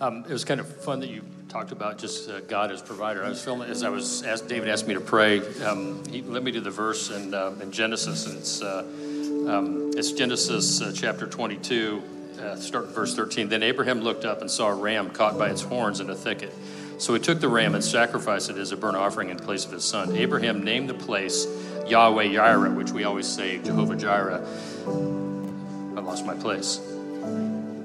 Um, 0.00 0.24
it 0.26 0.32
was 0.32 0.46
kind 0.46 0.60
of 0.60 0.82
fun 0.82 1.00
that 1.00 1.10
you 1.10 1.22
talked 1.50 1.70
about 1.70 1.98
just 1.98 2.30
uh, 2.30 2.40
God 2.40 2.72
as 2.72 2.80
provider. 2.80 3.22
I 3.22 3.28
was 3.28 3.44
filming 3.44 3.68
as 3.68 3.82
I 3.82 3.90
was 3.90 4.22
asked. 4.22 4.48
David 4.48 4.70
asked 4.70 4.88
me 4.88 4.94
to 4.94 5.00
pray. 5.00 5.40
Um, 5.62 6.02
he 6.06 6.22
led 6.22 6.42
me 6.42 6.52
to 6.52 6.62
the 6.62 6.70
verse 6.70 7.10
in, 7.10 7.34
uh, 7.34 7.54
in 7.60 7.70
Genesis, 7.70 8.26
and 8.26 8.38
it's 8.38 8.62
uh, 8.62 8.78
um, 9.46 9.90
it's 9.94 10.12
Genesis 10.12 10.80
uh, 10.80 10.90
chapter 10.94 11.26
22, 11.26 12.02
uh, 12.40 12.56
start 12.56 12.88
verse 12.88 13.14
13. 13.14 13.48
Then 13.48 13.62
Abraham 13.62 14.00
looked 14.00 14.24
up 14.24 14.40
and 14.40 14.50
saw 14.50 14.68
a 14.68 14.74
ram 14.74 15.10
caught 15.10 15.38
by 15.38 15.48
its 15.50 15.62
horns 15.62 16.00
in 16.00 16.10
a 16.10 16.14
thicket. 16.14 16.54
So 16.98 17.14
he 17.14 17.20
took 17.20 17.40
the 17.40 17.48
ram 17.48 17.74
and 17.74 17.84
sacrificed 17.84 18.50
it 18.50 18.56
as 18.56 18.72
a 18.72 18.76
burnt 18.76 18.96
offering 18.96 19.30
in 19.30 19.36
place 19.36 19.64
of 19.64 19.72
his 19.72 19.84
son. 19.84 20.16
Abraham 20.16 20.64
named 20.64 20.88
the 20.88 20.94
place 20.94 21.46
Yahweh 21.86 22.32
Jireh, 22.32 22.72
which 22.72 22.90
we 22.90 23.04
always 23.04 23.26
say 23.26 23.58
Jehovah 23.58 23.96
Jireh. 23.96 24.44
I 25.96 26.00
lost 26.00 26.26
my 26.26 26.34
place. 26.34 26.80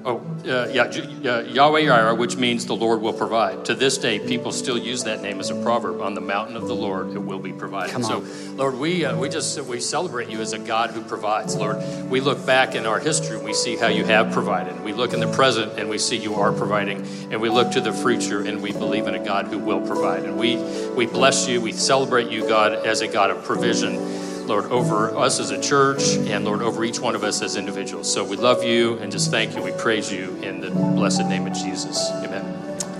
Oh, 0.06 0.18
uh, 0.46 0.68
yeah, 0.70 0.82
uh, 0.82 1.40
Yahweh 1.40 1.86
Jireh, 1.86 2.14
which 2.14 2.36
means 2.36 2.66
the 2.66 2.76
Lord 2.76 3.00
will 3.00 3.14
provide. 3.14 3.64
To 3.64 3.74
this 3.74 3.96
day, 3.96 4.18
people 4.18 4.52
still 4.52 4.76
use 4.76 5.04
that 5.04 5.22
name 5.22 5.40
as 5.40 5.48
a 5.48 5.62
proverb. 5.62 6.02
On 6.02 6.12
the 6.12 6.20
mountain 6.20 6.56
of 6.56 6.68
the 6.68 6.74
Lord, 6.74 7.12
it 7.12 7.18
will 7.18 7.38
be 7.38 7.54
provided. 7.54 8.04
So, 8.04 8.22
Lord, 8.54 8.74
we 8.74 9.06
uh, 9.06 9.16
we 9.16 9.30
just 9.30 9.58
we 9.62 9.80
celebrate 9.80 10.28
you 10.28 10.42
as 10.42 10.52
a 10.52 10.58
God 10.58 10.90
who 10.90 11.00
provides. 11.00 11.56
Lord, 11.56 11.78
we 12.10 12.20
look 12.20 12.44
back 12.44 12.74
in 12.74 12.84
our 12.84 12.98
history, 12.98 13.36
and 13.36 13.46
we 13.46 13.54
see 13.54 13.76
how 13.76 13.86
you 13.86 14.04
have 14.04 14.30
provided. 14.30 14.78
We 14.84 14.92
look 14.92 15.14
in 15.14 15.20
the 15.20 15.32
present, 15.32 15.78
and 15.78 15.88
we 15.88 15.96
see 15.96 16.18
you 16.18 16.34
are 16.34 16.52
providing. 16.52 17.06
And 17.30 17.40
we 17.40 17.48
look 17.48 17.72
to 17.72 17.80
the 17.80 17.92
future, 17.92 18.42
and 18.42 18.62
we 18.62 18.72
believe 18.72 19.06
in 19.06 19.14
a 19.14 19.24
God 19.24 19.46
who 19.46 19.58
will 19.58 19.80
provide. 19.80 20.24
And 20.24 20.36
we 20.36 20.56
we 20.94 21.06
bless 21.06 21.48
you. 21.48 21.62
We 21.62 21.72
celebrate 21.72 22.30
you, 22.30 22.46
God, 22.46 22.74
as 22.74 23.00
a 23.00 23.08
God 23.08 23.30
of 23.30 23.42
provision. 23.44 24.23
Lord, 24.46 24.66
over 24.66 25.16
us 25.16 25.40
as 25.40 25.50
a 25.50 25.60
church, 25.60 26.16
and 26.16 26.44
Lord, 26.44 26.62
over 26.62 26.84
each 26.84 27.00
one 27.00 27.14
of 27.14 27.24
us 27.24 27.42
as 27.42 27.56
individuals. 27.56 28.12
So 28.12 28.24
we 28.24 28.36
love 28.36 28.62
you 28.62 28.98
and 28.98 29.10
just 29.10 29.30
thank 29.30 29.54
you. 29.54 29.62
We 29.62 29.72
praise 29.72 30.12
you 30.12 30.36
in 30.42 30.60
the 30.60 30.70
blessed 30.70 31.26
name 31.26 31.46
of 31.46 31.54
Jesus. 31.54 32.10
Amen. 32.22 32.44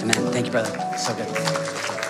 Amen. 0.00 0.32
Thank 0.32 0.46
you, 0.46 0.52
brother. 0.52 0.70
So 0.96 1.14
good. 1.14 2.03